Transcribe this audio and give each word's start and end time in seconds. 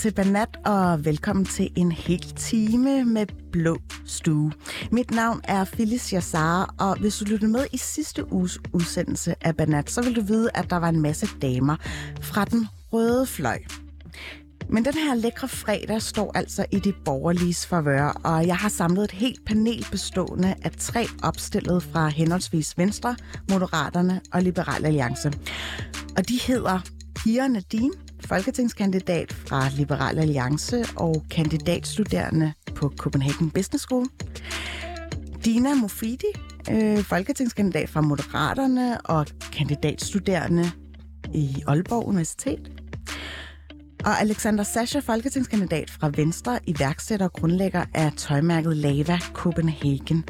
Til 0.00 0.12
Banat, 0.12 0.58
og 0.64 1.04
velkommen 1.04 1.44
til 1.44 1.70
en 1.76 1.92
hel 1.92 2.20
time 2.36 3.04
med 3.04 3.26
Blå 3.52 3.76
Stue. 4.06 4.52
Mit 4.92 5.10
navn 5.10 5.40
er 5.44 5.64
Phyllis 5.64 6.10
Yassar, 6.10 6.74
og 6.78 6.98
hvis 6.98 7.16
du 7.16 7.24
lyttede 7.24 7.52
med 7.52 7.66
i 7.72 7.76
sidste 7.76 8.32
uges 8.32 8.58
udsendelse 8.72 9.34
af 9.40 9.56
Banat, 9.56 9.90
så 9.90 10.02
vil 10.02 10.16
du 10.16 10.20
vide, 10.20 10.50
at 10.54 10.70
der 10.70 10.76
var 10.76 10.88
en 10.88 11.00
masse 11.00 11.28
damer 11.42 11.76
fra 12.20 12.44
den 12.44 12.66
røde 12.92 13.26
fløj. 13.26 13.58
Men 14.68 14.84
den 14.84 14.94
her 14.94 15.14
lækre 15.14 15.48
fredag 15.48 16.02
står 16.02 16.32
altså 16.34 16.66
i 16.72 16.78
de 16.78 16.92
borgerliges 17.04 17.66
favør, 17.66 18.20
og 18.24 18.46
jeg 18.46 18.56
har 18.56 18.68
samlet 18.68 19.04
et 19.04 19.12
helt 19.12 19.44
panel 19.46 19.86
bestående 19.90 20.54
af 20.62 20.70
tre 20.78 21.06
opstillede 21.22 21.80
fra 21.80 22.08
henholdsvis 22.08 22.78
Venstre, 22.78 23.16
Moderaterne 23.50 24.20
og 24.32 24.42
Liberal 24.42 24.84
Alliance. 24.86 25.32
Og 26.16 26.28
de 26.28 26.40
hedder 26.46 26.80
Pia 27.14 27.48
Nadine, 27.48 27.92
folketingskandidat 28.26 29.32
fra 29.32 29.68
Liberal 29.76 30.18
Alliance 30.18 30.84
og 30.96 31.24
kandidatstuderende 31.30 32.52
på 32.74 32.92
Copenhagen 32.96 33.50
Business 33.50 33.84
School. 33.84 34.06
Dina 35.44 35.74
Mofidi, 35.74 36.26
øh, 36.70 36.98
folketingskandidat 36.98 37.88
fra 37.88 38.00
Moderaterne 38.00 39.00
og 39.00 39.26
kandidatstuderende 39.52 40.70
i 41.34 41.62
Aalborg 41.66 42.06
Universitet. 42.06 42.70
Og 44.04 44.20
Alexander 44.20 44.64
Sascha, 44.64 44.98
folketingskandidat 44.98 45.90
fra 45.90 46.10
Venstre, 46.16 46.58
iværksætter 46.66 47.26
og 47.26 47.32
grundlægger 47.32 47.84
af 47.94 48.12
tøjmærket 48.16 48.76
Lava 48.76 49.18
Copenhagen. 49.32 50.24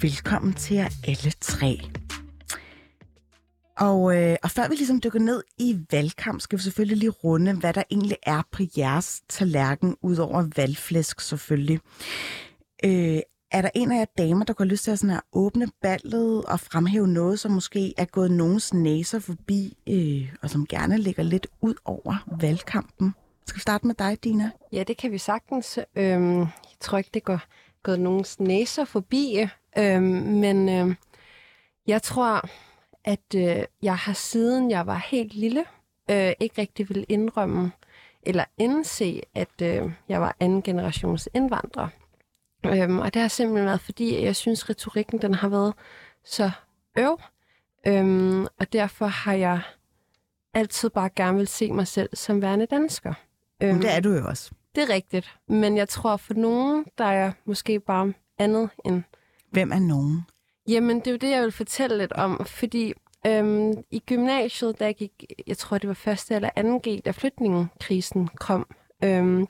Velkommen 0.00 0.52
til 0.52 0.76
jer 0.76 0.88
alle 1.08 1.32
tre. 1.40 1.80
Og, 3.82 4.16
øh, 4.16 4.36
og 4.42 4.50
før 4.50 4.68
vi 4.68 4.74
ligesom 4.74 5.00
dykker 5.00 5.18
ned 5.18 5.42
i 5.58 5.78
valgkamp, 5.90 6.40
skal 6.40 6.58
vi 6.58 6.62
selvfølgelig 6.62 6.98
lige 6.98 7.10
runde, 7.10 7.52
hvad 7.52 7.72
der 7.72 7.82
egentlig 7.90 8.16
er 8.22 8.42
på 8.52 8.62
jeres 8.76 9.22
tallerken, 9.28 9.96
udover 10.02 10.48
valgflæsk 10.56 11.20
selvfølgelig. 11.20 11.80
Øh, 12.84 13.20
er 13.50 13.62
der 13.62 13.70
en 13.74 13.92
af 13.92 13.98
jer 13.98 14.04
damer, 14.18 14.44
der 14.44 14.52
går 14.52 14.64
lyst 14.64 14.84
til 14.84 14.90
at, 14.90 14.98
sådan 14.98 15.16
at 15.16 15.22
åbne 15.32 15.68
ballet 15.82 16.44
og 16.44 16.60
fremhæve 16.60 17.08
noget, 17.08 17.40
som 17.40 17.50
måske 17.52 17.94
er 17.96 18.04
gået 18.04 18.30
nogens 18.30 18.74
næser 18.74 19.18
forbi, 19.18 19.76
øh, 19.88 20.34
og 20.42 20.50
som 20.50 20.66
gerne 20.66 20.98
ligger 20.98 21.22
lidt 21.22 21.46
ud 21.60 21.74
over 21.84 22.36
valgkampen? 22.40 23.14
Skal 23.46 23.56
vi 23.56 23.60
starte 23.60 23.86
med 23.86 23.94
dig, 23.94 24.24
Dina? 24.24 24.50
Ja, 24.72 24.82
det 24.82 24.96
kan 24.96 25.12
vi 25.12 25.18
sagtens. 25.18 25.78
Øhm, 25.96 26.38
jeg 26.38 26.78
tror 26.80 26.98
ikke, 26.98 27.10
det 27.14 27.24
går 27.24 27.40
gået 27.82 28.00
nogens 28.00 28.40
næser 28.40 28.84
forbi, 28.84 29.46
øhm, 29.78 30.02
men 30.02 30.68
øhm, 30.68 30.96
jeg 31.86 32.02
tror, 32.02 32.48
at 33.04 33.34
øh, 33.36 33.64
jeg 33.82 33.96
har 33.96 34.12
siden 34.12 34.70
jeg 34.70 34.86
var 34.86 35.06
helt 35.10 35.34
lille, 35.34 35.64
øh, 36.10 36.32
ikke 36.40 36.60
rigtig 36.60 36.88
vil 36.88 37.06
indrømme 37.08 37.72
eller 38.22 38.44
indse, 38.58 39.22
at 39.34 39.62
øh, 39.62 39.92
jeg 40.08 40.20
var 40.20 40.36
anden 40.40 40.62
generations 40.62 41.28
indvandrer. 41.34 41.88
Øhm, 42.66 42.98
og 42.98 43.14
det 43.14 43.22
har 43.22 43.28
simpelthen 43.28 43.66
været, 43.66 43.80
fordi 43.80 44.24
jeg 44.24 44.36
synes, 44.36 44.70
retorikken 44.70 45.22
den 45.22 45.34
har 45.34 45.48
været 45.48 45.74
så 46.24 46.50
øv. 46.98 47.20
Øhm, 47.86 48.46
og 48.60 48.72
derfor 48.72 49.06
har 49.06 49.34
jeg 49.34 49.60
altid 50.54 50.90
bare 50.90 51.10
gerne 51.16 51.38
vil 51.38 51.48
se 51.48 51.72
mig 51.72 51.86
selv 51.86 52.08
som 52.14 52.42
værende 52.42 52.66
dansker. 52.66 53.14
Øhm, 53.62 53.80
det 53.80 53.96
er 53.96 54.00
du 54.00 54.12
jo 54.12 54.26
også. 54.28 54.50
Det 54.74 54.82
er 54.82 54.94
rigtigt. 54.94 55.38
Men 55.48 55.76
jeg 55.76 55.88
tror 55.88 56.16
for 56.16 56.34
nogen, 56.34 56.84
der 56.98 57.04
er 57.04 57.32
måske 57.44 57.80
bare 57.80 58.12
andet 58.38 58.70
end... 58.84 59.02
Hvem 59.50 59.72
er 59.72 59.78
nogen? 59.78 60.26
Jamen, 60.68 60.98
det 60.98 61.06
er 61.06 61.10
jo 61.10 61.16
det, 61.16 61.30
jeg 61.30 61.42
vil 61.42 61.52
fortælle 61.52 61.98
lidt 61.98 62.12
om. 62.12 62.44
Fordi 62.46 62.92
øhm, 63.26 63.72
i 63.90 63.98
gymnasiet, 63.98 64.78
der 64.78 64.92
gik, 64.92 65.24
jeg 65.46 65.58
tror, 65.58 65.78
det 65.78 65.88
var 65.88 65.94
første 65.94 66.34
eller 66.34 66.50
anden 66.56 66.80
G, 66.80 67.04
da 67.04 67.10
flygtningekrisen 67.10 68.28
kom, 68.28 68.66
øhm, 69.04 69.46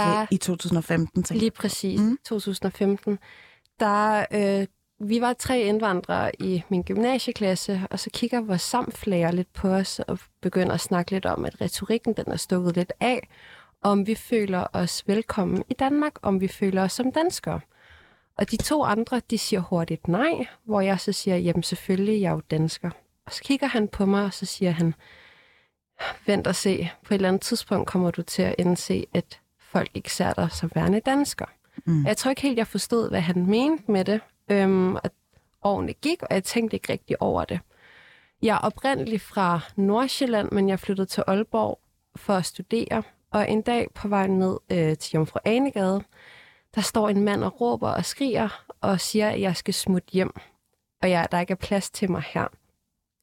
Altså 0.00 0.26
i 0.30 0.36
2015? 0.36 1.22
Tænker. 1.22 1.40
Lige 1.40 1.50
præcis, 1.50 2.00
mm. 2.00 2.18
2015. 2.24 3.18
Der, 3.80 4.24
øh, 4.32 4.66
vi 4.98 5.20
var 5.20 5.32
tre 5.32 5.60
indvandrere 5.60 6.30
i 6.42 6.62
min 6.68 6.82
gymnasieklasse, 6.82 7.82
og 7.90 8.00
så 8.00 8.10
kigger 8.12 8.40
vores 8.40 8.62
samflager 8.62 9.30
lidt 9.30 9.52
på 9.52 9.68
os 9.68 9.98
og 9.98 10.18
begynder 10.40 10.72
at 10.72 10.80
snakke 10.80 11.10
lidt 11.10 11.26
om, 11.26 11.44
at 11.44 11.60
retorikken 11.60 12.12
den 12.12 12.24
er 12.26 12.36
stukket 12.36 12.76
lidt 12.76 12.92
af, 13.00 13.28
om 13.82 14.06
vi 14.06 14.14
føler 14.14 14.66
os 14.72 15.04
velkommen 15.06 15.64
i 15.70 15.74
Danmark, 15.74 16.12
om 16.22 16.40
vi 16.40 16.48
føler 16.48 16.82
os 16.82 16.92
som 16.92 17.12
danskere. 17.12 17.60
Og 18.38 18.50
de 18.50 18.56
to 18.56 18.84
andre, 18.84 19.20
de 19.30 19.38
siger 19.38 19.60
hurtigt 19.60 20.08
nej, 20.08 20.46
hvor 20.64 20.80
jeg 20.80 21.00
så 21.00 21.12
siger, 21.12 21.36
jamen 21.36 21.62
selvfølgelig, 21.62 22.20
jeg 22.20 22.28
er 22.28 22.32
jo 22.32 22.42
dansker. 22.50 22.90
Og 23.26 23.32
så 23.32 23.42
kigger 23.42 23.66
han 23.66 23.88
på 23.88 24.06
mig, 24.06 24.24
og 24.24 24.34
så 24.34 24.46
siger 24.46 24.70
han, 24.70 24.94
vent 26.26 26.46
og 26.46 26.54
se, 26.54 26.90
på 27.02 27.14
et 27.14 27.18
eller 27.18 27.28
andet 27.28 27.42
tidspunkt 27.42 27.88
kommer 27.88 28.10
du 28.10 28.22
til 28.22 28.42
at 28.42 28.54
indse, 28.58 29.06
at 29.14 29.40
folk 29.58 29.90
ikke 29.94 30.12
ser 30.12 30.32
dig 30.32 30.52
som 30.52 30.70
værende 30.74 31.00
dansker. 31.00 31.46
Mm. 31.84 32.06
Jeg 32.06 32.16
tror 32.16 32.30
ikke 32.30 32.42
helt, 32.42 32.58
jeg 32.58 32.66
forstod, 32.66 33.08
hvad 33.08 33.20
han 33.20 33.46
mente 33.46 33.90
med 33.90 34.04
det. 34.04 34.20
Øhm, 34.50 34.96
at 34.96 35.12
årene 35.62 35.92
gik, 35.92 36.22
og 36.22 36.28
jeg 36.30 36.44
tænkte 36.44 36.74
ikke 36.76 36.92
rigtig 36.92 37.22
over 37.22 37.44
det. 37.44 37.60
Jeg 38.42 38.54
er 38.54 38.58
oprindeligt 38.58 39.22
fra 39.22 39.60
Nordsjælland, 39.76 40.52
men 40.52 40.68
jeg 40.68 40.80
flyttede 40.80 41.06
til 41.06 41.24
Aalborg 41.26 41.80
for 42.16 42.34
at 42.34 42.46
studere. 42.46 43.02
Og 43.30 43.50
en 43.50 43.62
dag 43.62 43.88
på 43.94 44.08
vej 44.08 44.26
ned 44.26 44.58
øh, 44.70 44.96
til 44.96 45.14
Jomfru 45.14 45.38
Anegade, 45.44 46.02
der 46.76 46.82
står 46.82 47.08
en 47.08 47.24
mand 47.24 47.44
og 47.44 47.60
råber 47.60 47.90
og 47.90 48.04
skriger 48.04 48.64
og 48.80 49.00
siger, 49.00 49.30
at 49.30 49.40
jeg 49.40 49.56
skal 49.56 49.74
smutte 49.74 50.08
hjem. 50.12 50.34
Og 51.02 51.10
jeg, 51.10 51.28
der 51.32 51.40
ikke 51.40 51.52
er 51.52 51.56
plads 51.56 51.90
til 51.90 52.10
mig 52.10 52.22
her. 52.26 52.46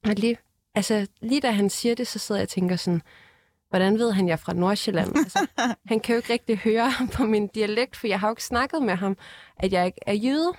Og 0.06 0.16
lige, 0.16 0.38
altså, 0.76 1.08
lige 1.22 1.42
da 1.42 1.52
han 1.52 1.70
siger 1.70 1.96
det, 1.96 2.08
så 2.08 2.20
sidder 2.20 2.42
jeg 2.42 2.46
og 2.46 2.50
tænker 2.50 2.76
sådan, 2.76 3.02
hvordan 3.70 4.00
ved 4.00 4.12
han, 4.12 4.28
jeg 4.28 4.34
er 4.34 4.38
fra 4.38 4.54
Nordsjælland? 4.54 5.16
Altså, 5.18 5.48
han 5.86 6.00
kan 6.00 6.14
jo 6.14 6.18
ikke 6.18 6.34
rigtig 6.34 6.58
høre 6.58 6.92
på 7.16 7.24
min 7.24 7.48
dialekt, 7.48 7.96
for 7.96 8.08
jeg 8.08 8.20
har 8.20 8.28
jo 8.28 8.32
ikke 8.32 8.44
snakket 8.44 8.84
med 8.84 8.96
ham, 8.96 9.18
at 9.58 9.74
jeg 9.74 9.86
ikke 9.86 10.00
er 10.08 10.14
jøde. 10.14 10.54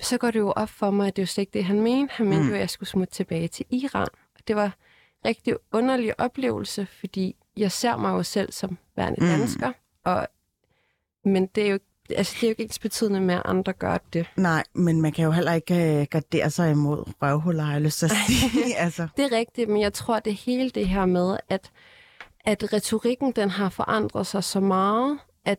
Så 0.00 0.18
går 0.18 0.30
det 0.30 0.38
jo 0.38 0.52
op 0.56 0.68
for 0.68 0.90
mig, 0.90 1.06
at 1.06 1.16
det 1.16 1.22
er 1.22 1.26
jo 1.26 1.26
slet 1.26 1.42
ikke 1.42 1.52
det, 1.52 1.64
han 1.64 1.80
mente. 1.80 2.14
Han 2.14 2.26
mente 2.26 2.42
mm. 2.42 2.48
jo, 2.48 2.54
at 2.54 2.60
jeg 2.60 2.70
skulle 2.70 2.90
smutte 2.90 3.14
tilbage 3.14 3.48
til 3.48 3.66
Iran. 3.70 4.08
Det 4.48 4.56
var 4.56 4.64
en 4.64 4.72
rigtig 5.24 5.56
underlig 5.72 6.20
oplevelse, 6.20 6.86
fordi 6.86 7.36
jeg 7.56 7.72
ser 7.72 7.96
mig 7.96 8.10
jo 8.10 8.22
selv 8.22 8.52
som 8.52 8.78
værende 8.96 9.20
mm. 9.20 9.26
dansker, 9.26 9.72
og, 10.04 10.28
men 11.24 11.46
det 11.46 11.66
er 11.66 11.70
jo 11.70 11.78
altså, 12.16 12.36
det 12.40 12.42
er 12.42 12.48
jo 12.48 12.50
ikke 12.50 12.62
ens 12.62 12.78
betydende 12.78 13.20
med, 13.20 13.34
at 13.34 13.42
andre 13.44 13.72
gør 13.72 13.98
det. 14.12 14.26
Nej, 14.36 14.64
men 14.74 15.00
man 15.00 15.12
kan 15.12 15.24
jo 15.24 15.30
heller 15.30 15.52
ikke 15.52 15.74
uh, 15.74 16.06
gardere 16.10 16.50
sig 16.50 16.70
imod 16.70 17.12
røvhuller, 17.22 17.62
har 17.62 17.72
jeg 17.72 17.82
lyst 17.82 17.98
til 17.98 18.06
at 18.06 18.12
sige. 18.28 18.76
altså. 18.84 19.08
Det 19.16 19.24
er 19.24 19.36
rigtigt, 19.36 19.68
men 19.68 19.80
jeg 19.80 19.92
tror, 19.92 20.20
det 20.20 20.34
hele 20.34 20.70
det 20.70 20.88
her 20.88 21.06
med, 21.06 21.36
at 21.48 21.70
at 22.44 22.72
retorikken 22.72 23.32
den 23.32 23.50
har 23.50 23.68
forandret 23.68 24.26
sig 24.26 24.44
så 24.44 24.60
meget, 24.60 25.18
at 25.44 25.58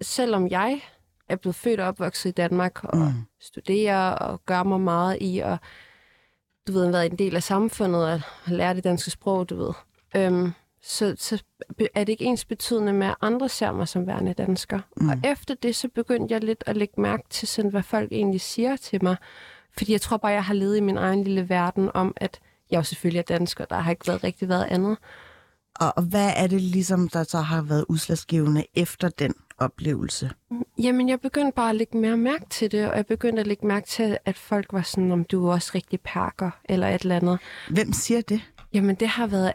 selvom 0.00 0.48
jeg 0.48 0.80
er 1.28 1.36
blevet 1.36 1.54
født 1.54 1.80
og 1.80 1.88
opvokset 1.88 2.30
i 2.30 2.32
Danmark 2.32 2.84
og 2.84 2.98
mm. 2.98 3.12
studerer 3.40 4.10
og 4.10 4.40
gør 4.46 4.62
mig 4.62 4.80
meget 4.80 5.18
i 5.20 5.38
at 5.38 5.58
du 6.66 6.72
ved, 6.72 6.90
være 6.90 7.06
en 7.06 7.18
del 7.18 7.36
af 7.36 7.42
samfundet 7.42 8.12
og 8.12 8.20
lære 8.46 8.74
det 8.74 8.84
danske 8.84 9.10
sprog, 9.10 9.48
du 9.50 9.56
ved. 9.56 9.72
Øhm, 10.16 10.52
så, 10.88 11.14
så 11.18 11.42
er 11.94 12.04
det 12.04 12.08
ikke 12.08 12.24
ens 12.24 12.44
betydende 12.44 12.92
med, 12.92 13.06
at 13.06 13.14
andre 13.20 13.48
ser 13.48 13.72
mig 13.72 13.88
som 13.88 14.06
værende 14.06 14.32
dansker. 14.32 14.80
Mm. 14.96 15.08
Og 15.08 15.16
efter 15.24 15.54
det, 15.54 15.76
så 15.76 15.88
begyndte 15.94 16.32
jeg 16.34 16.44
lidt 16.44 16.64
at 16.66 16.76
lægge 16.76 17.00
mærke 17.00 17.22
til, 17.30 17.48
sådan, 17.48 17.70
hvad 17.70 17.82
folk 17.82 18.12
egentlig 18.12 18.40
siger 18.40 18.76
til 18.76 19.04
mig. 19.04 19.16
Fordi 19.76 19.92
jeg 19.92 20.00
tror 20.00 20.16
bare, 20.16 20.32
jeg 20.32 20.44
har 20.44 20.54
levet 20.54 20.76
i 20.76 20.80
min 20.80 20.96
egen 20.96 21.24
lille 21.24 21.48
verden 21.48 21.90
om, 21.94 22.12
at 22.16 22.40
jeg 22.70 22.78
jo 22.78 22.82
selvfølgelig 22.82 23.18
er 23.18 23.36
dansker, 23.36 23.64
der 23.64 23.76
har 23.76 23.90
ikke 23.90 24.06
været 24.06 24.24
rigtig 24.24 24.48
været 24.48 24.64
andet. 24.64 24.98
Og 25.74 26.02
hvad 26.02 26.32
er 26.36 26.46
det 26.46 26.60
ligesom, 26.60 27.08
der 27.08 27.22
så 27.24 27.38
har 27.38 27.62
været 27.62 27.84
udslagsgivende 27.88 28.64
efter 28.74 29.08
den 29.08 29.34
oplevelse? 29.58 30.30
Jamen, 30.78 31.08
jeg 31.08 31.20
begyndte 31.20 31.52
bare 31.52 31.70
at 31.70 31.76
lægge 31.76 31.98
mere 31.98 32.16
mærke 32.16 32.44
til 32.50 32.72
det, 32.72 32.90
og 32.90 32.96
jeg 32.96 33.06
begyndte 33.06 33.40
at 33.40 33.46
lægge 33.46 33.66
mærke 33.66 33.86
til, 33.86 34.18
at 34.24 34.38
folk 34.38 34.72
var 34.72 34.82
sådan, 34.82 35.12
om 35.12 35.24
du 35.24 35.46
er 35.48 35.52
også 35.52 35.70
rigtig 35.74 36.00
perker, 36.00 36.50
eller 36.64 36.88
et 36.88 37.02
eller 37.02 37.16
andet. 37.16 37.38
Hvem 37.70 37.92
siger 37.92 38.20
det? 38.20 38.40
Jamen, 38.72 38.96
det 38.96 39.08
har 39.08 39.26
været 39.26 39.52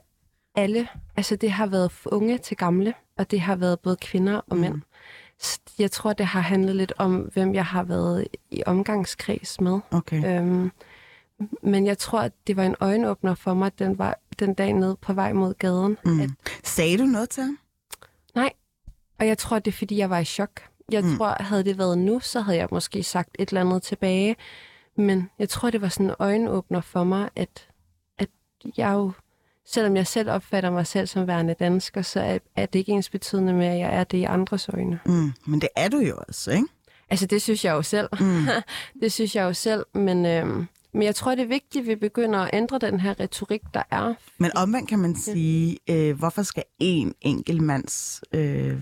alle. 0.55 0.87
Altså, 1.15 1.35
det 1.35 1.51
har 1.51 1.65
været 1.65 1.91
unge 2.05 2.37
til 2.37 2.57
gamle, 2.57 2.93
og 3.17 3.31
det 3.31 3.41
har 3.41 3.55
været 3.55 3.79
både 3.79 3.95
kvinder 3.95 4.41
og 4.49 4.57
mænd. 4.57 4.73
Mm. 4.73 4.81
Jeg 5.79 5.91
tror, 5.91 6.13
det 6.13 6.25
har 6.25 6.39
handlet 6.39 6.75
lidt 6.75 6.93
om, 6.97 7.15
hvem 7.15 7.55
jeg 7.55 7.65
har 7.65 7.83
været 7.83 8.27
i 8.51 8.63
omgangskreds 8.65 9.61
med. 9.61 9.79
Okay. 9.91 10.39
Øhm, 10.39 10.71
men 11.61 11.85
jeg 11.85 11.97
tror, 11.97 12.19
at 12.19 12.31
det 12.47 12.55
var 12.55 12.63
en 12.63 12.75
øjenåbner 12.79 13.35
for 13.35 13.53
mig, 13.53 13.79
den, 13.79 13.97
var, 13.97 14.19
den 14.39 14.53
dag 14.53 14.73
ned 14.73 14.95
på 14.95 15.13
vej 15.13 15.33
mod 15.33 15.53
gaden. 15.53 15.97
Mm. 16.05 16.19
At... 16.19 16.29
Sagde 16.63 16.97
du 16.97 17.03
noget 17.03 17.29
til 17.29 17.43
ham? 17.43 17.59
Nej, 18.35 18.53
og 19.19 19.27
jeg 19.27 19.37
tror, 19.37 19.59
det 19.59 19.71
er, 19.71 19.77
fordi 19.77 19.97
jeg 19.97 20.09
var 20.09 20.19
i 20.19 20.25
chok. 20.25 20.61
Jeg 20.91 21.03
mm. 21.03 21.17
tror, 21.17 21.43
havde 21.43 21.63
det 21.63 21.77
været 21.77 21.97
nu, 21.97 22.19
så 22.19 22.41
havde 22.41 22.57
jeg 22.57 22.67
måske 22.71 23.03
sagt 23.03 23.29
et 23.39 23.49
eller 23.49 23.61
andet 23.61 23.83
tilbage. 23.83 24.35
Men 24.95 25.29
jeg 25.39 25.49
tror, 25.49 25.69
det 25.69 25.81
var 25.81 25.87
sådan 25.87 26.05
en 26.05 26.15
øjenåbner 26.19 26.81
for 26.81 27.03
mig, 27.03 27.29
at, 27.35 27.67
at 28.17 28.29
jeg 28.77 28.93
jo, 28.93 29.11
selvom 29.65 29.95
jeg 29.95 30.07
selv 30.07 30.29
opfatter 30.29 30.69
mig 30.69 30.87
selv 30.87 31.07
som 31.07 31.27
værende 31.27 31.53
dansker, 31.53 32.01
så 32.01 32.19
er, 32.19 32.37
er 32.55 32.65
det 32.65 32.79
ikke 32.79 32.91
ens 32.91 33.09
betydende 33.09 33.53
med, 33.53 33.67
at 33.67 33.79
jeg 33.79 33.95
er 33.95 34.03
det 34.03 34.17
i 34.17 34.23
andres 34.23 34.69
øjne. 34.69 34.99
Mm. 35.05 35.33
Men 35.45 35.61
det 35.61 35.69
er 35.75 35.87
du 35.87 35.97
jo 35.97 36.15
også, 36.27 36.51
ikke? 36.51 36.67
Altså, 37.09 37.25
det 37.25 37.41
synes 37.41 37.65
jeg 37.65 37.71
jo 37.71 37.81
selv. 37.81 38.09
Mm. 38.19 38.45
det 39.01 39.11
synes 39.11 39.35
jeg 39.35 39.43
jo 39.43 39.53
selv, 39.53 39.85
men 39.93 40.25
øhm, 40.25 40.67
men 40.93 41.03
jeg 41.03 41.15
tror, 41.15 41.35
det 41.35 41.43
er 41.43 41.47
vigtigt, 41.47 41.81
at 41.81 41.87
vi 41.87 41.95
begynder 41.95 42.39
at 42.39 42.49
ændre 42.53 42.79
den 42.79 42.99
her 42.99 43.19
retorik, 43.19 43.61
der 43.73 43.83
er. 43.91 44.13
Men 44.37 44.51
omvendt 44.57 44.89
kan 44.89 44.99
man 44.99 45.15
sige, 45.15 45.77
øh, 45.89 46.17
hvorfor 46.17 46.43
skal 46.43 46.63
en 46.79 47.13
enkelt 47.21 47.61
mands 47.61 48.23
øh, 48.33 48.77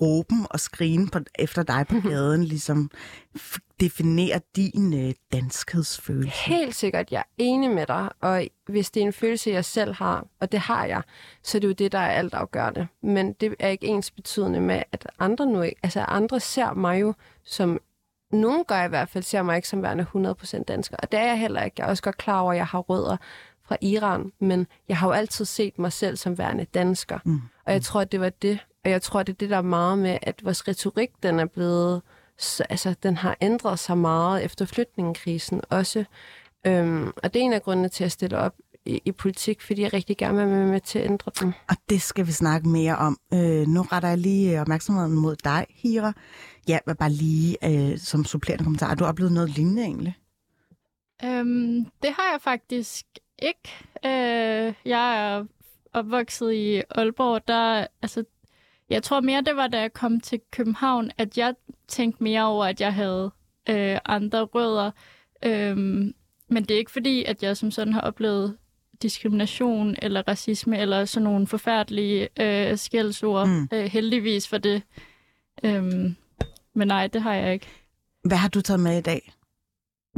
råben 0.00 0.46
og 0.50 0.60
skrigen 0.60 1.08
på, 1.08 1.18
efter 1.38 1.62
dig 1.62 1.86
på 1.88 2.00
gaden 2.08 2.44
ligesom 2.44 2.90
definere 3.80 4.40
din 4.56 5.06
øh, 5.06 5.14
danskhedsfølelse? 5.32 6.50
Helt 6.50 6.74
sikkert, 6.74 7.12
jeg 7.12 7.18
er 7.18 7.32
enig 7.38 7.70
med 7.70 7.86
dig, 7.86 8.08
og 8.20 8.46
hvis 8.66 8.90
det 8.90 9.02
er 9.02 9.06
en 9.06 9.12
følelse, 9.12 9.50
jeg 9.50 9.64
selv 9.64 9.94
har, 9.94 10.26
og 10.40 10.52
det 10.52 10.60
har 10.60 10.84
jeg, 10.84 11.02
så 11.42 11.58
er 11.58 11.60
det 11.60 11.68
jo 11.68 11.72
det, 11.72 11.92
der 11.92 11.98
er 11.98 12.10
alt 12.10 12.34
afgørende. 12.34 12.86
Men 13.02 13.32
det 13.32 13.54
er 13.58 13.68
ikke 13.68 13.86
ens 13.86 14.10
betydende 14.10 14.60
med, 14.60 14.82
at 14.92 15.06
andre 15.18 15.46
nu 15.46 15.62
ikke, 15.62 15.80
altså 15.82 16.00
andre 16.00 16.40
ser 16.40 16.74
mig 16.74 17.00
jo 17.00 17.14
som 17.44 17.80
nogen 18.32 18.64
gør 18.64 18.84
i 18.84 18.88
hvert 18.88 19.08
fald, 19.08 19.24
ser 19.24 19.42
mig 19.42 19.56
ikke 19.56 19.68
som 19.68 19.82
værende 19.82 20.06
100% 20.60 20.64
dansker. 20.64 20.96
Og 20.96 21.12
det 21.12 21.20
er 21.20 21.26
jeg 21.26 21.40
heller 21.40 21.62
ikke. 21.62 21.74
Jeg 21.78 21.84
er 21.84 21.90
også 21.90 22.02
godt 22.02 22.16
klar 22.16 22.40
over, 22.40 22.52
at 22.52 22.56
jeg 22.56 22.66
har 22.66 22.78
rødder 22.78 23.16
fra 23.64 23.76
Iran, 23.80 24.32
men 24.40 24.66
jeg 24.88 24.96
har 24.96 25.06
jo 25.08 25.12
altid 25.12 25.44
set 25.44 25.78
mig 25.78 25.92
selv 25.92 26.16
som 26.16 26.38
værende 26.38 26.64
dansker. 26.64 27.18
Mm. 27.24 27.40
Og 27.66 27.72
jeg 27.72 27.82
tror, 27.82 28.00
at 28.00 28.12
det 28.12 28.20
var 28.20 28.28
det. 28.30 28.58
Og 28.84 28.90
jeg 28.90 29.02
tror, 29.02 29.22
det 29.22 29.32
er 29.32 29.36
det, 29.36 29.50
der 29.50 29.56
er 29.56 29.62
meget 29.62 29.98
med, 29.98 30.18
at 30.22 30.44
vores 30.44 30.68
retorik, 30.68 31.10
den 31.22 31.38
er 31.38 31.46
blevet, 31.46 32.02
altså 32.70 32.94
den 33.02 33.16
har 33.16 33.36
ændret 33.40 33.78
sig 33.78 33.98
meget 33.98 34.44
efter 34.44 34.66
flytningekrisen 34.66 35.60
også. 35.70 36.04
Øhm, 36.66 37.12
og 37.22 37.34
det 37.34 37.40
er 37.40 37.44
en 37.44 37.52
af 37.52 37.62
grundene 37.62 37.88
til 37.88 38.04
at 38.04 38.12
stille 38.12 38.38
op 38.38 38.54
i, 38.86 39.00
i 39.04 39.12
politik, 39.12 39.60
fordi 39.60 39.82
jeg 39.82 39.92
rigtig 39.92 40.16
gerne 40.16 40.38
vil 40.38 40.56
være 40.56 40.66
med 40.66 40.80
til 40.80 40.98
at 40.98 41.04
ændre 41.04 41.32
dem. 41.40 41.52
Og 41.68 41.76
det 41.88 42.02
skal 42.02 42.26
vi 42.26 42.32
snakke 42.32 42.68
mere 42.68 42.96
om. 42.96 43.18
Øh, 43.34 43.66
nu 43.66 43.82
retter 43.82 44.08
jeg 44.08 44.18
lige 44.18 44.60
opmærksomheden 44.60 45.12
mod 45.12 45.36
dig, 45.36 45.66
Hira. 45.70 46.12
Ja, 46.68 46.78
bare 46.98 47.10
lige 47.10 47.56
øh, 47.64 47.98
som 47.98 48.24
supplerende 48.24 48.64
kommentar. 48.64 48.88
Har 48.88 48.94
du 48.94 49.04
oplevet 49.04 49.32
noget 49.32 49.50
lignende 49.50 49.82
egentlig? 49.82 50.16
Øhm, 51.24 51.84
det 52.02 52.10
har 52.10 52.30
jeg 52.32 52.40
faktisk 52.40 53.06
ikke. 53.38 53.70
Øh, 54.04 54.74
jeg 54.84 55.34
er 55.34 55.44
opvokset 55.92 56.52
i 56.52 56.82
Aalborg. 56.90 57.48
Der, 57.48 57.86
altså, 58.02 58.24
jeg 58.94 59.02
tror 59.02 59.20
mere, 59.20 59.40
det 59.40 59.56
var, 59.56 59.66
da 59.66 59.80
jeg 59.80 59.92
kom 59.92 60.20
til 60.20 60.40
København, 60.50 61.10
at 61.18 61.38
jeg 61.38 61.54
tænkte 61.88 62.22
mere 62.22 62.44
over, 62.44 62.64
at 62.64 62.80
jeg 62.80 62.94
havde 62.94 63.30
øh, 63.68 63.98
andre 64.04 64.42
rødder. 64.42 64.90
Øhm, 65.44 66.14
men 66.48 66.64
det 66.64 66.70
er 66.70 66.78
ikke 66.78 66.90
fordi, 66.90 67.24
at 67.24 67.42
jeg 67.42 67.56
som 67.56 67.70
sådan 67.70 67.92
har 67.92 68.00
oplevet 68.00 68.56
diskrimination 69.02 69.96
eller 70.02 70.22
racisme 70.28 70.78
eller 70.78 71.04
sådan 71.04 71.24
nogle 71.24 71.46
forfærdelige 71.46 72.28
øh, 72.40 72.78
skældsord. 72.78 73.48
Mm. 73.48 73.68
Øh, 73.72 73.84
heldigvis 73.84 74.48
for 74.48 74.58
det. 74.58 74.82
Øhm, 75.64 76.16
men 76.74 76.88
nej, 76.88 77.06
det 77.06 77.22
har 77.22 77.34
jeg 77.34 77.52
ikke. 77.52 77.66
Hvad 78.24 78.36
har 78.36 78.48
du 78.48 78.60
taget 78.60 78.80
med 78.80 78.98
i 78.98 79.02
dag? 79.02 79.32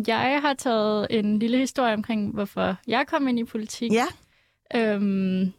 Jeg 0.07 0.41
har 0.43 0.55
taget 0.55 1.07
en 1.11 1.39
lille 1.39 1.59
historie 1.59 1.95
omkring, 1.95 2.35
hvorfor 2.35 2.77
jeg 2.87 3.07
kom 3.07 3.29
ind 3.29 3.39
i 3.39 3.45
politik. 3.45 3.93
Ja. 3.93 4.07
Øhm, 4.75 5.53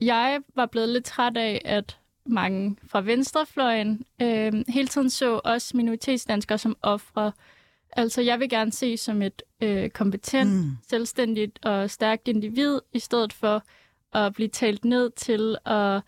jeg 0.00 0.40
var 0.54 0.66
blevet 0.66 0.88
lidt 0.88 1.04
træt 1.04 1.36
af, 1.36 1.62
at 1.64 1.98
mange 2.26 2.76
fra 2.86 3.00
venstrefløjen 3.00 4.04
øhm, 4.22 4.64
hele 4.68 4.88
tiden 4.88 5.10
så 5.10 5.40
os 5.44 5.74
minoritetsdanskere 5.74 6.58
som 6.58 6.76
ofre. 6.82 7.32
Altså, 7.92 8.22
jeg 8.22 8.40
vil 8.40 8.48
gerne 8.48 8.72
se 8.72 8.96
som 8.96 9.22
et 9.22 9.42
øh, 9.60 9.90
kompetent, 9.90 10.50
mm. 10.50 10.70
selvstændigt 10.88 11.64
og 11.64 11.90
stærkt 11.90 12.28
individ, 12.28 12.80
i 12.92 12.98
stedet 12.98 13.32
for 13.32 13.62
at 14.12 14.34
blive 14.34 14.48
talt 14.48 14.84
ned 14.84 15.10
til 15.10 15.56
at 15.66 16.00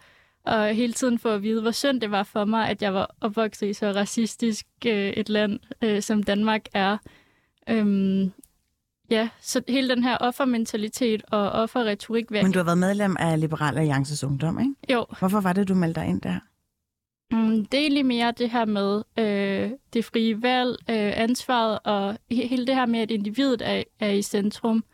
og 0.47 0.75
hele 0.75 0.93
tiden 0.93 1.19
få 1.19 1.29
at 1.29 1.43
vide, 1.43 1.63
hvor 1.63 1.71
synd 1.71 2.01
det 2.01 2.11
var 2.11 2.23
for 2.23 2.45
mig, 2.45 2.69
at 2.69 2.83
jeg 2.83 2.95
var 2.95 3.15
opvokset 3.21 3.67
i 3.67 3.73
så 3.73 3.93
racistisk 3.93 4.67
øh, 4.87 5.11
et 5.11 5.29
land, 5.29 5.61
øh, 5.83 6.03
som 6.03 6.23
Danmark 6.23 6.67
er. 6.75 6.99
Øhm, 7.69 8.33
ja, 9.11 9.29
så 9.41 9.63
hele 9.69 9.89
den 9.89 10.03
her 10.05 10.17
offermentalitet 10.21 11.23
og 11.31 11.51
offerretorik... 11.51 12.31
Men 12.31 12.53
du 12.53 12.59
har 12.59 12.65
været 12.65 12.79
medlem 12.79 13.17
af 13.19 13.41
Liberal 13.41 13.79
Alliances 13.79 14.25
Ungdom, 14.25 14.61
ikke? 14.61 14.75
Jo. 14.93 15.07
Hvorfor 15.19 15.41
var 15.41 15.53
det, 15.53 15.69
du 15.69 15.75
meldte 15.75 16.01
dig 16.01 16.09
ind 16.09 16.21
der? 16.21 16.39
Mm, 17.33 17.65
det 17.67 17.75
er 17.79 17.83
egentlig 17.83 18.07
mere 18.07 18.33
det 18.39 18.51
her 18.51 18.65
med 18.65 19.03
øh, 19.19 19.71
det 19.93 20.05
frie 20.05 20.43
valg, 20.43 20.77
øh, 20.91 21.13
ansvaret 21.17 21.79
og 21.85 22.19
hele 22.31 22.67
det 22.67 22.75
her 22.75 22.87
med, 22.87 23.01
at 23.01 23.11
individet 23.11 23.63
er, 23.65 23.83
er 24.01 24.11
i 24.11 24.23
centrum. 24.23 24.85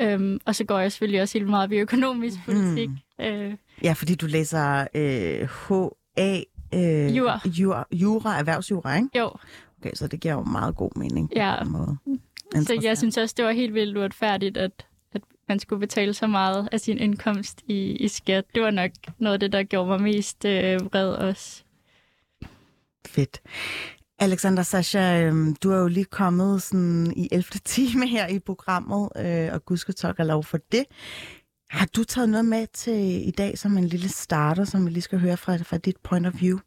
Øhm, 0.00 0.40
og 0.46 0.54
så 0.54 0.64
går 0.64 0.78
jeg 0.78 0.92
selvfølgelig 0.92 1.22
også 1.22 1.38
helt 1.38 1.50
meget 1.50 1.70
ved 1.70 1.78
økonomisk 1.78 2.36
politik. 2.44 2.88
Mm. 3.18 3.24
Øh, 3.24 3.54
Ja, 3.82 3.92
fordi 3.92 4.14
du 4.14 4.26
læser 4.26 4.86
øh, 4.94 5.48
HA... 6.18 6.40
Øh, 6.74 7.16
jura. 7.16 7.40
jura. 7.44 7.84
Jura, 7.92 8.38
erhvervsjura, 8.38 8.96
ikke? 8.96 9.08
Jo. 9.18 9.30
Okay, 9.80 9.90
så 9.94 10.06
det 10.08 10.20
giver 10.20 10.34
jo 10.34 10.42
meget 10.42 10.76
god 10.76 10.90
mening. 10.96 11.32
Ja. 11.36 11.64
Måde. 11.64 11.96
Så 12.64 12.80
jeg 12.82 12.98
synes 12.98 13.16
også, 13.16 13.34
det 13.36 13.44
var 13.44 13.52
helt 13.52 13.74
vildt 13.74 13.96
uretfærdigt, 13.96 14.56
at, 14.56 14.86
at 15.12 15.22
man 15.48 15.58
skulle 15.58 15.80
betale 15.80 16.14
så 16.14 16.26
meget 16.26 16.68
af 16.72 16.80
sin 16.80 16.98
indkomst 16.98 17.62
i, 17.66 17.90
i 17.90 18.08
skat. 18.08 18.44
Det 18.54 18.62
var 18.62 18.70
nok 18.70 18.90
noget 19.18 19.34
af 19.34 19.40
det, 19.40 19.52
der 19.52 19.62
gjorde 19.62 19.88
mig 19.88 20.02
mest 20.02 20.44
øh, 20.44 20.80
vred 20.84 21.08
også. 21.08 21.64
Fedt. 23.06 23.40
Alexander 24.18 24.62
Sasha, 24.62 25.22
øh, 25.22 25.56
du 25.62 25.70
er 25.70 25.78
jo 25.78 25.88
lige 25.88 26.04
kommet 26.04 26.62
sådan 26.62 27.12
i 27.16 27.28
11. 27.32 27.42
time 27.64 28.06
her 28.08 28.26
i 28.26 28.38
programmet, 28.38 29.08
øh, 29.16 29.48
og 29.52 29.64
gud 29.64 29.76
skal 29.76 30.26
lov 30.26 30.44
for 30.44 30.58
det. 30.72 30.84
Har 31.70 31.86
du 31.96 32.04
taget 32.04 32.28
noget 32.28 32.44
med 32.44 32.66
til 32.66 33.28
i 33.28 33.30
dag 33.30 33.58
som 33.58 33.78
en 33.78 33.84
lille 33.84 34.08
starter, 34.08 34.64
som 34.64 34.86
vi 34.86 34.90
lige 34.90 35.02
skal 35.02 35.18
høre 35.18 35.36
fra, 35.36 35.56
fra 35.56 35.76
dit 35.76 35.96
point 35.96 36.26
of 36.26 36.40
view? 36.40 36.58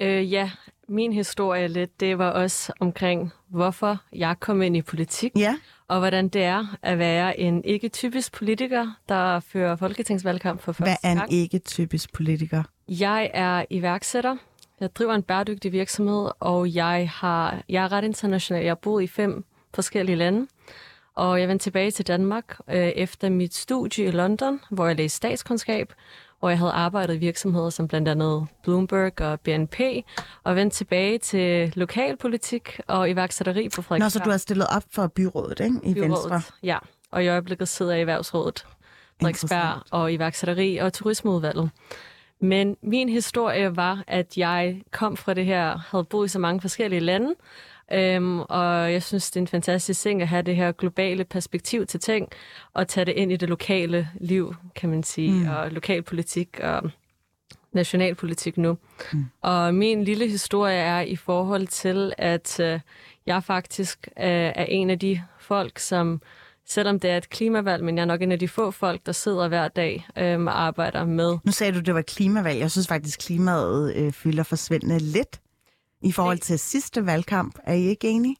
Øh, 0.00 0.32
ja, 0.32 0.50
min 0.90 1.12
historie 1.12 1.68
lidt, 1.68 2.00
det 2.00 2.18
var 2.18 2.30
også 2.30 2.72
omkring, 2.80 3.32
hvorfor 3.48 3.98
jeg 4.12 4.36
kom 4.40 4.62
ind 4.62 4.76
i 4.76 4.82
politik. 4.82 5.32
Ja. 5.36 5.56
Og 5.88 5.98
hvordan 5.98 6.28
det 6.28 6.42
er 6.42 6.76
at 6.82 6.98
være 6.98 7.40
en 7.40 7.64
ikke-typisk 7.64 8.32
politiker, 8.32 8.86
der 9.08 9.40
fører 9.40 9.76
folketingsvalgkamp 9.76 10.60
for 10.60 10.72
første 10.72 10.98
gang. 11.02 11.18
Hvad 11.18 11.22
er 11.22 11.26
en 11.26 11.32
ikke-typisk 11.32 12.12
politiker? 12.12 12.62
Jeg 12.88 13.30
er 13.34 13.64
iværksætter. 13.70 14.36
Jeg 14.80 14.94
driver 14.94 15.14
en 15.14 15.22
bæredygtig 15.22 15.72
virksomhed, 15.72 16.30
og 16.40 16.74
jeg, 16.74 17.10
har, 17.14 17.62
jeg 17.68 17.84
er 17.84 17.92
ret 17.92 18.04
international. 18.04 18.62
Jeg 18.62 18.70
har 18.70 18.74
boet 18.74 19.02
i 19.02 19.06
fem 19.06 19.44
forskellige 19.74 20.16
lande. 20.16 20.46
Og 21.14 21.40
jeg 21.40 21.48
vendte 21.48 21.62
tilbage 21.62 21.90
til 21.90 22.06
Danmark 22.06 22.58
øh, 22.68 22.76
efter 22.76 23.28
mit 23.28 23.54
studie 23.54 24.04
i 24.04 24.10
London, 24.10 24.60
hvor 24.70 24.86
jeg 24.86 24.96
læste 24.96 25.16
statskundskab, 25.16 25.92
hvor 26.40 26.48
jeg 26.48 26.58
havde 26.58 26.72
arbejdet 26.72 27.14
i 27.14 27.18
virksomheder 27.18 27.70
som 27.70 27.88
blandt 27.88 28.08
andet 28.08 28.46
Bloomberg 28.62 29.20
og 29.20 29.40
BNP, 29.40 29.80
og 30.44 30.56
vendte 30.56 30.76
tilbage 30.76 31.18
til 31.18 31.72
lokalpolitik 31.76 32.80
og 32.86 33.10
iværksætteri 33.10 33.68
på 33.68 33.82
Frederiksberg. 33.82 33.98
Nå, 34.00 34.08
så 34.08 34.18
du 34.18 34.30
har 34.30 34.36
stillet 34.36 34.66
op 34.76 34.84
for 34.90 35.06
byrådet, 35.06 35.60
ikke? 35.60 35.80
I 35.82 35.94
byrådet, 35.94 36.10
Venstre? 36.10 36.42
ja. 36.62 36.78
Og 37.12 37.24
i 37.24 37.28
øjeblikket 37.28 37.68
sidder 37.68 37.92
jeg 37.92 37.98
i 37.98 38.00
erhvervsrådet 38.00 38.66
Frederiksberg 39.20 39.82
og 39.90 40.12
iværksætteri 40.12 40.76
og 40.76 40.92
turismeudvalget. 40.92 41.70
Men 42.40 42.76
min 42.82 43.08
historie 43.08 43.76
var, 43.76 44.04
at 44.06 44.36
jeg 44.36 44.82
kom 44.90 45.16
fra 45.16 45.34
det 45.34 45.44
her, 45.44 45.78
havde 45.90 46.04
boet 46.04 46.26
i 46.26 46.28
så 46.28 46.38
mange 46.38 46.60
forskellige 46.60 47.00
lande, 47.00 47.34
Øhm, 47.92 48.40
og 48.40 48.92
jeg 48.92 49.02
synes, 49.02 49.30
det 49.30 49.36
er 49.36 49.40
en 49.40 49.48
fantastisk 49.48 50.00
ting 50.00 50.22
at 50.22 50.28
have 50.28 50.42
det 50.42 50.56
her 50.56 50.72
globale 50.72 51.24
perspektiv 51.24 51.86
til 51.86 52.00
ting, 52.00 52.28
og 52.74 52.88
tage 52.88 53.04
det 53.04 53.12
ind 53.12 53.32
i 53.32 53.36
det 53.36 53.48
lokale 53.48 54.08
liv, 54.20 54.54
kan 54.74 54.90
man 54.90 55.02
sige, 55.02 55.32
mm. 55.32 55.48
og 55.48 55.70
lokalpolitik 55.70 56.60
og 56.62 56.90
nationalpolitik 57.72 58.58
nu. 58.58 58.78
Mm. 59.12 59.24
Og 59.42 59.74
min 59.74 60.04
lille 60.04 60.28
historie 60.28 60.76
er 60.76 61.00
i 61.00 61.16
forhold 61.16 61.66
til, 61.66 62.12
at 62.18 62.60
øh, 62.60 62.80
jeg 63.26 63.44
faktisk 63.44 64.08
øh, 64.18 64.24
er 64.26 64.64
en 64.64 64.90
af 64.90 64.98
de 64.98 65.22
folk, 65.38 65.78
som 65.78 66.22
selvom 66.66 67.00
det 67.00 67.10
er 67.10 67.16
et 67.16 67.30
klimavalg, 67.30 67.84
men 67.84 67.96
jeg 67.96 68.02
er 68.02 68.06
nok 68.06 68.22
en 68.22 68.32
af 68.32 68.38
de 68.38 68.48
få 68.48 68.70
folk, 68.70 69.06
der 69.06 69.12
sidder 69.12 69.48
hver 69.48 69.68
dag 69.68 70.06
øh, 70.18 70.40
og 70.40 70.62
arbejder 70.62 71.04
med. 71.04 71.38
Nu 71.44 71.52
sagde 71.52 71.72
du, 71.72 71.80
det 71.80 71.94
var 71.94 72.02
klimavalg. 72.02 72.58
Jeg 72.58 72.70
synes 72.70 72.88
faktisk, 72.88 73.20
klimaet 73.20 73.96
øh, 73.96 74.12
fylder 74.12 74.42
forsvindende 74.42 74.98
lidt 74.98 75.40
i 76.02 76.12
forhold 76.12 76.38
til 76.38 76.58
sidste 76.58 77.06
valgkamp. 77.06 77.58
Er 77.64 77.74
I 77.74 77.82
ikke 77.82 78.08
enige? 78.08 78.36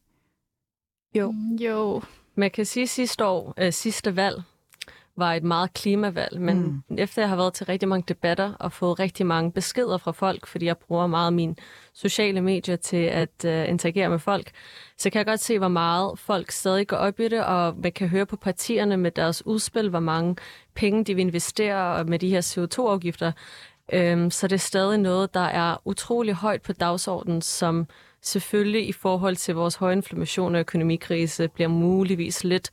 Jo. 1.14 1.35
Jo. 1.61 2.02
Man 2.35 2.50
kan 2.50 2.67
sige, 2.67 2.83
at 2.83 2.88
sidste 2.88 3.26
år, 3.26 3.55
øh, 3.59 3.73
sidste 3.73 4.17
valg, 4.17 4.43
var 5.21 5.33
et 5.33 5.43
meget 5.43 5.73
klimavalg, 5.75 6.40
men 6.40 6.83
mm. 6.88 6.97
efter 6.99 7.23
jeg 7.23 7.29
har 7.29 7.37
været 7.37 7.55
til 7.55 7.67
rigtig 7.67 7.88
mange 7.88 8.05
debatter 8.09 8.52
og 8.55 8.73
fået 8.73 8.99
rigtig 8.99 9.26
mange 9.26 9.52
beskeder 9.52 9.99
fra 9.99 10.12
folk, 10.12 10.47
fordi 10.47 10.67
jeg 10.67 10.76
bruger 10.79 11.07
meget 11.07 11.33
mine 11.33 11.55
sociale 11.93 12.40
medier 12.40 12.76
til 12.76 12.97
at 12.97 13.45
uh, 13.45 13.69
interagere 13.69 14.09
med 14.09 14.19
folk, 14.19 14.50
så 14.99 15.11
kan 15.11 15.19
jeg 15.19 15.26
godt 15.26 15.40
se, 15.40 15.59
hvor 15.59 15.69
meget 15.69 16.19
folk 16.19 16.50
stadig 16.50 16.87
går 16.87 16.97
op 16.97 17.21
i 17.21 17.29
det, 17.29 17.45
og 17.45 17.76
man 17.83 17.93
kan 17.93 18.09
høre 18.09 18.26
på 18.26 18.37
partierne 18.37 18.97
med 18.97 19.11
deres 19.11 19.47
udspil, 19.47 19.88
hvor 19.88 20.00
mange 20.00 20.37
penge 20.75 21.05
de 21.05 21.14
vil 21.14 21.23
investere 21.23 22.05
med 22.05 22.19
de 22.19 22.29
her 22.29 22.40
CO2-afgifter. 22.40 23.33
Øhm, 23.93 24.31
så 24.31 24.47
det 24.47 24.55
er 24.55 24.59
stadig 24.59 24.99
noget, 24.99 25.35
der 25.35 25.41
er 25.41 25.77
utrolig 25.85 26.35
højt 26.35 26.63
på 26.63 26.73
dagsordenen, 26.73 27.43
som 27.43 27.87
selvfølgelig 28.23 28.89
i 28.89 28.93
forhold 28.93 29.37
til 29.37 29.55
vores 29.55 29.75
høje 29.75 29.93
inflammation 29.93 30.55
og 30.55 30.61
økonomikrise 30.61 31.49
bliver 31.49 31.69
muligvis 31.69 32.45
lidt 32.45 32.71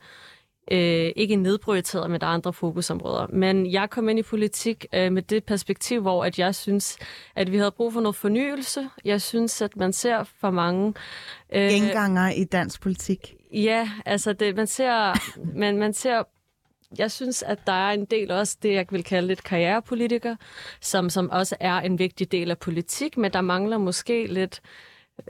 øh, 0.70 1.12
ikke 1.16 1.36
nedprioriteret 1.36 2.10
med 2.10 2.18
der 2.18 2.26
andre 2.26 2.52
fokusområder. 2.52 3.26
Men 3.32 3.72
jeg 3.72 3.90
kom 3.90 4.08
ind 4.08 4.18
i 4.18 4.22
politik 4.22 4.86
øh, 4.94 5.12
med 5.12 5.22
det 5.22 5.44
perspektiv, 5.44 6.00
hvor 6.00 6.24
at 6.24 6.38
jeg 6.38 6.54
synes, 6.54 6.98
at 7.36 7.52
vi 7.52 7.56
havde 7.56 7.70
brug 7.70 7.92
for 7.92 8.00
noget 8.00 8.16
fornyelse. 8.16 8.88
Jeg 9.04 9.22
synes, 9.22 9.62
at 9.62 9.76
man 9.76 9.92
ser 9.92 10.24
for 10.40 10.50
mange... 10.50 10.94
Øh, 11.52 11.70
Genganger 11.70 12.30
i 12.30 12.44
dansk 12.44 12.80
politik. 12.82 13.34
Ja, 13.52 13.90
altså 14.06 14.32
det, 14.32 14.56
man 14.56 14.66
ser, 14.66 15.12
man, 15.58 15.76
man 15.78 15.92
ser 15.94 16.22
jeg 16.98 17.10
synes, 17.10 17.42
at 17.42 17.58
der 17.66 17.72
er 17.72 17.90
en 17.92 18.04
del 18.04 18.30
også 18.30 18.56
det, 18.62 18.72
jeg 18.72 18.86
vil 18.90 19.04
kalde 19.04 19.28
lidt 19.28 19.44
karrierepolitiker, 19.44 20.36
som, 20.80 21.10
som 21.10 21.30
også 21.30 21.56
er 21.60 21.74
en 21.74 21.98
vigtig 21.98 22.32
del 22.32 22.50
af 22.50 22.58
politik, 22.58 23.16
men 23.16 23.32
der 23.32 23.40
mangler 23.40 23.78
måske 23.78 24.26
lidt, 24.26 24.60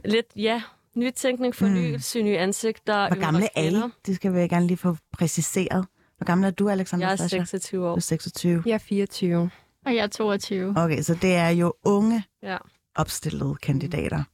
lidt 0.04 0.26
ja, 0.36 0.62
nytænkning, 0.94 1.54
fornyelse, 1.54 2.18
mm. 2.18 2.24
nye 2.24 2.38
ansigter. 2.38 3.08
Hvor 3.08 3.20
gamle 3.20 3.48
er 3.54 3.86
I? 3.86 3.90
Det 4.06 4.16
skal 4.16 4.34
vi 4.34 4.38
gerne 4.38 4.66
lige 4.66 4.76
få 4.76 4.96
præciseret. 5.12 5.86
Hvor 6.16 6.24
gammel 6.24 6.46
er 6.46 6.50
du, 6.50 6.68
Alexander 6.68 7.06
Jeg 7.06 7.12
er 7.12 7.28
26 7.28 7.86
år. 7.86 7.90
Du 7.90 7.96
er 7.96 8.00
26. 8.00 8.62
Jeg 8.66 8.74
er 8.74 8.78
24. 8.78 9.50
Og 9.86 9.94
jeg 9.94 10.02
er 10.02 10.06
22. 10.06 10.74
Okay, 10.76 11.02
så 11.02 11.14
det 11.14 11.34
er 11.34 11.48
jo 11.48 11.74
unge 11.84 12.24
ja. 12.42 12.56
opstillede 12.94 13.54
kandidater. 13.54 14.24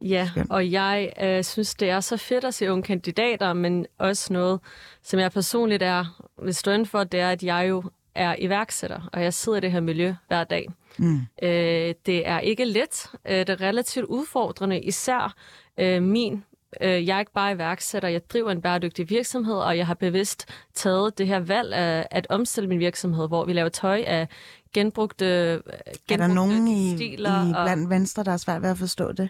Ja, 0.00 0.28
Skønt. 0.30 0.50
og 0.50 0.72
jeg 0.72 1.12
øh, 1.22 1.44
synes, 1.44 1.74
det 1.74 1.90
er 1.90 2.00
så 2.00 2.16
fedt 2.16 2.44
at 2.44 2.54
se 2.54 2.72
unge 2.72 2.82
kandidater, 2.82 3.52
men 3.52 3.86
også 3.98 4.32
noget, 4.32 4.60
som 5.02 5.20
jeg 5.20 5.32
personligt 5.32 5.82
er 5.82 6.22
vil 6.42 6.54
stå 6.54 6.70
inden 6.70 6.86
for, 6.86 7.04
det 7.04 7.20
er, 7.20 7.30
at 7.30 7.42
jeg 7.42 7.66
jo 7.68 7.82
er 8.14 8.36
iværksætter, 8.38 9.08
og 9.12 9.22
jeg 9.22 9.34
sidder 9.34 9.58
i 9.58 9.60
det 9.60 9.72
her 9.72 9.80
miljø 9.80 10.14
hver 10.28 10.44
dag. 10.44 10.68
Mm. 10.98 11.20
Øh, 11.42 11.94
det 12.06 12.28
er 12.28 12.40
ikke 12.40 12.64
let. 12.64 13.06
Øh, 13.28 13.38
det 13.38 13.50
er 13.50 13.60
relativt 13.60 14.06
udfordrende, 14.06 14.80
især 14.80 15.34
øh, 15.78 16.02
min. 16.02 16.44
Øh, 16.80 17.06
jeg 17.06 17.16
er 17.16 17.20
ikke 17.20 17.32
bare 17.32 17.52
iværksætter, 17.52 18.08
jeg 18.08 18.30
driver 18.30 18.50
en 18.50 18.62
bæredygtig 18.62 19.10
virksomhed, 19.10 19.54
og 19.54 19.78
jeg 19.78 19.86
har 19.86 19.94
bevidst 19.94 20.46
taget 20.74 21.18
det 21.18 21.26
her 21.26 21.38
valg 21.38 21.74
af 21.74 22.06
at 22.10 22.26
omstille 22.30 22.68
min 22.68 22.78
virksomhed, 22.78 23.28
hvor 23.28 23.44
vi 23.44 23.52
laver 23.52 23.68
tøj 23.68 24.04
af 24.06 24.28
genbrugte, 24.72 25.24
genbrugte 25.24 26.14
Er 26.14 26.16
der 26.16 26.26
nogen 26.26 26.68
i, 26.68 26.92
i 26.92 27.16
blandt 27.16 27.84
og... 27.84 27.90
Venstre, 27.90 28.24
der 28.24 28.32
er 28.32 28.36
svært 28.36 28.62
ved 28.62 28.70
at 28.70 28.78
forstå 28.78 29.12
det? 29.12 29.28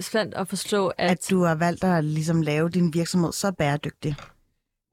Svært 0.00 0.34
at 0.34 0.48
forstå, 0.48 0.88
at... 0.88 1.10
At 1.10 1.26
du 1.30 1.42
har 1.42 1.54
valgt 1.54 1.84
at 1.84 2.04
ligesom 2.04 2.42
lave 2.42 2.68
din 2.68 2.94
virksomhed 2.94 3.32
så 3.32 3.52
bæredygtig. 3.52 4.16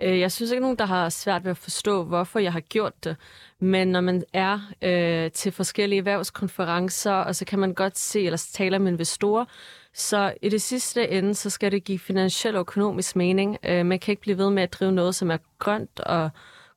Øh, 0.02 0.20
jeg 0.20 0.32
synes 0.32 0.52
ikke 0.52 0.62
nogen, 0.62 0.78
der 0.78 0.86
har 0.86 1.10
svært 1.10 1.44
ved 1.44 1.52
at 1.52 1.58
forstå, 1.58 2.04
hvorfor 2.04 2.40
jeg 2.40 2.54
har 2.54 2.60
gjort 2.60 3.04
det. 3.04 3.16
Men 3.60 3.88
når 3.88 4.02
man 4.02 4.24
er 4.34 4.60
øh, 4.82 5.32
til 5.32 5.52
forskellige 5.52 6.00
erhvervskonferencer, 6.00 7.12
og 7.12 7.36
så 7.36 7.46
kan 7.46 7.60
man 7.60 7.74
godt 7.74 7.98
se, 7.98 8.25
eller 8.25 8.48
tale 8.54 8.80
med 8.80 8.92
investorer, 8.92 9.46
så 9.94 10.34
i 10.42 10.50
det 10.50 10.62
sidste 10.62 11.10
ende, 11.10 11.36
så 11.36 11.50
skal 11.50 11.72
det 11.72 11.84
give 11.84 12.00
finansiel 12.00 12.56
og 12.56 12.60
økonomisk 12.60 13.16
mening. 13.16 13.58
Øh, 13.64 13.86
man 13.86 14.00
kan 14.00 14.12
ikke 14.12 14.22
blive 14.22 14.38
ved 14.38 14.50
med 14.50 14.64
at 14.64 14.74
drive 14.74 14.92
noget, 14.92 15.16
som 15.16 15.32
er 15.32 15.38
grønt 15.60 16.00
og 16.00 16.30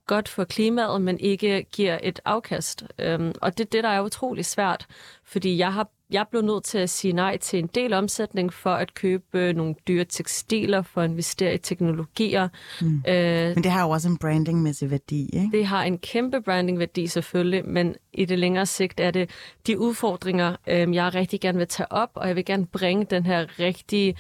godt 0.07 0.29
for 0.29 0.45
klimaet, 0.45 1.03
men 1.03 1.21
ikke 1.21 1.67
giver 1.73 1.99
et 2.03 2.21
afkast. 2.25 2.85
Øhm, 2.99 3.33
og 3.43 3.59
det 3.59 3.65
er 3.65 3.71
det, 3.71 3.85
der 3.85 3.91
er 3.91 4.01
utrolig 4.01 4.45
svært, 4.45 4.87
fordi 5.25 5.59
jeg 5.59 5.73
har 5.73 5.89
jeg 6.11 6.27
blev 6.31 6.43
nødt 6.43 6.65
til 6.65 6.79
at 6.79 6.91
sige 6.91 7.13
nej 7.13 7.37
til 7.37 7.59
en 7.59 7.67
del 7.67 7.93
omsætning 7.93 8.53
for 8.53 8.71
at 8.71 8.95
købe 8.95 9.53
nogle 9.53 9.75
dyre 9.89 10.05
tekstiler, 10.05 10.83
for 10.83 11.01
at 11.01 11.11
investere 11.11 11.55
i 11.55 11.59
teknologier. 11.59 12.49
Mm. 12.81 13.03
Øh, 13.09 13.55
men 13.55 13.65
det 13.65 13.71
har 13.71 13.85
jo 13.85 13.91
også 13.91 14.09
en 14.09 14.19
brandingmæssig 14.19 14.91
værdi, 14.91 15.31
ikke? 15.33 15.49
Det 15.53 15.67
har 15.67 15.83
en 15.83 15.99
kæmpe 15.99 16.43
brandingværdi 16.43 17.07
selvfølgelig, 17.07 17.69
men 17.69 17.95
i 18.13 18.25
det 18.25 18.39
længere 18.39 18.67
sigt 18.67 19.01
er 19.01 19.11
det 19.11 19.31
de 19.67 19.79
udfordringer, 19.79 20.57
øh, 20.67 20.95
jeg 20.95 21.15
rigtig 21.15 21.41
gerne 21.41 21.59
vil 21.59 21.69
tage 21.69 21.93
op, 21.93 22.11
og 22.15 22.29
jeg 22.29 22.37
vil 22.37 22.45
gerne 22.45 22.67
bringe 22.67 23.07
den 23.11 23.27
her 23.27 23.59
rigtige 23.59 24.17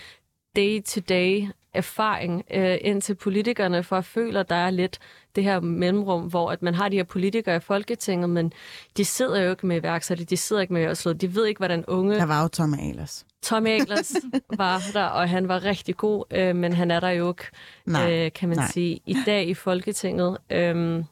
day-to-day 0.57 1.49
erfaring 1.75 2.45
øh, 2.55 2.79
ind 2.81 3.03
til 3.03 3.15
politikerne, 3.15 3.83
for 3.83 3.97
at 3.97 4.05
føle, 4.05 4.41
at 4.41 4.51
der 4.51 4.57
er 4.57 4.71
lidt 4.71 4.99
det 5.39 5.45
her 5.45 5.61
mellemrum, 5.61 6.23
hvor 6.23 6.51
at 6.51 6.63
man 6.63 6.75
har 6.75 6.89
de 6.89 6.97
her 6.97 7.05
politikere 7.05 7.57
i 7.57 7.61
Folketinget, 7.61 8.31
men 8.31 8.53
de 8.97 9.05
sidder 9.05 9.43
jo 9.43 9.51
ikke 9.51 9.67
med 9.67 9.77
iværksætter, 9.77 10.25
de 10.25 10.37
sidder 10.37 10.63
ikke 10.63 10.75
med 10.75 10.87
Oslo, 10.87 11.13
de 11.13 11.35
ved 11.35 11.47
ikke, 11.47 11.59
hvordan 11.59 11.85
unge... 11.89 12.15
Der 12.17 12.27
var 12.27 12.43
jo 12.43 12.49
Tom 12.49 12.75
Ahlers. 12.75 13.27
Tom 13.43 13.67
Ahlers 13.67 14.13
var 14.59 14.83
der, 14.93 15.05
og 15.05 15.29
han 15.29 15.49
var 15.49 15.65
rigtig 15.65 15.97
god, 15.97 16.25
øh, 16.31 16.57
men 16.57 16.73
han 16.73 16.91
er 16.91 17.01
der 17.01 17.11
jo 17.11 17.29
ikke, 17.29 17.45
nej, 17.87 18.13
øh, 18.13 18.33
kan 18.33 18.49
man 18.49 18.59
nej. 18.59 18.71
sige, 18.71 19.01
i 19.07 19.17
dag 19.27 19.49
i 19.49 19.55
Folketinget. 19.55 20.39
Øh, 20.51 21.05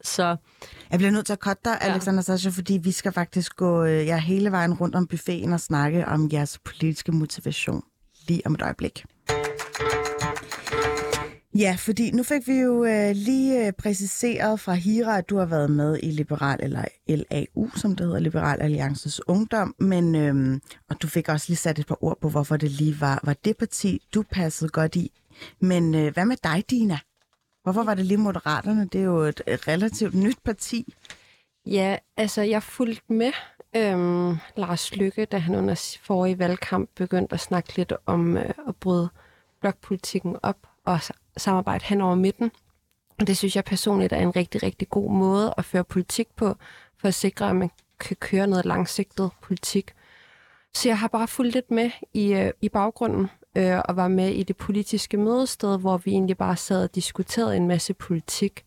så... 0.00 0.36
Jeg 0.90 0.98
bliver 0.98 1.10
nødt 1.10 1.26
til 1.26 1.32
at 1.32 1.38
cutte 1.38 1.60
dig, 1.64 1.78
Alexander 1.80 2.18
ja. 2.18 2.22
Sasha, 2.22 2.50
fordi 2.50 2.80
vi 2.82 2.90
skal 2.90 3.12
faktisk 3.12 3.56
gå 3.56 3.84
øh, 3.84 4.06
ja, 4.06 4.18
hele 4.18 4.50
vejen 4.50 4.74
rundt 4.74 4.94
om 4.94 5.06
buffeten 5.06 5.52
og 5.52 5.60
snakke 5.60 6.06
om 6.06 6.28
jeres 6.32 6.58
politiske 6.58 7.12
motivation 7.12 7.82
lige 8.28 8.42
om 8.46 8.54
et 8.54 8.62
øjeblik. 8.62 9.04
Ja, 11.54 11.76
fordi 11.78 12.10
nu 12.10 12.22
fik 12.22 12.48
vi 12.48 12.52
jo 12.52 12.84
øh, 12.84 13.10
lige 13.14 13.66
øh, 13.66 13.72
præciseret 13.72 14.60
fra 14.60 14.72
Hira, 14.72 15.18
at 15.18 15.30
du 15.30 15.38
har 15.38 15.46
været 15.46 15.70
med 15.70 15.98
i 16.02 16.10
Liberal, 16.10 16.58
eller 16.62 16.84
LAU, 17.08 17.70
som 17.76 17.96
det 17.96 18.06
hedder, 18.06 18.20
Liberal 18.20 18.62
Alliances 18.62 19.28
Ungdom, 19.28 19.74
men, 19.78 20.14
øh, 20.14 20.60
og 20.90 21.02
du 21.02 21.06
fik 21.06 21.28
også 21.28 21.46
lige 21.48 21.56
sat 21.56 21.78
et 21.78 21.86
par 21.86 22.04
ord 22.04 22.20
på, 22.20 22.28
hvorfor 22.28 22.56
det 22.56 22.70
lige 22.70 23.00
var, 23.00 23.20
var 23.24 23.36
det 23.44 23.56
parti, 23.56 24.02
du 24.14 24.24
passede 24.30 24.70
godt 24.70 24.96
i. 24.96 25.12
Men 25.60 25.94
øh, 25.94 26.12
hvad 26.12 26.24
med 26.24 26.36
dig, 26.44 26.64
Dina? 26.70 26.98
Hvorfor 27.62 27.82
var 27.82 27.94
det 27.94 28.06
lige 28.06 28.18
Moderaterne? 28.18 28.88
Det 28.92 29.00
er 29.00 29.04
jo 29.04 29.20
et, 29.20 29.42
relativt 29.46 30.14
nyt 30.14 30.38
parti. 30.44 30.94
Ja, 31.66 31.96
altså 32.16 32.42
jeg 32.42 32.62
fulgte 32.62 33.12
med 33.12 33.32
øhm, 33.76 34.36
Lars 34.56 34.96
Lykke, 34.96 35.24
da 35.24 35.38
han 35.38 35.54
under 35.54 35.98
forrige 36.02 36.38
valgkamp 36.38 36.90
begyndte 36.94 37.34
at 37.34 37.40
snakke 37.40 37.76
lidt 37.76 37.92
om 38.06 38.36
øh, 38.36 38.50
at 38.68 38.76
bryde 38.76 39.08
blokpolitikken 39.60 40.36
op 40.42 40.56
og 40.84 41.00
samarbejde 41.36 41.84
hen 41.84 42.00
over 42.00 42.14
midten. 42.14 42.50
Og 43.20 43.26
det 43.26 43.36
synes 43.36 43.56
jeg 43.56 43.64
personligt 43.64 44.12
er 44.12 44.16
en 44.16 44.36
rigtig, 44.36 44.62
rigtig 44.62 44.88
god 44.88 45.10
måde 45.10 45.54
at 45.58 45.64
føre 45.64 45.84
politik 45.84 46.28
på, 46.36 46.56
for 46.96 47.08
at 47.08 47.14
sikre, 47.14 47.50
at 47.50 47.56
man 47.56 47.70
kan 48.00 48.16
køre 48.16 48.46
noget 48.46 48.64
langsigtet 48.64 49.30
politik. 49.42 49.94
Så 50.74 50.88
jeg 50.88 50.98
har 50.98 51.08
bare 51.08 51.28
fulgt 51.28 51.54
lidt 51.54 51.70
med 51.70 51.90
i, 52.14 52.32
øh, 52.32 52.50
i 52.60 52.68
baggrunden 52.68 53.30
øh, 53.56 53.78
og 53.84 53.96
var 53.96 54.08
med 54.08 54.28
i 54.28 54.42
det 54.42 54.56
politiske 54.56 55.16
mødested, 55.16 55.78
hvor 55.78 55.96
vi 55.96 56.10
egentlig 56.10 56.36
bare 56.36 56.56
sad 56.56 56.84
og 56.84 56.94
diskuterede 56.94 57.56
en 57.56 57.68
masse 57.68 57.94
politik 57.94 58.64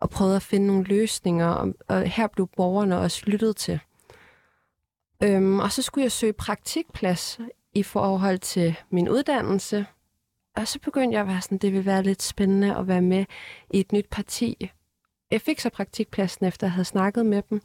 og 0.00 0.10
prøvede 0.10 0.36
at 0.36 0.42
finde 0.42 0.66
nogle 0.66 0.84
løsninger, 0.84 1.46
og, 1.46 1.74
og 1.88 2.02
her 2.02 2.26
blev 2.26 2.48
borgerne 2.56 2.98
også 2.98 3.22
lyttet 3.26 3.56
til. 3.56 3.80
Øhm, 5.22 5.58
og 5.58 5.72
så 5.72 5.82
skulle 5.82 6.02
jeg 6.02 6.12
søge 6.12 6.32
praktikplads 6.32 7.40
i 7.74 7.82
forhold 7.82 8.38
til 8.38 8.76
min 8.90 9.08
uddannelse, 9.08 9.86
og 10.56 10.68
så 10.68 10.78
begyndte 10.78 11.14
jeg 11.14 11.20
at 11.20 11.28
være 11.28 11.42
sådan, 11.42 11.58
det 11.58 11.72
vil 11.72 11.84
være 11.84 12.02
lidt 12.02 12.22
spændende 12.22 12.76
at 12.76 12.88
være 12.88 13.02
med 13.02 13.24
i 13.70 13.80
et 13.80 13.92
nyt 13.92 14.06
parti. 14.10 14.70
Jeg 15.30 15.40
fik 15.40 15.60
så 15.60 15.70
praktikpladsen, 15.70 16.46
efter 16.46 16.66
jeg 16.66 16.72
havde 16.72 16.84
snakket 16.84 17.26
med 17.26 17.42
dem. 17.50 17.60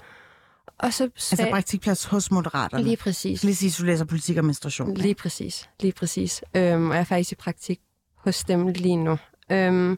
Og 0.78 0.94
så 0.94 1.10
sag... 1.16 1.40
Altså 1.40 1.52
praktikplads 1.52 2.06
hos 2.06 2.32
Moderaterne? 2.32 2.84
Lige 2.84 2.98
præcis. 2.98 3.44
Lige 3.44 3.56
sige, 3.56 3.84
du 3.84 3.86
læser 3.86 4.06
politik 4.06 4.38
og 4.38 4.46
menstruation. 4.46 4.94
Lige 4.94 5.16
præcis, 5.16 5.70
lige 5.80 5.94
præcis. 5.94 6.44
Øhm, 6.56 6.90
og 6.90 6.96
jeg 6.96 7.02
er 7.02 7.06
faktisk 7.06 7.32
i 7.32 7.36
praktik 7.36 7.80
hos 8.16 8.44
dem 8.44 8.68
lige 8.68 8.96
nu. 8.96 9.18
Øhm, 9.52 9.98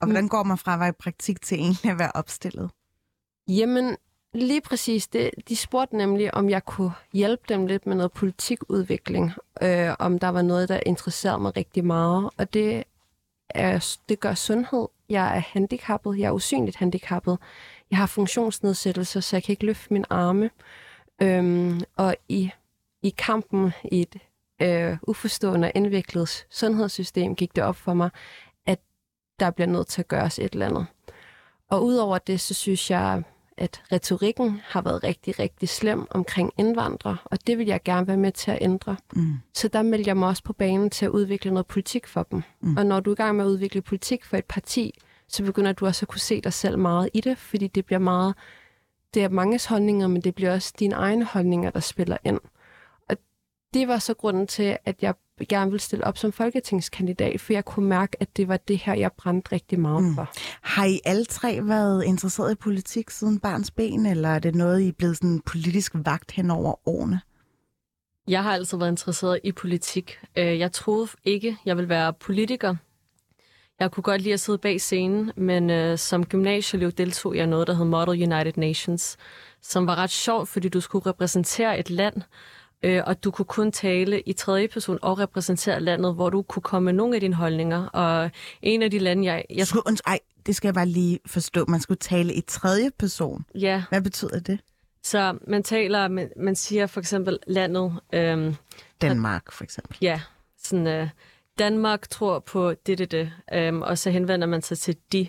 og 0.00 0.06
hvordan 0.06 0.28
går 0.28 0.42
man 0.42 0.58
fra 0.58 0.74
at 0.74 0.80
være 0.80 0.88
i 0.88 0.92
praktik 0.92 1.42
til 1.42 1.58
egentlig 1.58 1.90
at 1.90 1.98
være 1.98 2.10
opstillet? 2.14 2.70
Jamen, 3.48 3.96
Lige 4.34 4.60
præcis. 4.60 5.08
Det, 5.08 5.30
de 5.48 5.56
spurgte 5.56 5.96
nemlig, 5.96 6.34
om 6.34 6.50
jeg 6.50 6.64
kunne 6.64 6.92
hjælpe 7.12 7.42
dem 7.48 7.66
lidt 7.66 7.86
med 7.86 7.96
noget 7.96 8.12
politikudvikling. 8.12 9.32
Øh, 9.62 9.90
om 9.98 10.18
der 10.18 10.28
var 10.28 10.42
noget, 10.42 10.68
der 10.68 10.80
interesserede 10.86 11.38
mig 11.38 11.56
rigtig 11.56 11.84
meget. 11.84 12.30
Og 12.36 12.54
det, 12.54 12.84
er, 13.50 13.96
det 14.08 14.20
gør 14.20 14.34
sundhed. 14.34 14.88
Jeg 15.08 15.36
er 15.36 15.40
handicappet. 15.40 16.18
Jeg 16.18 16.26
er 16.26 16.32
usynligt 16.32 16.76
handicappet. 16.76 17.38
Jeg 17.90 17.98
har 17.98 18.06
funktionsnedsættelser, 18.06 19.20
så 19.20 19.36
jeg 19.36 19.42
kan 19.42 19.52
ikke 19.52 19.66
løfte 19.66 19.92
min 19.92 20.04
arme. 20.10 20.50
Øhm, 21.22 21.80
og 21.96 22.16
i, 22.28 22.50
i 23.02 23.10
kampen 23.10 23.72
i 23.84 24.00
et 24.00 24.16
øh, 24.62 24.98
uforstående 25.02 25.66
og 25.66 25.72
indviklet 25.74 26.46
sundhedssystem 26.50 27.36
gik 27.36 27.56
det 27.56 27.64
op 27.64 27.76
for 27.76 27.94
mig, 27.94 28.10
at 28.66 28.78
der 29.40 29.50
bliver 29.50 29.68
nødt 29.68 29.86
til 29.86 30.02
at 30.02 30.08
gøres 30.08 30.38
et 30.38 30.52
eller 30.52 30.66
andet. 30.66 30.86
Og 31.68 31.84
udover 31.84 32.18
det, 32.18 32.40
så 32.40 32.54
synes 32.54 32.90
jeg, 32.90 33.22
at 33.62 33.82
retorikken 33.92 34.60
har 34.64 34.82
været 34.82 35.04
rigtig, 35.04 35.38
rigtig 35.38 35.68
slem 35.68 36.06
omkring 36.10 36.52
indvandrere, 36.58 37.16
og 37.24 37.46
det 37.46 37.58
vil 37.58 37.66
jeg 37.66 37.82
gerne 37.84 38.06
være 38.06 38.16
med 38.16 38.32
til 38.32 38.50
at 38.50 38.58
ændre. 38.60 38.96
Mm. 39.12 39.34
Så 39.54 39.68
der 39.68 39.82
melder 39.82 40.04
jeg 40.06 40.16
mig 40.16 40.28
også 40.28 40.42
på 40.42 40.52
banen 40.52 40.90
til 40.90 41.04
at 41.04 41.10
udvikle 41.10 41.50
noget 41.50 41.66
politik 41.66 42.06
for 42.06 42.22
dem. 42.22 42.42
Mm. 42.60 42.76
Og 42.76 42.86
når 42.86 43.00
du 43.00 43.10
er 43.10 43.14
i 43.14 43.16
gang 43.16 43.36
med 43.36 43.44
at 43.44 43.48
udvikle 43.48 43.82
politik 43.82 44.24
for 44.24 44.36
et 44.36 44.44
parti, 44.44 45.00
så 45.28 45.44
begynder 45.44 45.72
du 45.72 45.86
også 45.86 46.04
at 46.04 46.08
kunne 46.08 46.20
se 46.20 46.40
dig 46.40 46.52
selv 46.52 46.78
meget 46.78 47.10
i 47.14 47.20
det, 47.20 47.38
fordi 47.38 47.66
det 47.66 47.86
bliver 47.86 47.98
meget, 47.98 48.34
det 49.14 49.24
er 49.24 49.28
manges 49.28 49.66
holdninger, 49.66 50.06
men 50.06 50.22
det 50.22 50.34
bliver 50.34 50.54
også 50.54 50.72
dine 50.78 50.94
egne 50.94 51.24
holdninger, 51.24 51.70
der 51.70 51.80
spiller 51.80 52.16
ind. 52.24 52.40
Og 53.08 53.16
det 53.74 53.88
var 53.88 53.98
så 53.98 54.14
grunden 54.14 54.46
til, 54.46 54.76
at 54.84 55.02
jeg 55.02 55.14
gerne 55.48 55.70
ville 55.70 55.82
stille 55.82 56.04
op 56.04 56.18
som 56.18 56.32
folketingskandidat, 56.32 57.40
for 57.40 57.52
jeg 57.52 57.64
kunne 57.64 57.88
mærke, 57.88 58.16
at 58.20 58.36
det 58.36 58.48
var 58.48 58.56
det 58.56 58.78
her, 58.78 58.94
jeg 58.94 59.10
brændte 59.12 59.52
rigtig 59.52 59.80
meget 59.80 60.04
mm. 60.04 60.14
for. 60.14 60.30
Har 60.60 60.84
I 60.84 61.00
alle 61.04 61.24
tre 61.24 61.60
været 61.62 62.04
interesseret 62.04 62.52
i 62.52 62.54
politik 62.54 63.10
siden 63.10 63.40
barns 63.40 63.70
ben, 63.70 64.06
eller 64.06 64.28
er 64.28 64.38
det 64.38 64.54
noget, 64.54 64.80
I 64.80 64.88
er 64.88 64.92
blevet 64.92 65.16
sådan 65.16 65.40
politisk 65.40 65.92
vagt 65.94 66.30
hen 66.30 66.50
over 66.50 66.88
årene? 66.88 67.20
Jeg 68.28 68.42
har 68.42 68.52
altid 68.52 68.78
været 68.78 68.90
interesseret 68.90 69.40
i 69.44 69.52
politik. 69.52 70.18
Øh, 70.36 70.58
jeg 70.58 70.72
troede 70.72 71.08
ikke, 71.24 71.56
jeg 71.64 71.76
ville 71.76 71.88
være 71.88 72.12
politiker. 72.12 72.76
Jeg 73.80 73.90
kunne 73.90 74.02
godt 74.02 74.20
lide 74.20 74.32
at 74.34 74.40
sidde 74.40 74.58
bag 74.58 74.80
scenen, 74.80 75.32
men 75.36 75.70
uh, 75.70 75.98
som 75.98 76.26
gymnasieelev 76.26 76.90
deltog 76.90 77.36
jeg 77.36 77.46
noget, 77.46 77.66
der 77.66 77.74
hed 77.74 77.84
Model 77.84 78.32
United 78.32 78.52
Nations, 78.56 79.16
som 79.62 79.86
var 79.86 79.96
ret 79.96 80.10
sjovt, 80.10 80.48
fordi 80.48 80.68
du 80.68 80.80
skulle 80.80 81.06
repræsentere 81.06 81.78
et 81.78 81.90
land, 81.90 82.22
øh, 82.82 83.02
og 83.06 83.24
du 83.24 83.30
kunne 83.30 83.46
kun 83.46 83.72
tale 83.72 84.20
i 84.20 84.32
tredje 84.32 84.68
person 84.68 84.98
og 85.02 85.18
repræsentere 85.18 85.80
landet, 85.80 86.14
hvor 86.14 86.30
du 86.30 86.42
kunne 86.42 86.62
komme 86.62 86.84
med 86.84 86.92
nogle 86.92 87.14
af 87.14 87.20
dine 87.20 87.34
holdninger. 87.34 87.86
Og 87.86 88.30
en 88.62 88.82
af 88.82 88.90
de 88.90 88.98
lande, 88.98 89.24
jeg... 89.24 89.44
jeg 89.50 89.66
Skulle, 89.66 89.96
ej, 90.06 90.18
det 90.46 90.56
skal 90.56 90.66
jeg 90.68 90.74
bare 90.74 90.86
lige 90.86 91.18
forstå. 91.26 91.64
Man 91.68 91.80
skulle 91.80 91.98
tale 91.98 92.34
i 92.34 92.40
tredje 92.40 92.90
person. 92.98 93.44
ja, 93.54 93.82
Hvad 93.88 94.02
betyder 94.02 94.40
det? 94.40 94.60
så 95.04 95.38
man 95.48 95.62
taler, 95.62 96.08
man, 96.08 96.30
man 96.36 96.56
siger 96.56 96.86
for 96.86 97.00
eksempel 97.00 97.38
landet, 97.46 97.92
øhm, 98.12 98.54
Danmark, 99.00 99.52
for 99.52 99.64
eksempel. 99.64 99.96
ja, 100.00 100.20
sådan, 100.58 100.86
øh, 100.86 101.08
Danmark 101.58 102.08
tror 102.08 102.38
på 102.38 102.74
det, 102.86 102.98
det, 102.98 103.10
det, 103.10 103.32
øhm, 103.54 103.82
og 103.82 103.98
så 103.98 104.10
henvender 104.10 104.46
man 104.46 104.62
sig 104.62 104.78
til 104.78 104.96
de. 105.12 105.28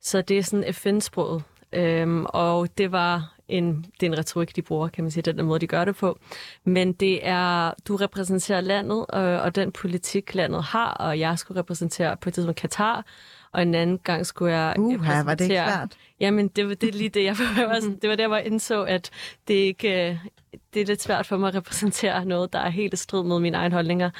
Så 0.00 0.22
det 0.22 0.38
er 0.38 0.42
sådan 0.42 0.74
FN-sproget, 0.74 1.42
øhm, 1.72 2.26
og 2.28 2.78
det 2.78 2.92
var 2.92 3.34
en, 3.58 3.84
det 4.00 4.06
er 4.06 4.10
en 4.10 4.18
retorik, 4.18 4.56
de 4.56 4.62
bruger, 4.62 4.88
kan 4.88 5.04
man 5.04 5.10
sige, 5.10 5.22
den 5.22 5.36
der 5.38 5.44
måde, 5.44 5.60
de 5.60 5.66
gør 5.66 5.84
det 5.84 5.96
på. 5.96 6.18
Men 6.64 6.92
det 6.92 7.26
er, 7.28 7.72
du 7.88 7.96
repræsenterer 7.96 8.60
landet, 8.60 9.06
og, 9.08 9.22
og 9.22 9.54
den 9.54 9.72
politik, 9.72 10.34
landet 10.34 10.62
har, 10.62 10.90
og 10.90 11.18
jeg 11.18 11.38
skulle 11.38 11.60
repræsentere 11.60 12.16
på 12.16 12.28
et 12.28 12.34
tidspunkt 12.34 12.60
Katar, 12.60 13.04
og 13.52 13.62
en 13.62 13.74
anden 13.74 13.98
gang 13.98 14.26
skulle 14.26 14.54
jeg 14.56 14.74
Uha, 14.78 15.22
var 15.22 15.34
det 15.34 15.44
ikke 15.44 15.54
repræsentere- 15.62 15.78
svært? 15.78 15.96
Jamen, 16.20 16.48
det 16.48 16.68
var 16.68 16.74
det 16.74 16.88
er 16.88 16.92
lige 16.92 17.08
det, 17.08 17.24
jeg 17.24 17.36
var 17.68 17.80
sådan, 17.80 17.98
det 18.02 18.10
var 18.10 18.16
der, 18.16 18.26
hvor 18.28 18.36
jeg 18.36 18.46
indså, 18.46 18.82
at 18.82 19.10
det 19.48 19.54
ikke 19.54 20.08
øh, 20.10 20.16
det 20.74 20.82
er 20.82 20.86
lidt 20.86 21.02
svært 21.02 21.26
for 21.26 21.36
mig 21.36 21.48
at 21.48 21.54
repræsentere 21.54 22.24
noget, 22.24 22.52
der 22.52 22.58
er 22.58 22.68
helt 22.70 22.94
i 22.94 22.96
strid 22.96 23.24
med 23.24 23.38
mine 23.40 23.56
egne 23.56 23.74
holdninger. 23.74 24.10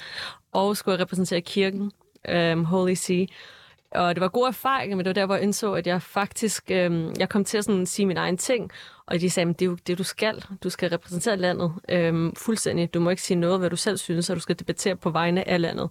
Og 0.52 0.76
skulle 0.76 0.92
jeg 0.92 1.00
repræsentere 1.00 1.40
kirken, 1.40 1.92
um, 2.52 2.64
Holy 2.64 2.94
See. 2.94 3.26
Og 3.94 4.14
det 4.14 4.20
var 4.20 4.28
gode 4.28 4.48
erfaringer, 4.48 4.96
men 4.96 5.04
det 5.04 5.08
var 5.08 5.14
der, 5.14 5.26
hvor 5.26 5.34
jeg 5.34 5.44
indså, 5.44 5.72
at 5.74 5.86
jeg 5.86 6.02
faktisk 6.02 6.70
øhm, 6.70 7.12
jeg 7.18 7.28
kom 7.28 7.44
til 7.44 7.58
at 7.58 7.64
sådan 7.64 7.86
sige 7.86 8.06
mine 8.06 8.20
egne 8.20 8.36
ting. 8.36 8.70
Og 9.12 9.21
de 9.21 9.31
sagde, 9.31 9.50
at 9.50 9.59
det 9.59 9.64
er 9.64 9.71
jo 9.71 9.76
det, 9.87 9.99
du 9.99 10.02
skal. 10.02 10.45
Du 10.62 10.71
skal 10.71 10.90
repræsentere 10.90 11.37
landet 11.37 11.73
øhm, 11.88 12.35
fuldstændig. 12.35 12.95
Du 12.95 13.00
må 13.00 13.11
ikke 13.11 13.23
sige 13.23 13.38
noget, 13.40 13.59
hvad 13.59 13.71
du 13.71 13.76
selv 13.76 13.97
synes, 13.97 14.31
og 14.31 14.37
du 14.37 14.40
skal 14.40 14.59
debattere 14.59 14.97
på 14.97 15.11
vegne 15.11 15.49
af 15.49 15.61
landet. 15.61 15.90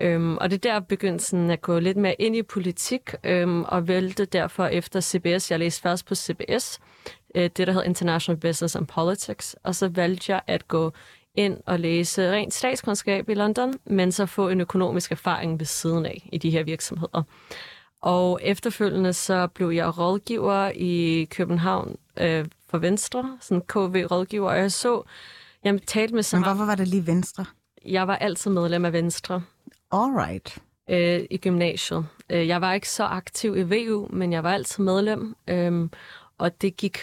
Øhm, 0.00 0.36
og 0.36 0.50
det 0.50 0.66
er 0.66 0.72
der 0.72 0.80
begyndte 0.80 1.24
sådan 1.24 1.50
at 1.50 1.62
gå 1.62 1.78
lidt 1.78 1.96
mere 1.96 2.14
ind 2.14 2.36
i 2.36 2.42
politik, 2.42 3.14
øhm, 3.24 3.64
og 3.64 3.88
vælte 3.88 4.24
derfor 4.24 4.66
efter 4.66 5.00
CBS. 5.00 5.50
Jeg 5.50 5.58
læste 5.58 5.82
først 5.82 6.06
på 6.06 6.14
CBS, 6.14 6.80
øh, 7.34 7.42
det 7.42 7.66
der 7.66 7.72
hedder 7.72 7.82
International 7.82 8.40
Business 8.40 8.76
and 8.76 8.86
Politics, 8.86 9.56
og 9.62 9.74
så 9.74 9.88
valgte 9.88 10.32
jeg 10.32 10.40
at 10.46 10.68
gå 10.68 10.92
ind 11.34 11.56
og 11.66 11.80
læse 11.80 12.30
rent 12.30 12.54
statskundskab 12.54 13.28
i 13.28 13.34
London, 13.34 13.74
men 13.84 14.12
så 14.12 14.26
få 14.26 14.48
en 14.48 14.60
økonomisk 14.60 15.12
erfaring 15.12 15.58
ved 15.58 15.66
siden 15.66 16.06
af 16.06 16.28
i 16.32 16.38
de 16.38 16.50
her 16.50 16.62
virksomheder. 16.62 17.22
Og 18.02 18.40
efterfølgende 18.42 19.12
så 19.12 19.46
blev 19.46 19.70
jeg 19.70 19.98
rådgiver 19.98 20.70
i 20.74 21.24
København 21.30 21.96
øh, 22.20 22.44
for 22.70 22.78
Venstre, 22.78 23.38
sådan 23.40 23.62
KV-rådgiver, 23.68 24.50
og 24.50 24.58
jeg 24.58 24.72
så, 24.72 25.02
jeg 25.64 25.82
talte 25.86 26.14
med 26.14 26.22
så 26.22 26.36
Men 26.36 26.44
hvorfor 26.44 26.64
var 26.64 26.74
det 26.74 26.88
lige 26.88 27.06
venstre? 27.06 27.44
Jeg 27.86 28.08
var 28.08 28.16
altid 28.16 28.50
medlem 28.50 28.84
af 28.84 28.92
Venstre 28.92 29.42
Alright. 29.92 30.58
øh, 30.90 31.20
i 31.30 31.36
gymnasiet. 31.36 32.06
Øh, 32.30 32.48
Jeg 32.48 32.60
var 32.60 32.72
ikke 32.72 32.88
så 32.88 33.04
aktiv 33.04 33.56
i 33.56 33.62
VU, 33.62 34.06
men 34.10 34.32
jeg 34.32 34.42
var 34.44 34.52
altid 34.52 34.84
medlem, 34.84 35.34
øhm, 35.48 35.90
og 36.38 36.60
det 36.62 36.76
gik... 36.76 36.98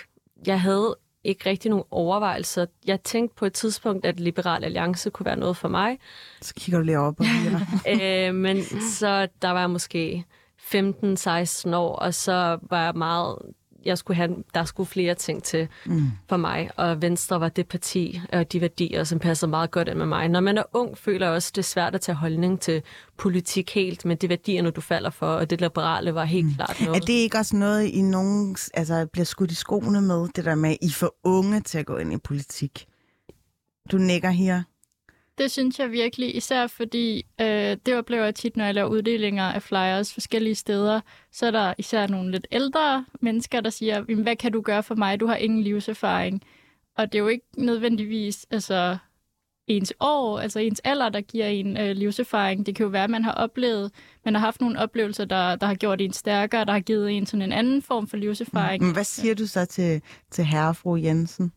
Jeg 0.48 0.62
havde 0.62 0.96
ikke 1.24 1.50
rigtig 1.50 1.70
nogen 1.70 1.86
overvejelser. 1.91 2.65
Jeg 2.86 3.01
tænkte 3.03 3.36
på 3.36 3.46
et 3.46 3.53
tidspunkt, 3.53 4.06
at 4.06 4.20
Liberal 4.20 4.63
Alliance 4.63 5.10
kunne 5.10 5.25
være 5.25 5.36
noget 5.36 5.58
for 5.58 5.68
mig, 5.68 6.00
Så 6.41 6.53
kigger 6.56 6.80
du 6.80 6.86
lige 6.86 7.00
over 7.00 7.12
på 7.12 7.24
Mira. 7.24 8.27
øh, 8.27 8.36
men 8.36 8.63
så 8.82 9.27
der 9.41 9.50
var 9.50 9.60
jeg 9.60 9.70
måske 9.70 10.25
15-16 10.75 11.75
år, 11.75 11.96
og 11.96 12.13
så 12.13 12.60
var 12.70 12.84
jeg 12.84 12.94
meget... 12.96 13.38
Jeg 13.85 13.97
skulle 13.97 14.17
have, 14.17 14.35
der 14.53 14.63
skulle 14.65 14.88
flere 14.88 15.15
ting 15.15 15.43
til 15.43 15.67
Mm. 15.86 16.03
for 16.29 16.38
mig, 16.38 16.69
og 16.77 17.01
Venstre 17.01 17.39
var 17.39 17.49
det 17.49 17.67
parti 17.67 18.21
og 18.34 18.51
de 18.51 18.62
værdier, 18.62 19.03
som 19.03 19.19
passede 19.19 19.49
meget 19.49 19.71
godt 19.71 19.88
ind 19.88 19.97
med 19.97 20.06
mig. 20.06 20.27
Når 20.29 20.39
man 20.39 20.58
er 20.58 20.63
ung, 20.73 20.97
føler 20.97 21.25
jeg 21.27 21.36
også, 21.36 21.51
det 21.56 21.62
er 21.62 21.63
svært 21.63 21.95
at 21.95 22.01
tage 22.01 22.15
holdning 22.15 22.60
til 22.60 22.82
politik 23.17 23.71
helt, 23.75 24.06
men 24.06 24.17
det 24.17 24.23
er 24.23 24.27
værdierne, 24.27 24.71
du 24.71 24.82
falder 24.82 25.10
for, 25.10 25.27
og 25.27 25.49
det 25.49 25.62
liberale 25.62 26.15
var 26.15 26.25
helt 26.25 26.56
klart 26.56 26.82
Er 26.82 26.86
noget. 26.86 27.08
det 27.08 27.13
ikke 27.13 27.38
også 27.38 27.56
noget, 27.56 27.88
I 27.88 28.01
nogen 28.01 28.56
altså, 28.73 29.08
bliver 29.13 29.25
skudt 29.25 29.51
i 29.51 29.56
skoene 29.56 30.01
med, 30.01 30.27
det 30.36 30.45
der 30.45 30.56
med, 30.56 30.69
at 30.69 30.77
I 30.82 30.86
er 30.86 30.91
for 30.91 31.15
unge 31.23 31.60
til 31.62 31.77
at 31.77 31.86
gå 31.86 31.97
ind 31.97 32.13
i 32.13 32.17
politik? 32.17 32.86
Du 33.91 33.97
nikker 33.97 34.29
her. 34.29 34.63
Det 35.41 35.51
synes 35.51 35.80
jeg 35.80 35.91
virkelig, 35.91 36.36
især 36.36 36.67
fordi 36.67 37.25
øh, 37.41 37.77
det 37.86 37.97
oplever 37.97 38.23
jeg 38.23 38.36
tit, 38.36 38.58
når 38.58 38.65
jeg 38.65 38.75
laver 38.75 38.89
uddelinger 38.89 39.43
af 39.43 39.62
flyers 39.62 40.13
forskellige 40.13 40.56
steder. 40.56 41.01
Så 41.32 41.45
er 41.45 41.51
der 41.51 41.73
især 41.77 42.08
nogle 42.08 42.32
lidt 42.32 42.47
ældre 42.51 43.06
mennesker, 43.21 43.62
der 43.62 43.69
siger, 43.69 44.01
hvad 44.23 44.36
kan 44.36 44.51
du 44.51 44.62
gøre 44.62 44.84
for 44.84 44.95
mig? 44.95 45.19
Du 45.19 45.27
har 45.27 45.36
ingen 45.36 45.63
livserfaring. 45.63 46.41
Og 46.97 47.12
det 47.12 47.17
er 47.17 47.23
jo 47.23 47.27
ikke 47.27 47.45
nødvendigvis 47.58 48.45
altså, 48.51 48.97
ens 49.67 49.93
år, 49.99 50.39
altså 50.39 50.60
ens 50.60 50.82
alder, 50.84 51.10
der 51.10 51.21
giver 51.21 51.45
en 51.45 51.77
øh, 51.77 51.95
livserfaring. 51.95 52.65
Det 52.65 52.75
kan 52.75 52.84
jo 52.84 52.89
være, 52.89 53.04
at 53.04 53.10
man 53.10 53.23
har 53.23 53.34
oplevet, 53.34 53.91
man 54.25 54.34
har 54.34 54.41
haft 54.41 54.62
nogle 54.62 54.80
oplevelser, 54.80 55.25
der, 55.25 55.56
der 55.56 55.67
har 55.67 55.75
gjort 55.75 56.01
en 56.01 56.13
stærkere, 56.13 56.65
der 56.65 56.71
har 56.71 56.80
givet 56.80 57.12
en 57.12 57.25
sådan 57.25 57.41
en 57.41 57.51
anden 57.51 57.82
form 57.82 58.08
for 58.08 58.17
livserfaring. 58.17 58.84
Men 58.84 58.93
hvad 58.93 59.04
siger 59.04 59.36
du 59.36 59.47
så 59.47 59.65
til, 59.65 60.01
til 60.32 60.45
herre 60.45 60.69
og 60.69 60.75
fru 60.75 60.95
Jensen? 60.95 61.51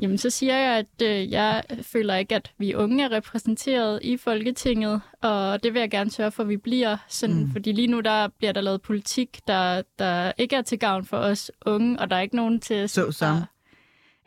Jamen, 0.00 0.18
så 0.18 0.30
siger 0.30 0.56
jeg, 0.56 0.78
at 0.78 1.02
øh, 1.02 1.30
jeg 1.30 1.64
føler 1.82 2.16
ikke, 2.16 2.34
at 2.34 2.52
vi 2.58 2.74
unge 2.74 3.04
er 3.04 3.12
repræsenteret 3.12 4.00
i 4.02 4.16
Folketinget, 4.16 5.00
og 5.22 5.62
det 5.62 5.74
vil 5.74 5.80
jeg 5.80 5.90
gerne 5.90 6.10
sørge 6.10 6.30
for, 6.30 6.42
at 6.42 6.48
vi 6.48 6.56
bliver. 6.56 6.96
Sådan, 7.08 7.36
Mm. 7.36 7.52
Fordi 7.52 7.72
lige 7.72 7.86
nu 7.86 8.00
der 8.00 8.28
bliver 8.28 8.52
der 8.52 8.60
lavet 8.60 8.82
politik, 8.82 9.40
der, 9.46 9.82
der 9.98 10.32
ikke 10.38 10.56
er 10.56 10.62
til 10.62 10.78
gavn 10.78 11.04
for 11.04 11.16
os 11.16 11.50
unge, 11.66 11.98
og 11.98 12.10
der 12.10 12.16
er 12.16 12.20
ikke 12.20 12.36
nogen 12.36 12.60
til 12.60 12.74
at 12.74 12.90
Så 12.90 13.12
som. 13.12 13.42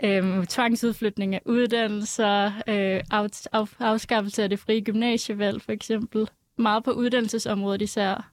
Øhm, 0.04 0.46
tvangsudflytning 0.46 1.36
af 1.36 1.42
uddannelser, 1.46 2.46
øh, 2.46 3.02
af, 3.12 3.30
af, 3.54 3.68
afskaffelse 3.80 4.44
af 4.44 4.50
det 4.50 4.60
frie 4.60 4.82
gymnasievalg 4.82 5.62
for 5.62 5.72
eksempel. 5.72 6.30
Meget 6.58 6.84
på 6.84 6.92
uddannelsesområdet 6.92 7.82
især. 7.82 8.32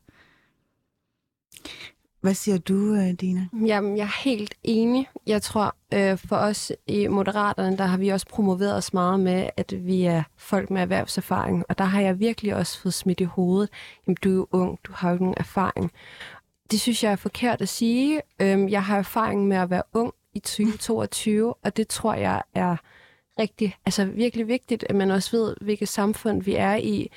Hvad 2.21 2.35
siger 2.35 2.59
du, 2.59 2.95
øh, 2.95 3.13
Dina? 3.13 3.47
Jamen, 3.67 3.97
jeg 3.97 4.03
er 4.03 4.25
helt 4.25 4.55
enig. 4.65 5.09
Jeg 5.27 5.43
tror, 5.43 5.77
øh, 5.95 6.19
for 6.19 6.37
os 6.37 6.73
i 6.87 7.07
Moderaterne, 7.07 7.77
der 7.77 7.85
har 7.85 7.99
vi 7.99 8.09
også 8.09 8.27
promoveret 8.27 8.77
os 8.77 8.93
meget 8.93 9.21
med, 9.21 9.51
at 9.57 9.75
vi 9.87 10.05
er 10.05 10.23
folk 10.37 10.71
med 10.71 10.81
erhvervserfaring. 10.83 11.65
Og 11.69 11.79
der 11.79 11.85
har 11.85 12.01
jeg 12.01 12.19
virkelig 12.19 12.55
også 12.55 12.81
fået 12.81 12.95
smidt 12.95 13.21
i 13.21 13.25
hovedet. 13.25 13.71
Jamen, 14.07 14.17
du 14.25 14.31
er 14.31 14.35
jo 14.35 14.47
ung, 14.53 14.79
du 14.85 14.93
har 14.95 15.09
jo 15.09 15.15
ikke 15.15 15.25
nogen 15.25 15.35
erfaring. 15.39 15.93
Det 16.71 16.81
synes 16.81 17.05
jeg 17.05 17.13
er 17.13 17.17
forkert 17.17 17.61
at 17.61 17.69
sige. 17.69 18.21
Øhm, 18.41 18.69
jeg 18.69 18.85
har 18.85 18.99
erfaring 18.99 19.49
med 19.49 19.57
at 19.57 19.71
være 19.71 19.83
ung 19.95 20.13
i 20.35 20.39
2022, 20.39 21.55
og 21.55 21.77
det 21.77 21.89
tror 21.89 22.15
jeg 22.15 22.43
er 22.55 22.77
rigtig, 23.39 23.77
altså 23.87 24.05
virkelig 24.05 24.49
vigtigt, 24.49 24.85
at 24.89 24.97
man 24.97 25.11
også 25.11 25.37
ved, 25.37 25.57
hvilket 25.61 25.89
samfund 25.89 26.43
vi 26.43 26.55
er 26.55 26.75
i. 26.75 27.11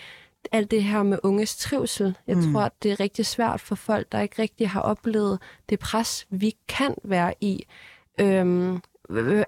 Alt 0.52 0.72
det 0.72 0.84
her 0.84 1.04
med 1.04 1.20
unges 1.24 1.56
trivsel. 1.58 2.18
Jeg 2.28 2.38
Mm. 2.38 2.54
tror, 2.54 2.72
det 2.84 2.92
er 2.92 3.00
rigtig 3.00 3.26
svært 3.26 3.62
for 3.62 3.76
folk, 3.76 4.12
der 4.12 4.20
ikke 4.20 4.42
rigtig 4.42 4.70
har 4.70 4.82
oplevet 4.82 5.40
det 5.70 5.80
pres, 5.80 6.28
vi 6.30 6.56
kan 6.68 6.96
være 7.04 7.34
i. 7.42 7.66
Øhm, 8.20 8.82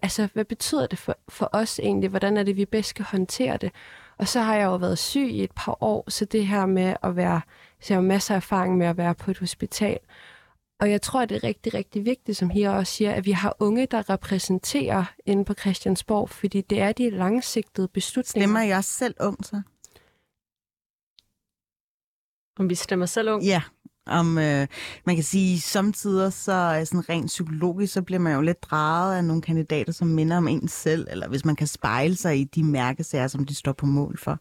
altså, 0.02 0.28
hvad 0.34 0.46
betyder 0.46 0.88
det 0.88 1.00
for, 1.00 1.18
for 1.30 1.50
os 1.54 1.80
egentlig? 1.80 2.10
Hvordan 2.10 2.38
er 2.38 2.44
det, 2.44 2.56
vi 2.58 2.66
bedst 2.66 2.96
kan 2.96 3.06
håndtere 3.06 3.58
det? 3.58 3.72
Og 4.18 4.28
så 4.28 4.40
har 4.40 4.56
jeg 4.56 4.66
jo 4.66 4.76
været 4.76 4.98
syg 4.98 5.28
i 5.30 5.44
et 5.44 5.52
par 5.56 5.84
år, 5.84 6.10
så 6.10 6.26
det 6.26 6.48
her 6.48 6.66
med 6.66 6.96
at 7.04 7.16
være, 7.16 7.42
så 7.82 7.94
jeg 7.94 7.98
har 7.98 8.02
masser 8.08 8.34
af 8.34 8.38
erfaring 8.38 8.78
med 8.78 8.88
at 8.88 8.98
være 8.98 9.16
på 9.16 9.32
et 9.32 9.38
hospital. 9.40 10.00
Og 10.80 10.92
jeg 10.92 11.02
tror, 11.02 11.26
det 11.26 11.36
er 11.36 11.44
rigtig, 11.44 11.74
rigtig 11.74 12.06
vigtigt, 12.06 12.38
som 12.38 12.50
her 12.50 12.70
også 12.70 12.94
siger, 12.94 13.12
at 13.14 13.26
vi 13.26 13.32
har 13.32 13.56
unge, 13.60 13.86
der 13.86 14.10
repræsenterer 14.10 15.04
inde 15.26 15.46
på 15.46 15.54
Christiansborg, 15.54 16.30
fordi 16.30 16.62
det 16.62 16.82
er 16.82 16.92
de 16.92 17.10
langsigtede 17.10 17.88
beslutninger. 17.88 18.48
Stemmer 18.48 18.62
jeg 18.62 18.84
selv 18.84 19.16
ung, 19.20 19.46
så? 19.46 19.62
Om 22.60 22.70
vi 22.70 22.76
stemmer 22.76 23.06
selv 23.06 23.30
ung. 23.30 23.44
Ja. 23.44 23.62
Om, 24.08 24.38
øh, 24.38 24.68
man 25.06 25.16
kan 25.16 25.24
sige, 25.24 25.62
samtidig 25.62 26.34
så 26.34 26.78
øh, 26.80 26.86
sådan 26.86 27.10
rent 27.10 27.28
psykologisk, 27.28 27.94
så 27.94 28.02
bliver 28.02 28.20
man 28.20 28.36
jo 28.36 28.42
lidt 28.42 28.64
draget 28.64 29.18
af 29.18 29.24
nogle 29.24 29.42
kandidater, 29.42 29.94
som 29.94 30.08
minder 30.08 30.38
om 30.38 30.48
en 30.48 30.68
selv, 30.68 31.08
eller 31.12 31.28
hvis 31.28 31.46
man 31.46 31.56
kan 31.56 31.68
spejle 31.68 32.16
sig 32.16 32.40
i 32.40 32.44
de 32.44 32.64
mærkesager, 32.64 33.28
som 33.28 33.46
de 33.46 33.56
står 33.56 33.72
på 33.72 33.86
mål 33.86 34.18
for. 34.18 34.40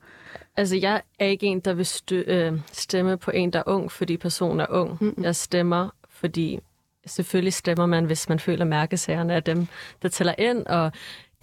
Altså, 0.56 0.76
jeg 0.76 1.02
er 1.18 1.26
ikke 1.26 1.46
en, 1.46 1.60
der 1.60 1.72
vil 1.72 1.86
stø- 1.86 2.24
øh, 2.26 2.60
stemme 2.72 3.16
på 3.16 3.30
en, 3.30 3.52
der 3.52 3.58
er 3.58 3.62
ung, 3.66 3.92
fordi 3.92 4.16
personen 4.16 4.60
er 4.60 4.66
ung. 4.68 4.98
Mm-mm. 5.00 5.24
Jeg 5.24 5.36
stemmer, 5.36 5.88
fordi 6.10 6.58
selvfølgelig 7.06 7.52
stemmer 7.52 7.86
man, 7.86 8.04
hvis 8.04 8.28
man 8.28 8.38
føler 8.38 8.64
mærkesagerne 8.64 9.34
af 9.34 9.42
dem, 9.42 9.66
der 10.02 10.08
tæller 10.08 10.34
ind, 10.38 10.66
og 10.66 10.92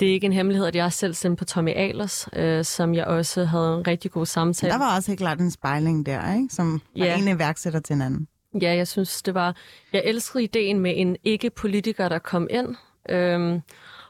det 0.02 0.10
er 0.10 0.14
ikke 0.14 0.26
en 0.26 0.34
hemmelighed, 0.34 0.68
at 0.68 0.76
jeg 0.76 0.94
selv 0.94 1.14
stemte 1.14 1.40
på 1.40 1.46
Tommy 1.46 1.72
Ahlers, 1.76 2.28
øh, 2.36 2.66
som 2.66 2.94
jeg 2.94 3.06
også 3.06 3.46
havde 3.46 3.78
en 3.78 3.88
rigtig 3.88 4.12
god 4.12 4.26
samtale 4.26 4.72
Der 4.72 4.78
var 4.78 4.96
også 4.96 5.12
helt 5.12 5.20
klart 5.20 5.40
en 5.40 5.52
spejling 5.52 6.06
der, 6.06 6.34
ikke? 6.36 6.54
som 6.54 6.82
var 6.98 7.06
Ja. 7.06 7.18
en 7.18 7.28
iværksætter 7.28 7.80
til 7.80 7.94
en 7.94 8.02
anden. 8.02 8.28
Ja, 8.62 8.76
jeg 8.76 8.88
synes, 8.88 9.22
det 9.22 9.34
var... 9.34 9.56
Jeg 9.94 10.02
elskede 10.06 10.44
ideen 10.44 10.80
med 10.80 10.94
en 10.96 11.18
ikke-politiker, 11.24 12.10
der 12.10 12.20
kom 12.20 12.48
ind 12.50 12.76
øhm, 13.10 13.62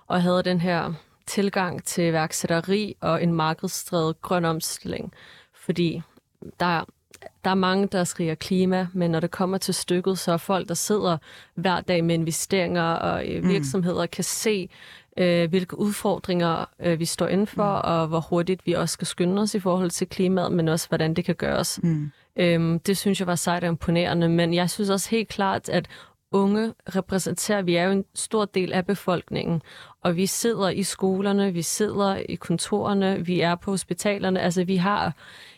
og 0.08 0.22
havde 0.22 0.44
den 0.44 0.62
her 0.62 0.94
tilgang 1.28 1.84
til 1.84 2.14
værksætteri 2.14 2.96
og 3.02 3.24
en 3.24 3.34
markedsdrevet 3.34 4.22
grøn 4.22 4.46
omstilling. 4.46 5.14
Fordi 5.54 6.02
der 6.60 6.86
der 7.44 7.50
er 7.52 7.56
mange, 7.56 7.88
der 7.88 8.04
skriger 8.04 8.36
klima, 8.36 8.88
men 8.94 9.12
når 9.12 9.20
det 9.20 9.32
kommer 9.32 9.58
til 9.58 9.74
stykket, 9.74 10.20
så 10.20 10.32
er 10.32 10.38
folk, 10.38 10.68
der 10.68 10.74
sidder 10.74 11.18
hver 11.56 11.82
dag 11.82 12.04
med 12.04 12.16
investeringer 12.16 12.84
og 12.84 13.28
øh, 13.28 13.48
virksomheder, 13.48 14.04
mm. 14.04 14.08
kan 14.12 14.24
se, 14.24 14.70
øh, 15.22 15.50
hvilke 15.50 15.80
udfordringer 15.80 16.66
øh, 16.80 17.00
vi 17.00 17.06
står 17.06 17.28
inden 17.28 17.48
for, 17.48 17.76
mm. 17.76 17.92
og 17.92 18.08
hvor 18.08 18.20
hurtigt 18.20 18.66
vi 18.66 18.74
også 18.74 18.94
skal 18.94 19.08
skynde 19.08 19.42
os 19.42 19.56
i 19.56 19.60
forhold 19.60 19.90
til 19.90 20.08
klimaet, 20.08 20.52
men 20.52 20.68
også 20.68 20.88
hvordan 20.88 21.14
det 21.14 21.26
kan 21.26 21.36
gøres. 21.36 21.80
Mm. 21.84 22.12
Øhm, 22.36 22.80
det 22.80 22.98
synes 22.98 23.20
jeg 23.20 23.28
var 23.28 23.36
sejt 23.36 23.64
og 23.64 23.70
imponerende, 23.70 24.30
men 24.30 24.54
jeg 24.54 24.70
synes 24.70 24.90
også 24.90 25.10
helt 25.10 25.28
klart, 25.28 25.70
at 25.70 25.88
unge 26.32 26.74
repræsenterer, 26.96 27.62
vi 27.62 27.76
er 27.76 27.84
jo 27.84 27.92
en 27.92 28.06
stor 28.16 28.46
del 28.46 28.74
af 28.74 28.86
befolkningen, 28.86 29.62
og 30.04 30.16
vi 30.16 30.26
sidder 30.26 30.70
i 30.70 30.84
skolerne, 30.84 31.54
vi 31.54 31.62
sidder 31.62 32.16
i 32.30 32.36
kontorerne, 32.36 33.26
vi 33.26 33.42
er 33.42 33.56
på 33.56 33.72
hospitalerne, 33.72 34.40
altså 34.40 34.64
vi 34.64 34.76
har 34.76 35.14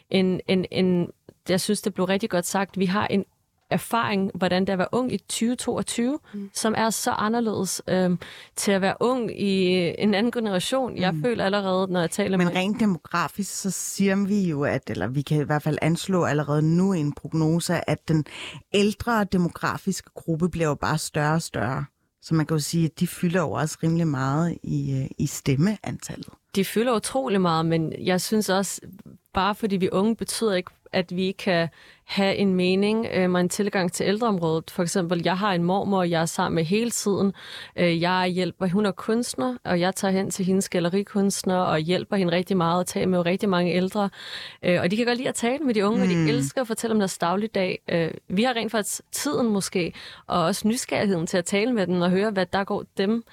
en, 0.10 0.42
en, 0.48 0.66
en 0.72 1.10
jeg 1.50 1.62
synes, 1.62 1.82
det 1.82 1.94
blev 1.94 2.06
rigtig 2.06 2.30
godt 2.30 2.46
sagt, 2.46 2.80
vi 2.80 2.86
har 2.86 3.08
en 3.08 3.26
erfaring, 3.70 4.32
hvordan 4.36 4.62
det 4.62 4.70
er 4.70 4.74
at 4.74 4.80
være 4.80 4.88
ung 4.92 5.14
i 5.14 5.18
2022, 5.18 6.20
mm. 6.34 6.50
som 6.54 6.74
er 6.78 6.90
så 6.90 7.12
anderledes 7.12 7.82
øhm, 7.88 8.20
til 8.56 8.72
at 8.72 8.82
være 8.82 8.96
ung 9.00 9.42
i 9.42 9.66
en 10.02 10.14
anden 10.14 10.32
generation. 10.32 10.98
Jeg 10.98 11.14
mm. 11.14 11.22
føler 11.22 11.46
allerede, 11.46 11.88
når 11.92 12.00
jeg 12.00 12.12
taler 12.12 12.38
Men 12.38 12.46
med... 12.46 12.54
Men 12.54 12.62
rent 12.64 12.80
demografisk, 12.80 13.62
så 13.62 13.72
siger 13.72 14.28
vi 14.28 14.50
jo, 14.50 14.64
at, 14.64 14.90
eller 14.90 15.08
vi 15.08 15.22
kan 15.22 15.42
i 15.42 15.44
hvert 15.44 15.64
fald 15.64 15.78
anslå 15.82 16.24
allerede 16.24 16.62
nu 16.62 16.94
i 16.94 17.00
en 17.00 17.14
prognose, 17.14 17.90
at 17.90 18.08
den 18.08 18.26
ældre 18.74 19.24
demografiske 19.24 20.10
gruppe 20.16 20.50
bliver 20.50 20.68
jo 20.68 20.76
bare 20.76 20.98
større 20.98 21.34
og 21.34 21.42
større. 21.42 21.86
Så 22.22 22.36
man 22.36 22.46
kan 22.46 22.56
jo 22.56 22.62
sige, 22.62 22.86
at 22.86 23.00
de 23.00 23.08
fylder 23.08 23.42
jo 23.42 23.52
også 23.52 23.78
rimelig 23.84 24.08
meget 24.08 24.58
i, 24.64 25.02
øh, 25.02 25.10
i 25.18 25.28
stemmeantallet. 25.28 26.30
De 26.56 26.66
fylder 26.66 26.96
utrolig 26.96 27.42
meget, 27.42 27.66
men 27.66 27.94
jeg 28.06 28.22
synes 28.22 28.50
også, 28.50 28.82
bare 29.34 29.56
fordi 29.56 29.76
vi 29.78 29.86
er 29.86 29.90
unge, 29.92 30.16
betyder 30.16 30.54
ikke 30.54 30.72
at 30.94 31.16
vi 31.16 31.32
kan 31.32 31.70
have 32.06 32.36
en 32.36 32.56
mening 32.56 33.08
øh, 33.14 33.32
og 33.32 33.40
en 33.40 33.50
tilgang 33.50 33.92
til 33.92 34.06
ældreområdet. 34.06 34.72
For 34.72 34.84
eksempel, 34.84 35.22
jeg 35.26 35.38
har 35.38 35.54
en 35.54 35.64
mormor, 35.64 36.04
jeg 36.04 36.22
er 36.22 36.26
sammen 36.26 36.56
med 36.56 36.64
hele 36.64 36.92
tiden. 36.92 37.34
Øh, 37.76 38.02
jeg 38.02 38.28
hjælper, 38.28 38.68
hun 38.68 38.86
er 38.86 38.92
kunstner, 38.92 39.58
og 39.64 39.80
jeg 39.80 39.96
tager 39.96 40.12
hen 40.12 40.32
til 40.32 40.46
hendes 40.46 40.70
gallerikunstner 40.70 41.58
og 41.58 41.80
hjælper 41.80 42.16
hende 42.16 42.34
rigtig 42.34 42.58
meget 42.58 42.80
og 42.80 42.88
taler 42.88 43.08
med 43.08 43.26
rigtig 43.26 43.50
mange 43.50 43.74
ældre. 43.74 44.10
Øh, 44.64 44.82
og 44.82 44.92
de 44.92 44.98
kan 44.98 45.06
godt 45.06 45.18
lide 45.18 45.30
at 45.30 45.36
tale 45.36 45.64
med 45.64 45.74
de 45.74 45.86
unge, 45.86 45.98
mm. 45.98 46.04
og 46.04 46.10
de 46.10 46.16
mm. 46.16 46.28
elsker 46.28 46.62
at 46.62 46.68
fortælle 46.68 46.94
om 46.94 47.00
deres 47.00 47.18
dagligdag. 47.18 47.80
Øh, 47.90 48.12
vi 48.28 48.44
har 48.44 48.54
rent 48.54 48.72
faktisk 48.72 49.02
tiden 49.12 49.48
måske, 49.48 49.94
og 50.28 50.44
også 50.44 50.68
nysgerrigheden 50.68 51.28
til 51.28 51.38
at 51.38 51.46
tale 51.46 51.74
med 51.74 51.88
dem 51.88 52.02
og 52.02 52.10
høre, 52.10 52.32
hvad 52.32 52.46
der 52.46 52.64
går 52.64 52.84
dem 52.98 53.24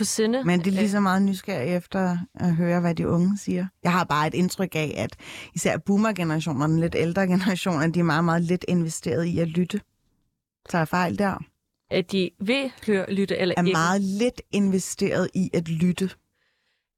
på 0.00 0.04
sinde. 0.04 0.44
Men 0.44 0.60
det 0.60 0.66
er 0.66 0.70
lige 0.70 0.90
så 0.90 1.00
meget 1.00 1.22
nysgerrig 1.22 1.76
efter 1.76 2.18
at 2.34 2.54
høre, 2.54 2.80
hvad 2.80 2.94
de 2.94 3.08
unge 3.08 3.38
siger. 3.38 3.66
Jeg 3.82 3.92
har 3.92 4.04
bare 4.04 4.26
et 4.26 4.34
indtryk 4.34 4.74
af, 4.74 4.94
at 4.96 5.16
især 5.54 5.78
boomer-generationen 5.78 6.62
og 6.62 6.68
den 6.68 6.80
lidt 6.80 6.94
ældre 6.98 7.26
generation, 7.26 7.92
de 7.92 8.00
er 8.00 8.04
meget, 8.04 8.24
meget 8.24 8.42
lidt 8.42 8.64
investeret 8.68 9.24
i 9.24 9.38
at 9.38 9.48
lytte. 9.48 9.80
Tager 10.68 10.84
fejl 10.84 11.18
der? 11.18 11.44
At 11.90 12.12
de 12.12 12.30
vil 12.40 12.72
høre, 12.86 13.12
lytte 13.12 13.36
eller 13.36 13.54
er 13.58 13.62
ikke? 13.62 13.70
Er 13.70 13.78
meget 13.78 14.00
lidt 14.00 14.42
investeret 14.52 15.30
i 15.34 15.50
at 15.54 15.68
lytte. 15.68 16.10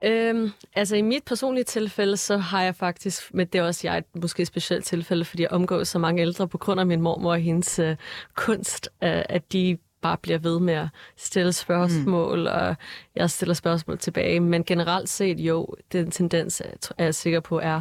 Øhm, 0.05 0.51
altså 0.75 0.97
i 0.97 1.03
mit 1.03 1.25
personlige 1.25 1.65
tilfælde, 1.65 2.17
så 2.17 2.37
har 2.37 2.63
jeg 2.63 2.75
faktisk, 2.75 3.35
men 3.35 3.47
det 3.47 3.59
er 3.59 3.63
også 3.63 3.81
jeg 3.85 3.99
et 3.99 4.05
måske 4.23 4.47
specielt 4.47 4.85
tilfælde, 4.85 5.25
fordi 5.25 5.43
jeg 5.43 5.51
omgås 5.51 5.89
så 5.89 5.99
mange 5.99 6.23
ældre 6.23 6.49
på 6.49 6.59
grund 6.59 6.81
af 6.81 6.87
min 6.87 7.01
mormor 7.01 7.31
og 7.33 7.39
hendes 7.39 7.79
øh, 7.79 7.97
kunst, 8.35 8.89
øh, 9.03 9.23
at 9.29 9.53
de 9.53 9.79
bare 10.03 10.17
bliver 10.17 10.39
ved 10.39 10.61
med 10.61 10.75
at 10.75 10.89
stille 11.17 11.53
spørgsmål, 11.53 12.41
mm. 12.41 12.47
og 12.47 12.77
jeg 13.17 13.31
stiller 13.31 13.55
spørgsmål 13.55 13.99
tilbage. 13.99 14.41
Men 14.41 14.65
generelt 14.65 15.09
set, 15.09 15.41
jo, 15.41 15.69
den 15.93 16.11
tendens 16.11 16.63
er 16.99 17.05
jeg 17.05 17.15
sikker 17.15 17.41
på 17.41 17.59
er... 17.59 17.81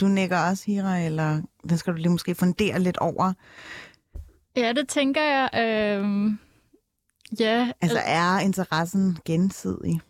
Du 0.00 0.06
nikker 0.06 0.38
også, 0.38 0.64
Hira, 0.66 0.98
eller 0.98 1.42
den 1.68 1.78
skal 1.78 1.92
du 1.92 1.98
lige 1.98 2.08
måske 2.12 2.34
fundere 2.34 2.80
lidt 2.80 2.96
over? 2.96 3.32
Ja, 4.56 4.72
det 4.72 4.88
tænker 4.88 5.22
jeg. 5.22 5.50
Øh... 5.54 6.30
Ja, 7.40 7.72
altså 7.80 7.98
er 8.04 8.38
interessen 8.38 9.18
gensidig? 9.24 10.00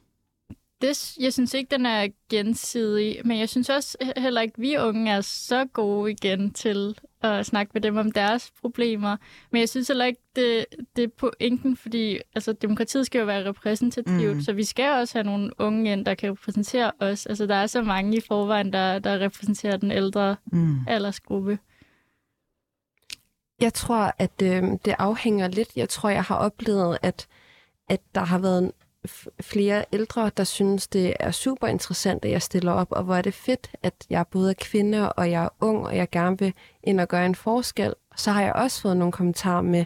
Det, 0.82 1.16
jeg 1.20 1.32
synes 1.32 1.54
ikke, 1.54 1.70
den 1.70 1.86
er 1.86 2.08
gensidig, 2.30 3.20
men 3.24 3.38
jeg 3.38 3.48
synes 3.48 3.68
også 3.68 4.12
heller 4.16 4.40
ikke, 4.40 4.60
vi 4.60 4.78
unge 4.78 5.10
er 5.10 5.20
så 5.20 5.64
gode 5.64 6.10
igen 6.10 6.52
til 6.52 6.98
at 7.22 7.46
snakke 7.46 7.70
med 7.74 7.80
dem 7.80 7.96
om 7.96 8.12
deres 8.12 8.52
problemer. 8.60 9.16
Men 9.50 9.60
jeg 9.60 9.68
synes 9.68 9.88
heller 9.88 10.04
ikke, 10.04 10.20
det, 10.36 10.66
det 10.96 11.04
er 11.04 11.08
pointen, 11.08 11.76
fordi 11.76 12.18
altså, 12.34 12.52
demokratiet 12.52 13.06
skal 13.06 13.18
jo 13.18 13.24
være 13.24 13.48
repræsentativt, 13.48 14.36
mm. 14.36 14.40
så 14.40 14.52
vi 14.52 14.64
skal 14.64 14.90
også 14.90 15.18
have 15.18 15.24
nogle 15.24 15.50
unge 15.58 15.92
ind, 15.92 16.04
der 16.04 16.14
kan 16.14 16.30
repræsentere 16.30 16.92
os. 17.00 17.26
Altså, 17.26 17.46
der 17.46 17.54
er 17.54 17.66
så 17.66 17.82
mange 17.82 18.16
i 18.16 18.20
forvejen, 18.20 18.72
der, 18.72 18.98
der 18.98 19.18
repræsenterer 19.18 19.76
den 19.76 19.90
ældre 19.90 20.36
mm. 20.52 20.78
aldersgruppe. 20.88 21.58
Jeg 23.60 23.74
tror, 23.74 24.14
at 24.18 24.42
øh, 24.42 24.62
det 24.84 24.94
afhænger 24.98 25.48
lidt. 25.48 25.76
Jeg 25.76 25.88
tror, 25.88 26.08
jeg 26.08 26.22
har 26.22 26.36
oplevet, 26.36 26.98
at, 27.02 27.26
at 27.88 28.00
der 28.14 28.24
har 28.24 28.38
været 28.38 28.72
flere 29.40 29.84
ældre, 29.92 30.30
der 30.36 30.44
synes, 30.44 30.88
det 30.88 31.14
er 31.20 31.30
super 31.30 31.66
interessant, 31.66 32.24
at 32.24 32.30
jeg 32.30 32.42
stiller 32.42 32.72
op, 32.72 32.92
og 32.92 33.04
hvor 33.04 33.16
er 33.16 33.22
det 33.22 33.34
fedt, 33.34 33.70
at 33.82 33.94
jeg 34.10 34.26
både 34.26 34.50
er 34.50 34.54
kvinde, 34.60 35.12
og 35.12 35.30
jeg 35.30 35.44
er 35.44 35.48
ung, 35.60 35.86
og 35.86 35.96
jeg 35.96 36.10
gerne 36.10 36.38
vil 36.38 36.54
ind 36.82 37.00
og 37.00 37.08
gøre 37.08 37.26
en 37.26 37.34
forskel. 37.34 37.94
Så 38.16 38.30
har 38.30 38.42
jeg 38.42 38.52
også 38.52 38.80
fået 38.80 38.96
nogle 38.96 39.12
kommentarer 39.12 39.62
med, 39.62 39.84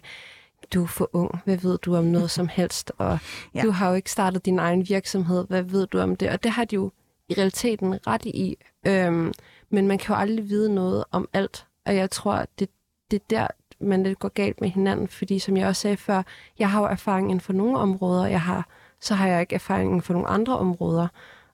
du 0.74 0.83
er 0.83 0.87
for 0.87 1.11
ung, 1.12 1.40
hvad 1.44 1.57
ved 1.57 1.79
du 1.79 1.96
om 1.96 2.05
noget 2.05 2.31
som 2.31 2.48
helst, 2.48 2.92
og 2.98 3.18
ja. 3.55 3.62
du 3.62 3.70
har 3.70 3.88
jo 3.88 3.94
ikke 3.94 4.11
startet 4.11 4.46
din 4.46 4.59
egen 4.59 4.88
virksomhed, 4.88 5.46
hvad 5.48 5.62
ved 5.62 5.87
du 5.87 5.98
om 5.98 6.16
det? 6.16 6.31
Og 6.31 6.42
det 6.42 6.50
har 6.50 6.64
de 6.64 6.74
jo 6.74 6.90
i 7.29 7.35
realiteten 7.35 8.07
ret 8.07 8.24
i, 8.24 8.57
øhm, 8.87 9.33
men 9.70 9.88
man 9.88 9.98
kan 9.98 10.14
jo 10.14 10.20
aldrig 10.20 10.48
vide 10.48 10.74
noget 10.74 11.05
om 11.11 11.29
alt, 11.33 11.66
og 11.87 11.96
jeg 11.96 12.11
tror, 12.11 12.46
det, 12.59 12.68
det 13.11 13.16
er 13.16 13.24
der, 13.31 13.46
man 13.81 14.02
lidt 14.02 14.18
går 14.18 14.29
galt 14.29 14.61
med 14.61 14.68
hinanden, 14.68 15.09
fordi 15.09 15.38
som 15.38 15.57
jeg 15.57 15.68
også 15.68 15.83
sagde 15.83 15.96
før, 15.96 16.22
jeg 16.59 16.70
har 16.70 16.81
jo 16.81 16.87
erfaring 16.87 17.31
inden 17.31 17.40
for 17.40 17.52
nogle 17.52 17.79
områder, 17.79 18.26
jeg 18.26 18.40
har 18.40 18.68
så 19.00 19.14
har 19.14 19.28
jeg 19.28 19.40
ikke 19.40 19.54
erfaringen 19.54 20.02
for 20.02 20.12
nogle 20.12 20.28
andre 20.28 20.59
områder. 20.59 21.09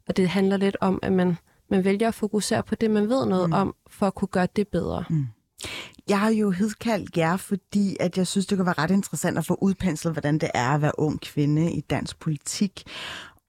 Og 0.08 0.16
det 0.16 0.28
handler 0.28 0.56
lidt 0.56 0.76
om, 0.80 0.98
at 1.02 1.12
man, 1.12 1.36
man 1.70 1.84
vælger 1.84 2.08
at 2.08 2.14
fokusere 2.14 2.62
på 2.62 2.74
det, 2.74 2.90
man 2.90 3.08
ved 3.08 3.26
noget 3.26 3.48
mm. 3.48 3.52
om, 3.52 3.74
for 3.90 4.06
at 4.06 4.14
kunne 4.14 4.28
gøre 4.28 4.48
det 4.56 4.68
bedre. 4.68 5.04
Mm. 5.10 5.26
Jeg 6.08 6.20
har 6.20 6.30
jo 6.30 6.50
hedkaldt 6.50 7.16
jer, 7.16 7.36
fordi 7.36 7.96
at 8.00 8.18
jeg 8.18 8.26
synes, 8.26 8.46
det 8.46 8.58
kan 8.58 8.66
være 8.66 8.78
ret 8.78 8.90
interessant 8.90 9.38
at 9.38 9.46
få 9.46 9.58
udpenslet, 9.60 10.12
hvordan 10.12 10.38
det 10.38 10.50
er 10.54 10.68
at 10.68 10.82
være 10.82 10.98
ung 10.98 11.20
kvinde 11.20 11.72
i 11.72 11.80
dansk 11.80 12.18
politik. 12.18 12.84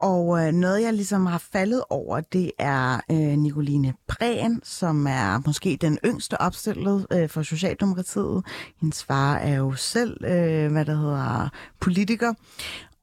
Og 0.03 0.47
øh, 0.47 0.51
noget, 0.51 0.81
jeg 0.81 0.93
ligesom 0.93 1.25
har 1.25 1.37
faldet 1.37 1.83
over, 1.89 2.21
det 2.21 2.51
er 2.59 2.99
øh, 3.11 3.17
Nicoline 3.17 3.93
Prehn, 4.07 4.59
som 4.63 5.07
er 5.07 5.41
måske 5.45 5.77
den 5.81 5.99
yngste 6.05 6.41
opstillet 6.41 7.07
øh, 7.11 7.29
for 7.29 7.43
Socialdemokratiet. 7.43 8.45
Hendes 8.81 9.03
far 9.03 9.35
er 9.35 9.55
jo 9.55 9.73
selv, 9.73 10.25
øh, 10.25 10.71
hvad 10.71 10.85
der 10.85 10.95
hedder, 10.95 11.49
politiker. 11.83 12.33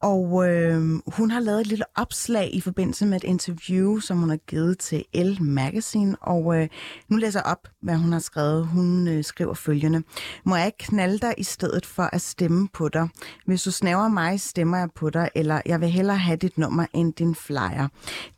Og 0.02 0.48
øh, 0.48 1.00
hun 1.06 1.30
har 1.30 1.40
lavet 1.40 1.60
et 1.60 1.66
lille 1.66 1.84
opslag 1.96 2.54
i 2.54 2.60
forbindelse 2.60 3.06
med 3.06 3.16
et 3.16 3.24
interview, 3.24 3.98
som 3.98 4.18
hun 4.18 4.30
har 4.30 4.36
givet 4.36 4.78
til 4.78 5.04
L 5.14 5.42
Magazine. 5.42 6.16
Og 6.20 6.56
øh, 6.56 6.68
nu 7.08 7.16
læser 7.16 7.40
jeg 7.40 7.52
op, 7.52 7.68
hvad 7.82 7.94
hun 7.96 8.12
har 8.12 8.18
skrevet. 8.18 8.66
Hun 8.66 9.08
øh, 9.08 9.24
skriver 9.24 9.54
følgende. 9.54 10.02
Må 10.44 10.56
jeg 10.56 10.66
ikke 10.66 10.78
knalde 10.78 11.18
dig 11.18 11.34
i 11.38 11.42
stedet 11.42 11.86
for 11.86 12.02
at 12.02 12.20
stemme 12.20 12.68
på 12.68 12.88
dig? 12.88 13.08
Hvis 13.46 13.62
du 13.62 13.70
snæver 13.70 14.08
mig, 14.08 14.40
stemmer 14.40 14.78
jeg 14.78 14.88
på 14.94 15.10
dig, 15.10 15.30
eller 15.34 15.60
jeg 15.66 15.80
vil 15.80 15.88
hellere 15.88 16.18
have 16.18 16.36
dit 16.36 16.58
nummer 16.58 16.86
end 16.92 17.12
din 17.12 17.34
flyer. 17.34 17.88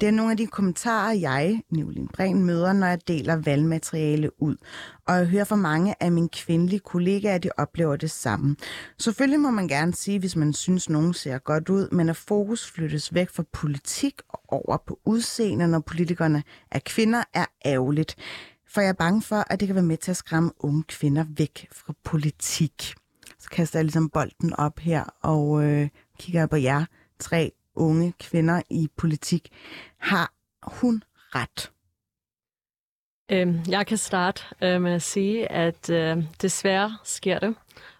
Det 0.01 0.07
er 0.07 0.13
nogle 0.13 0.31
af 0.31 0.37
de 0.37 0.47
kommentarer, 0.47 1.13
jeg, 1.13 1.61
Nivlin 1.71 2.09
Bren, 2.09 2.45
møder, 2.45 2.73
når 2.73 2.87
jeg 2.87 3.09
deler 3.09 3.37
valgmateriale 3.37 4.43
ud 4.43 4.57
og 5.09 5.17
jeg 5.17 5.27
hører 5.27 5.45
fra 5.45 5.57
mange 5.57 5.95
af 6.01 6.13
mine 6.13 6.29
kvindelige 6.29 6.81
kollegaer, 6.81 7.35
at 7.35 7.43
de 7.43 7.51
oplever 7.57 7.97
det 7.97 8.11
samme. 8.11 8.57
Selvfølgelig 8.99 9.41
må 9.41 9.51
man 9.51 9.69
gerne 9.69 9.95
sige, 9.95 10.19
hvis 10.19 10.37
man 10.37 10.53
synes, 10.53 10.89
nogen 10.89 11.15
ser 11.15 11.39
godt 11.39 11.69
ud, 11.69 11.89
men 11.93 12.09
at 12.09 12.17
fokus 12.17 12.71
flyttes 12.71 13.15
væk 13.15 13.31
fra 13.31 13.45
politik 13.53 14.21
og 14.29 14.41
over 14.49 14.77
på 14.87 14.99
udseende, 15.05 15.69
når 15.69 15.81
politikerne 15.81 16.43
er 16.71 16.79
kvinder, 16.87 17.23
er 17.35 17.47
ærgerligt. 17.65 18.17
For 18.69 18.81
jeg 18.81 18.89
er 18.89 18.93
bange 18.93 19.23
for, 19.23 19.45
at 19.51 19.61
det 19.61 19.69
kan 19.69 19.75
være 19.75 19.85
med 19.85 19.97
til 19.97 20.11
at 20.11 20.17
skræmme 20.17 20.51
unge 20.61 20.83
kvinder 20.83 21.25
væk 21.29 21.69
fra 21.73 21.95
politik. 22.05 22.95
Så 23.39 23.51
kaster 23.51 23.79
jeg 23.79 23.85
ligesom 23.85 24.09
bolden 24.09 24.53
op 24.53 24.79
her 24.79 25.05
og 25.23 25.65
øh, 25.65 25.89
kigger 26.19 26.47
på 26.47 26.57
jer, 26.57 26.85
tre 27.19 27.53
unge 27.75 28.13
kvinder 28.21 28.63
i 28.71 28.89
politik. 28.97 29.49
Har 29.99 30.33
hun 30.63 31.03
ret? 31.35 31.73
Øhm, 33.33 33.61
jeg 33.69 33.87
kan 33.87 33.97
starte 33.97 34.43
øh, 34.63 34.83
med 34.83 34.93
at 34.93 35.03
sige, 35.03 35.53
at 35.53 35.91
øh, 35.91 36.25
desværre 36.43 36.97
sker 37.05 37.39
det, 37.39 37.55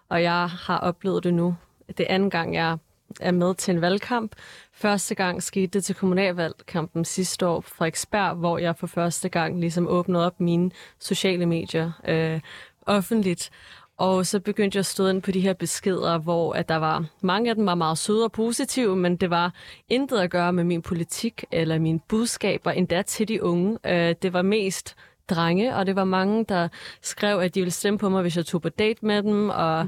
og 0.09 0.23
jeg 0.23 0.49
har 0.49 0.77
oplevet 0.77 1.23
det 1.23 1.33
nu. 1.33 1.55
Det 1.97 2.05
anden 2.09 2.29
gang, 2.29 2.55
jeg 2.55 2.77
er 3.19 3.31
med 3.31 3.55
til 3.55 3.75
en 3.75 3.81
valgkamp. 3.81 4.35
Første 4.73 5.15
gang 5.15 5.43
skete 5.43 5.67
det 5.67 5.83
til 5.83 5.95
kommunalvalgkampen 5.95 7.05
sidste 7.05 7.47
år 7.47 7.61
fra 7.61 7.75
Frederiksberg, 7.75 8.35
hvor 8.35 8.57
jeg 8.57 8.75
for 8.77 8.87
første 8.87 9.29
gang 9.29 9.59
ligesom 9.59 9.87
åbnede 9.87 10.25
op 10.25 10.39
mine 10.39 10.71
sociale 10.99 11.45
medier 11.45 11.91
øh, 12.07 12.39
offentligt. 12.85 13.49
Og 13.97 14.25
så 14.25 14.39
begyndte 14.39 14.75
jeg 14.75 14.79
at 14.79 14.85
stå 14.85 15.07
ind 15.07 15.21
på 15.21 15.31
de 15.31 15.39
her 15.39 15.53
beskeder, 15.53 16.17
hvor 16.17 16.53
at 16.53 16.69
der 16.69 16.75
var 16.75 17.05
mange 17.21 17.49
af 17.49 17.55
dem 17.55 17.65
var 17.65 17.75
meget 17.75 17.97
søde 17.97 18.23
og 18.23 18.31
positive, 18.31 18.95
men 18.95 19.15
det 19.15 19.29
var 19.29 19.53
intet 19.89 20.19
at 20.19 20.29
gøre 20.31 20.53
med 20.53 20.63
min 20.63 20.81
politik 20.81 21.45
eller 21.51 21.79
mine 21.79 21.99
budskaber, 22.07 22.71
endda 22.71 23.01
til 23.01 23.27
de 23.27 23.43
unge. 23.43 23.77
Øh, 23.85 24.15
det 24.21 24.33
var 24.33 24.41
mest 24.41 24.95
drenge, 25.29 25.75
og 25.75 25.85
det 25.85 25.95
var 25.95 26.03
mange, 26.03 26.45
der 26.49 26.67
skrev, 27.01 27.39
at 27.39 27.55
de 27.55 27.59
ville 27.59 27.71
stemme 27.71 27.99
på 27.99 28.09
mig, 28.09 28.21
hvis 28.21 28.37
jeg 28.37 28.45
tog 28.45 28.61
på 28.61 28.69
date 28.69 29.05
med 29.05 29.23
dem, 29.23 29.49
og 29.49 29.87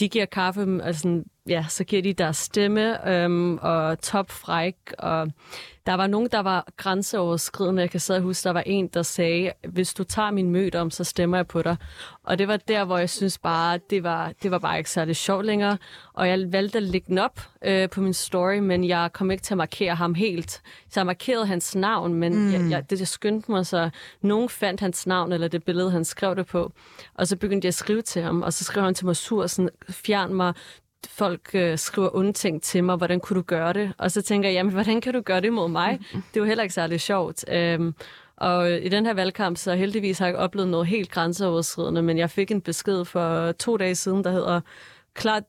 de 0.00 0.08
giver 0.08 0.26
kaffe, 0.26 0.80
altså, 0.82 1.22
ja, 1.48 1.64
så 1.68 1.84
giver 1.84 2.02
de 2.02 2.12
deres 2.12 2.36
stemme, 2.36 3.08
øhm, 3.10 3.58
og 3.58 4.02
topfræk, 4.02 4.76
og 4.98 5.32
der 5.88 5.94
var 5.94 6.06
nogen, 6.06 6.28
der 6.32 6.40
var 6.40 6.66
grænseoverskridende. 6.76 7.82
Jeg 7.82 7.90
kan 7.90 8.00
sidde 8.00 8.18
og 8.18 8.22
huske, 8.22 8.44
der 8.44 8.50
var 8.50 8.62
en, 8.66 8.88
der 8.88 9.02
sagde, 9.02 9.52
hvis 9.68 9.94
du 9.94 10.04
tager 10.04 10.30
min 10.30 10.50
mød 10.50 10.74
om, 10.74 10.90
så 10.90 11.04
stemmer 11.04 11.36
jeg 11.36 11.46
på 11.46 11.62
dig. 11.62 11.76
Og 12.22 12.38
det 12.38 12.48
var 12.48 12.56
der, 12.56 12.84
hvor 12.84 12.98
jeg 12.98 13.10
synes 13.10 13.38
bare, 13.38 13.78
det 13.90 14.02
var, 14.02 14.32
det 14.42 14.50
var 14.50 14.58
bare 14.58 14.78
ikke 14.78 14.90
særlig 14.90 15.16
sjovt 15.16 15.46
længere. 15.46 15.78
Og 16.12 16.28
jeg 16.28 16.52
valgte 16.52 16.78
at 16.78 16.82
lægge 16.82 17.06
den 17.08 17.18
op 17.18 17.40
øh, 17.64 17.88
på 17.88 18.00
min 18.00 18.14
story, 18.14 18.58
men 18.58 18.84
jeg 18.84 19.10
kom 19.12 19.30
ikke 19.30 19.42
til 19.42 19.54
at 19.54 19.58
markere 19.58 19.94
ham 19.94 20.14
helt. 20.14 20.50
Så 20.90 21.00
jeg 21.00 21.06
markerede 21.06 21.46
hans 21.46 21.76
navn, 21.76 22.14
men 22.14 22.34
mm. 22.34 22.52
jeg, 22.52 22.70
jeg, 22.70 22.90
det 22.90 22.98
jeg 22.98 23.08
skyndte 23.08 23.50
mig, 23.50 23.66
så 23.66 23.90
nogen 24.22 24.48
fandt 24.48 24.80
hans 24.80 25.06
navn, 25.06 25.32
eller 25.32 25.48
det 25.48 25.64
billede, 25.64 25.90
han 25.90 26.04
skrev 26.04 26.36
det 26.36 26.46
på. 26.46 26.72
Og 27.14 27.26
så 27.26 27.36
begyndte 27.36 27.66
jeg 27.66 27.70
at 27.70 27.74
skrive 27.74 28.02
til 28.02 28.22
ham, 28.22 28.42
og 28.42 28.52
så 28.52 28.64
skrev 28.64 28.84
han 28.84 28.94
til 28.94 29.06
mig 29.06 29.16
sur, 29.16 29.46
sådan, 29.46 29.70
fjern 29.90 30.34
mig, 30.34 30.54
folk 31.06 31.50
øh, 31.54 31.78
skriver 31.78 32.32
ting 32.32 32.62
til 32.62 32.84
mig, 32.84 32.96
hvordan 32.96 33.20
kunne 33.20 33.34
du 33.34 33.42
gøre 33.42 33.72
det? 33.72 33.92
Og 33.98 34.10
så 34.10 34.22
tænker 34.22 34.48
jeg, 34.48 34.54
jamen, 34.54 34.72
hvordan 34.72 35.00
kan 35.00 35.14
du 35.14 35.20
gøre 35.20 35.40
det 35.40 35.52
mod 35.52 35.68
mig? 35.68 35.98
Det 36.12 36.36
er 36.36 36.40
jo 36.40 36.44
heller 36.44 36.62
ikke 36.62 36.74
særlig 36.74 37.00
sjovt. 37.00 37.44
Øhm, 37.48 37.94
og 38.36 38.72
i 38.72 38.88
den 38.88 39.06
her 39.06 39.14
valgkamp, 39.14 39.56
så 39.56 39.74
heldigvis 39.74 40.18
har 40.18 40.26
jeg 40.26 40.30
ikke 40.30 40.38
oplevet 40.38 40.68
noget 40.68 40.86
helt 40.86 41.10
grænseoverskridende, 41.10 42.02
men 42.02 42.18
jeg 42.18 42.30
fik 42.30 42.50
en 42.50 42.60
besked 42.60 43.04
for 43.04 43.52
to 43.52 43.76
dage 43.76 43.94
siden, 43.94 44.24
der 44.24 44.30
hedder, 44.30 44.60
klart 45.14 45.42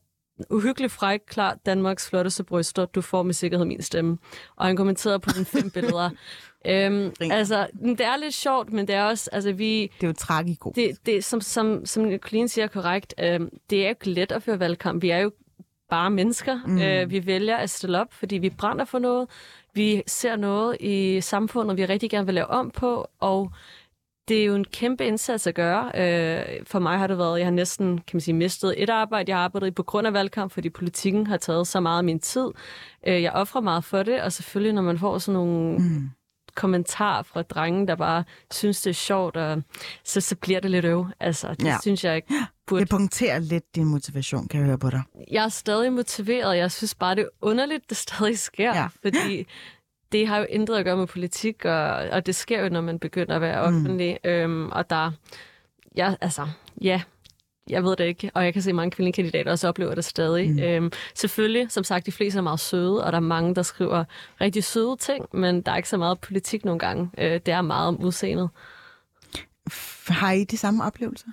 uhyggelig 0.50 0.90
fræk, 0.90 1.20
klar 1.26 1.56
Danmarks 1.66 2.08
flotteste 2.08 2.44
bryster, 2.44 2.84
du 2.84 3.00
får 3.00 3.22
med 3.22 3.34
sikkerhed 3.34 3.66
min 3.66 3.82
stemme. 3.82 4.18
Og 4.56 4.66
han 4.66 4.76
kommenterede 4.76 5.20
på 5.20 5.30
den 5.36 5.44
fem 5.44 5.70
billeder. 5.70 6.10
Øhm, 6.66 7.12
altså, 7.20 7.66
det 7.82 8.00
er 8.00 8.16
lidt 8.16 8.34
sjovt, 8.34 8.72
men 8.72 8.88
det 8.88 8.94
er 8.94 9.04
også, 9.04 9.30
altså 9.32 9.52
vi... 9.52 9.90
Det 10.00 10.02
er 10.02 10.06
jo 10.06 10.12
tragikomisk. 10.12 10.76
Det, 10.76 11.06
det, 11.06 11.24
som, 11.24 11.40
som, 11.40 11.86
som 11.86 12.04
Nicoline 12.04 12.48
siger 12.48 12.66
korrekt, 12.66 13.14
øhm, 13.18 13.50
det 13.70 13.78
er 13.78 13.82
jo 13.82 13.88
ikke 13.88 14.10
let 14.10 14.32
at 14.32 14.42
føre 14.42 14.60
valgkamp. 14.60 15.02
Vi 15.02 15.10
er 15.10 15.18
jo 15.18 15.30
bare 15.90 16.10
mennesker. 16.10 16.60
Mm. 16.66 16.82
Øh, 16.82 17.10
vi 17.10 17.26
vælger 17.26 17.56
at 17.56 17.70
stille 17.70 18.00
op, 18.00 18.12
fordi 18.12 18.38
vi 18.38 18.50
brænder 18.50 18.84
for 18.84 18.98
noget. 18.98 19.28
Vi 19.74 20.02
ser 20.06 20.36
noget 20.36 20.76
i 20.80 21.20
samfundet, 21.20 21.76
vi 21.76 21.84
rigtig 21.84 22.10
gerne 22.10 22.26
vil 22.26 22.34
lave 22.34 22.46
om 22.46 22.70
på, 22.70 23.06
og 23.20 23.52
det 24.28 24.40
er 24.40 24.44
jo 24.44 24.54
en 24.54 24.64
kæmpe 24.64 25.06
indsats 25.06 25.46
at 25.46 25.54
gøre. 25.54 25.84
Øh, 25.94 26.66
for 26.66 26.78
mig 26.78 26.98
har 26.98 27.06
det 27.06 27.18
været, 27.18 27.38
jeg 27.38 27.46
har 27.46 27.52
næsten 27.52 27.98
kan 27.98 28.16
man 28.16 28.20
sige, 28.20 28.34
mistet 28.34 28.74
et 28.82 28.90
arbejde, 28.90 29.30
jeg 29.30 29.38
har 29.38 29.44
arbejdet 29.44 29.66
i 29.66 29.70
på 29.70 29.82
grund 29.82 30.06
af 30.06 30.12
valgkamp, 30.12 30.52
fordi 30.52 30.70
politikken 30.70 31.26
har 31.26 31.36
taget 31.36 31.66
så 31.66 31.80
meget 31.80 31.98
af 31.98 32.04
min 32.04 32.20
tid. 32.20 32.48
Øh, 33.06 33.22
jeg 33.22 33.32
offrer 33.32 33.60
meget 33.60 33.84
for 33.84 34.02
det, 34.02 34.22
og 34.22 34.32
selvfølgelig, 34.32 34.72
når 34.72 34.82
man 34.82 34.98
får 34.98 35.18
sådan 35.18 35.34
nogle 35.34 35.78
mm. 35.78 36.10
Kommentarer 36.60 37.22
fra 37.22 37.42
drenge, 37.42 37.86
der 37.86 37.94
bare 37.94 38.24
synes, 38.50 38.80
det 38.82 38.90
er 38.90 38.94
sjovt, 38.94 39.36
og 39.36 39.62
så, 40.04 40.20
så 40.20 40.36
bliver 40.36 40.60
det 40.60 40.70
lidt 40.70 40.84
øv. 40.84 41.06
Altså, 41.20 41.54
det 41.54 41.64
ja. 41.64 41.76
synes 41.82 42.04
jeg 42.04 42.16
ikke 42.16 42.34
burde... 42.66 42.80
Det 42.80 42.90
punkterer 42.90 43.38
lidt 43.38 43.74
din 43.74 43.84
motivation, 43.84 44.48
kan 44.48 44.60
jeg 44.60 44.66
høre 44.66 44.78
på 44.78 44.90
dig. 44.90 45.02
Jeg 45.30 45.44
er 45.44 45.48
stadig 45.48 45.92
motiveret. 45.92 46.56
Jeg 46.56 46.70
synes 46.70 46.94
bare, 46.94 47.14
det 47.14 47.22
er 47.22 47.28
underligt, 47.40 47.90
det 47.90 47.96
stadig 47.96 48.38
sker, 48.38 48.74
ja. 48.76 48.88
fordi 49.02 49.46
det 50.12 50.26
har 50.26 50.38
jo 50.38 50.46
intet 50.48 50.76
at 50.76 50.84
gøre 50.84 50.96
med 50.96 51.06
politik, 51.06 51.64
og, 51.64 51.88
og 51.92 52.26
det 52.26 52.34
sker 52.34 52.62
jo, 52.62 52.68
når 52.68 52.80
man 52.80 52.98
begynder 52.98 53.34
at 53.34 53.40
være 53.40 53.70
mm. 53.70 53.76
offentlig. 53.76 54.18
Mm. 54.24 54.30
Øhm, 54.30 54.70
og 54.72 54.90
der, 54.90 55.10
ja, 55.96 56.14
altså, 56.20 56.48
ja, 56.82 57.02
jeg 57.70 57.84
ved 57.84 57.96
det 57.96 58.04
ikke, 58.04 58.30
og 58.34 58.44
jeg 58.44 58.52
kan 58.52 58.62
se, 58.62 58.70
at 58.70 58.76
mange 58.76 58.90
kvindelige 58.90 59.12
kandidater 59.12 59.50
også 59.50 59.68
oplever 59.68 59.94
det 59.94 60.04
stadig. 60.04 60.50
Mm. 60.50 60.58
Øhm, 60.58 60.92
selvfølgelig, 61.14 61.72
som 61.72 61.84
sagt, 61.84 62.06
de 62.06 62.12
fleste 62.12 62.38
er 62.38 62.42
meget 62.42 62.60
søde, 62.60 63.04
og 63.04 63.12
der 63.12 63.18
er 63.18 63.22
mange, 63.22 63.54
der 63.54 63.62
skriver 63.62 64.04
rigtig 64.40 64.64
søde 64.64 64.96
ting, 64.96 65.26
men 65.32 65.62
der 65.62 65.72
er 65.72 65.76
ikke 65.76 65.88
så 65.88 65.96
meget 65.96 66.20
politik 66.20 66.64
nogle 66.64 66.78
gange. 66.78 67.10
Øh, 67.18 67.32
det 67.32 67.48
er 67.48 67.62
meget 67.62 67.88
om 67.88 68.00
udseendet. 68.00 68.50
Har 70.08 70.32
I 70.32 70.44
de 70.44 70.56
samme 70.56 70.84
oplevelser? 70.84 71.28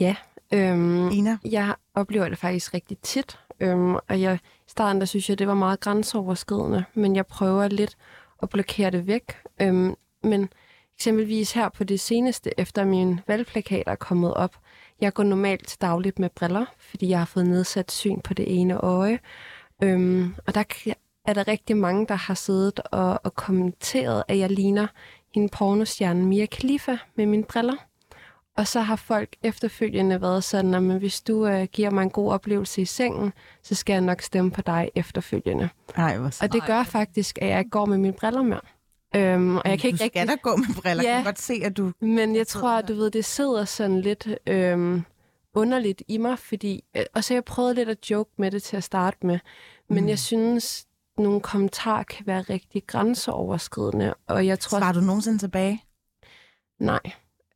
Ja. 0.00 0.16
Øhm, 0.52 1.10
Ina? 1.10 1.38
Jeg 1.44 1.74
oplever 1.94 2.28
det 2.28 2.38
faktisk 2.38 2.74
rigtig 2.74 2.98
tit, 2.98 3.38
øhm, 3.60 3.94
og 3.94 4.20
jeg, 4.20 4.38
i 4.44 4.70
starten 4.70 5.00
der 5.00 5.06
synes 5.06 5.28
jeg, 5.28 5.38
det 5.38 5.48
var 5.48 5.54
meget 5.54 5.80
grænseoverskridende, 5.80 6.84
men 6.94 7.16
jeg 7.16 7.26
prøver 7.26 7.68
lidt 7.68 7.96
at 8.42 8.48
blokere 8.48 8.90
det 8.90 9.06
væk. 9.06 9.36
Øhm, 9.60 9.94
men 10.22 10.48
eksempelvis 10.96 11.52
her 11.52 11.68
på 11.68 11.84
det 11.84 12.00
seneste, 12.00 12.60
efter 12.60 12.84
min 12.84 13.20
valgplakat 13.26 13.82
er 13.86 13.94
kommet 13.94 14.34
op, 14.34 14.56
jeg 15.00 15.14
går 15.14 15.22
normalt 15.22 15.76
dagligt 15.80 16.18
med 16.18 16.28
briller, 16.30 16.64
fordi 16.78 17.08
jeg 17.08 17.18
har 17.18 17.26
fået 17.26 17.46
nedsat 17.46 17.92
syn 17.92 18.20
på 18.20 18.34
det 18.34 18.60
ene 18.60 18.76
øje. 18.76 19.18
Øhm, 19.82 20.34
og 20.46 20.54
der 20.54 20.64
er 21.24 21.34
der 21.34 21.48
rigtig 21.48 21.76
mange, 21.76 22.06
der 22.06 22.14
har 22.14 22.34
siddet 22.34 22.80
og, 22.80 23.20
og 23.24 23.34
kommenteret, 23.34 24.24
at 24.28 24.38
jeg 24.38 24.50
ligner 24.50 24.86
hende 25.34 25.48
pornostjerne 25.48 26.24
Mia 26.24 26.46
Khalifa 26.46 26.96
med 27.16 27.26
mine 27.26 27.44
briller. 27.44 27.76
Og 28.56 28.66
så 28.66 28.80
har 28.80 28.96
folk 28.96 29.36
efterfølgende 29.42 30.22
været 30.22 30.44
sådan, 30.44 30.74
at 30.74 30.98
hvis 30.98 31.20
du 31.20 31.46
øh, 31.46 31.64
giver 31.64 31.90
mig 31.90 32.02
en 32.02 32.10
god 32.10 32.32
oplevelse 32.32 32.82
i 32.82 32.84
sengen, 32.84 33.32
så 33.62 33.74
skal 33.74 33.92
jeg 33.92 34.00
nok 34.00 34.22
stemme 34.22 34.50
på 34.50 34.62
dig 34.62 34.90
efterfølgende. 34.94 35.68
Ej, 35.96 36.18
hvor 36.18 36.30
og 36.42 36.52
det 36.52 36.66
gør 36.66 36.82
faktisk, 36.82 37.38
at 37.40 37.48
jeg 37.48 37.64
går 37.70 37.86
med 37.86 37.98
mine 37.98 38.12
briller 38.12 38.42
mere. 38.42 38.60
Øhm, 39.16 39.56
og 39.56 39.62
jeg 39.64 39.78
kan 39.78 39.88
ikke 39.88 39.92
du 39.92 39.96
skal 39.96 40.20
rigtig... 40.20 40.28
da 40.28 40.34
gå 40.42 40.56
med 40.56 40.82
briller. 40.82 41.04
Ja, 41.04 41.08
jeg 41.08 41.16
kan 41.16 41.24
godt 41.24 41.40
se, 41.40 41.60
at 41.64 41.76
du... 41.76 41.92
Men 42.00 42.36
jeg 42.36 42.46
tror, 42.46 42.70
at 42.70 42.88
du 42.88 42.94
ved, 42.94 43.10
det 43.10 43.24
sidder 43.24 43.64
sådan 43.64 44.00
lidt 44.00 44.28
øhm, 44.46 45.02
underligt 45.54 46.02
i 46.08 46.18
mig, 46.18 46.38
fordi... 46.38 46.84
Øh, 46.96 47.02
og 47.14 47.24
så 47.24 47.34
jeg 47.34 47.44
prøvet 47.44 47.76
lidt 47.76 47.88
at 47.88 48.10
joke 48.10 48.30
med 48.36 48.50
det 48.50 48.62
til 48.62 48.76
at 48.76 48.84
starte 48.84 49.26
med. 49.26 49.38
Men 49.88 50.02
mm. 50.02 50.08
jeg 50.08 50.18
synes, 50.18 50.86
nogle 51.18 51.40
kommentarer 51.40 52.02
kan 52.02 52.26
være 52.26 52.40
rigtig 52.40 52.86
grænseoverskridende. 52.86 54.14
Og 54.26 54.46
jeg 54.46 54.58
tror... 54.58 54.78
Svarer 54.78 54.92
du 54.92 55.00
nogensinde 55.00 55.38
tilbage? 55.38 55.84
Nej. 56.80 57.00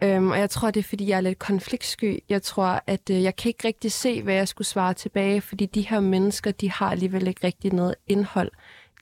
Øhm, 0.03 0.31
og 0.31 0.39
jeg 0.39 0.51
tror, 0.51 0.71
det 0.71 0.81
er, 0.81 0.85
fordi 0.89 1.09
jeg 1.09 1.17
er 1.17 1.21
lidt 1.21 1.39
konfliktsky. 1.39 2.19
Jeg 2.29 2.43
tror, 2.43 2.83
at 2.87 3.11
øh, 3.11 3.23
jeg 3.23 3.37
kan 3.37 3.49
ikke 3.49 3.69
rigtig 3.69 3.93
se, 3.93 4.23
hvad 4.23 4.35
jeg 4.35 4.49
skulle 4.49 4.69
svare 4.69 4.95
tilbage, 4.95 5.41
fordi 5.41 5.67
de 5.67 5.89
her 5.89 6.01
mennesker, 6.01 6.51
de 6.51 6.71
har 6.71 6.91
alligevel 6.91 7.27
ikke 7.29 7.47
rigtig 7.47 7.73
noget 7.73 7.95
indhold. 8.07 8.51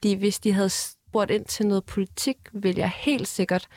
De, 0.03 0.17
hvis 0.17 0.39
de 0.39 0.53
havde 0.53 0.71
spurgt 1.11 1.31
ind 1.31 1.45
til 1.45 1.67
noget 1.67 1.85
politik, 1.85 2.37
vil 2.53 2.77
jeg 2.77 2.93
helt 2.95 3.29
sikkert 3.29 3.69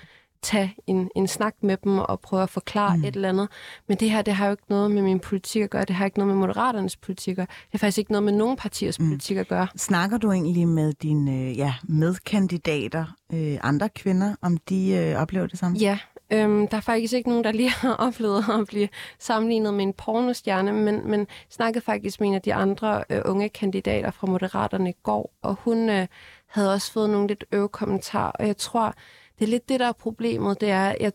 tage 0.42 0.76
en, 0.88 1.10
en 1.16 1.28
snak 1.28 1.56
med 1.62 1.78
dem 1.84 1.98
og 1.98 2.20
prøve 2.20 2.44
at 2.44 2.50
forklare 2.50 2.98
mm. 2.98 3.04
et 3.04 3.16
eller 3.16 3.30
andet. 3.30 3.48
Men 3.88 3.98
det 3.98 4.10
her, 4.10 4.22
det 4.22 4.34
har 4.34 4.46
jo 4.46 4.52
ikke 4.52 4.64
noget 4.70 4.92
med 4.92 5.02
min 5.02 5.20
politik 5.20 5.62
at 5.62 5.70
gøre. 5.70 5.86
Det 5.86 5.96
har 5.96 6.06
ikke 6.06 6.18
noget 6.18 6.36
med 6.36 6.48
Moderaternes 6.48 6.98
politik 6.98 7.38
at 7.38 7.48
Det 7.48 7.68
har 7.72 7.80
faktisk 7.80 7.98
ikke 7.98 8.12
noget 8.12 8.24
med 8.24 8.34
nogen 8.34 8.58
partiers 8.58 9.00
mm. 9.00 9.08
politik 9.08 9.38
at 9.38 9.48
gøre. 9.48 9.68
Snakker 9.78 10.18
du 10.18 10.32
egentlig 10.32 10.68
med 10.68 10.94
dine 10.94 11.32
øh, 11.32 11.58
ja, 11.58 11.74
medkandidater, 11.84 13.06
øh, 13.34 13.58
andre 13.64 13.90
kvinder, 13.90 14.36
om 14.42 14.58
de 14.58 14.92
øh, 14.92 15.22
oplever 15.22 15.48
det 15.48 15.60
samme? 15.60 15.78
Ja, 15.78 16.00
Øhm, 16.34 16.68
der 16.68 16.78
er 16.78 16.82
faktisk 16.82 17.14
ikke 17.14 17.30
nogen, 17.30 17.44
der 17.44 17.52
lige 17.52 17.70
har 17.84 17.94
oplevet 17.94 18.46
at 18.50 18.68
blive 18.68 18.90
sammenlignet 19.20 19.74
med 19.74 19.84
en 19.84 19.94
pornostjerne, 19.94 20.74
men, 20.74 21.10
men 21.10 21.28
snakkede 21.50 21.86
faktisk 21.86 22.20
med 22.20 22.30
en 22.30 22.36
af 22.36 22.42
de 22.42 22.54
andre 22.54 23.04
øh, 23.10 23.22
unge 23.26 23.50
kandidater 23.50 24.12
fra 24.12 24.28
Moderaterne 24.28 24.90
i 24.90 24.96
går, 25.04 25.34
og 25.42 25.56
hun 25.60 25.90
øh, 25.90 26.08
havde 26.48 26.74
også 26.74 26.92
fået 26.92 27.10
nogle 27.10 27.28
lidt 27.28 27.46
øve 27.52 27.70
kommentarer, 27.70 28.32
og 28.32 28.48
jeg 28.48 28.58
tror, 28.58 28.94
det 29.40 29.46
er 29.46 29.50
lidt 29.50 29.70
det, 29.70 29.80
der 29.80 29.88
er 29.88 29.92
problemet, 29.92 30.62
det 30.62 30.70
er, 30.70 30.96
at 31.00 31.14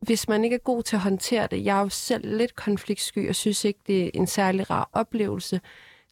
hvis 0.00 0.28
man 0.28 0.44
ikke 0.44 0.54
er 0.54 0.60
god 0.60 0.82
til 0.82 0.96
at 0.96 1.02
håndtere 1.02 1.48
det, 1.50 1.64
jeg 1.64 1.78
er 1.78 1.82
jo 1.82 1.88
selv 1.88 2.36
lidt 2.36 2.56
konfliktsky 2.56 3.28
og 3.28 3.34
synes 3.34 3.64
ikke, 3.64 3.80
det 3.86 4.04
er 4.04 4.10
en 4.14 4.26
særlig 4.26 4.70
rar 4.70 4.90
oplevelse, 4.92 5.60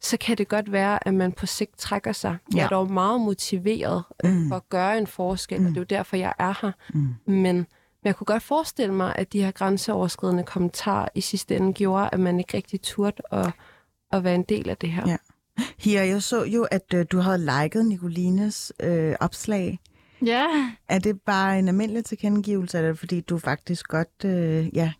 så 0.01 0.17
kan 0.17 0.37
det 0.37 0.47
godt 0.47 0.71
være, 0.71 1.07
at 1.07 1.13
man 1.13 1.31
på 1.31 1.45
sigt 1.45 1.77
trækker 1.77 2.11
sig. 2.11 2.37
Ja. 2.53 2.57
Jeg 2.57 2.65
er 2.65 2.69
dog 2.69 2.91
meget 2.91 3.21
motiveret 3.21 4.03
mm. 4.23 4.49
for 4.49 4.55
at 4.55 4.69
gøre 4.69 4.97
en 4.97 5.07
forskel, 5.07 5.59
mm. 5.61 5.65
og 5.65 5.69
det 5.69 5.77
er 5.77 5.81
jo 5.81 5.85
derfor, 5.85 6.17
jeg 6.17 6.33
er 6.39 6.53
her. 6.61 6.71
Mm. 6.93 7.33
Men 7.33 7.67
men 8.03 8.07
jeg 8.07 8.15
kunne 8.15 8.25
godt 8.25 8.43
forestille 8.43 8.93
mig, 8.93 9.15
at 9.15 9.33
de 9.33 9.43
her 9.43 9.51
grænseoverskridende 9.51 10.43
kommentarer 10.43 11.07
i 11.15 11.21
sidste 11.21 11.55
ende 11.55 11.73
gjorde, 11.73 12.09
at 12.11 12.19
man 12.19 12.39
ikke 12.39 12.57
rigtig 12.57 12.81
turde 12.81 13.21
at, 13.31 13.51
at 14.11 14.23
være 14.23 14.35
en 14.35 14.43
del 14.43 14.69
af 14.69 14.77
det 14.77 14.91
her. 14.91 15.09
Ja. 15.09 15.17
Her, 15.77 16.03
jeg 16.03 16.23
så 16.23 16.43
jo, 16.43 16.63
at 16.71 16.93
øh, 16.93 17.05
du 17.11 17.19
havde 17.19 17.37
liket 17.37 17.85
Nicolines 17.85 18.73
øh, 18.79 19.15
opslag. 19.19 19.79
Ja. 20.25 20.45
Er 20.89 20.99
det 20.99 21.21
bare 21.21 21.59
en 21.59 21.67
almindelig 21.67 22.05
tilkendegivelse, 22.05 22.77
eller 22.77 22.93
fordi 22.93 23.21
du 23.21 23.37
faktisk 23.37 23.87
godt 23.87 24.25
øh, 24.25 24.75
ja, 24.75 24.91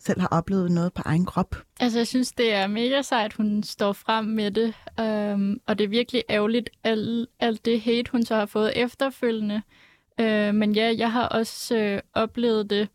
selv 0.00 0.20
har 0.20 0.28
oplevet 0.28 0.70
noget 0.70 0.92
på 0.92 1.02
egen 1.04 1.24
krop? 1.24 1.56
Altså, 1.80 1.98
jeg 1.98 2.06
synes, 2.06 2.32
det 2.32 2.52
er 2.52 2.66
mega 2.66 3.02
sejt, 3.02 3.32
hun 3.32 3.62
står 3.62 3.92
frem 3.92 4.24
med 4.24 4.50
det. 4.50 4.74
Um, 5.34 5.60
og 5.66 5.78
det 5.78 5.84
er 5.84 5.88
virkelig 5.88 6.22
ærgerligt, 6.30 6.70
alt, 6.84 7.28
alt 7.40 7.64
det 7.64 7.80
hate, 7.80 8.10
hun 8.10 8.22
så 8.22 8.34
har 8.34 8.46
fået 8.46 8.82
efterfølgende. 8.82 9.62
Øh, 10.20 10.54
men 10.54 10.74
ja, 10.74 10.94
jeg 10.98 11.12
har 11.12 11.28
også 11.28 11.76
øh, 11.76 12.00
oplevet 12.14 12.70
det, 12.70 12.88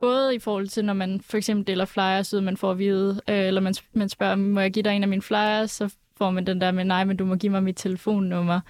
både 0.00 0.34
i 0.34 0.38
forhold 0.38 0.68
til, 0.68 0.84
når 0.84 0.92
man 0.92 1.20
for 1.20 1.36
eksempel 1.36 1.66
deler 1.66 1.84
flyers 1.84 2.34
ud, 2.34 2.40
man 2.40 2.56
får 2.56 2.70
at 2.70 2.78
vide, 2.78 3.20
øh, 3.28 3.46
eller 3.46 3.60
man, 3.60 3.74
man 3.92 4.08
spørger, 4.08 4.36
må 4.36 4.60
jeg 4.60 4.72
give 4.72 4.82
dig 4.82 4.96
en 4.96 5.02
af 5.02 5.08
mine 5.08 5.22
flyers, 5.22 5.70
så 5.70 5.94
får 6.18 6.30
man 6.30 6.46
den 6.46 6.60
der 6.60 6.70
med, 6.70 6.84
nej, 6.84 7.04
men 7.04 7.16
du 7.16 7.24
må 7.24 7.34
give 7.34 7.52
mig 7.52 7.62
mit 7.62 7.76
telefonnummer. 7.76 8.60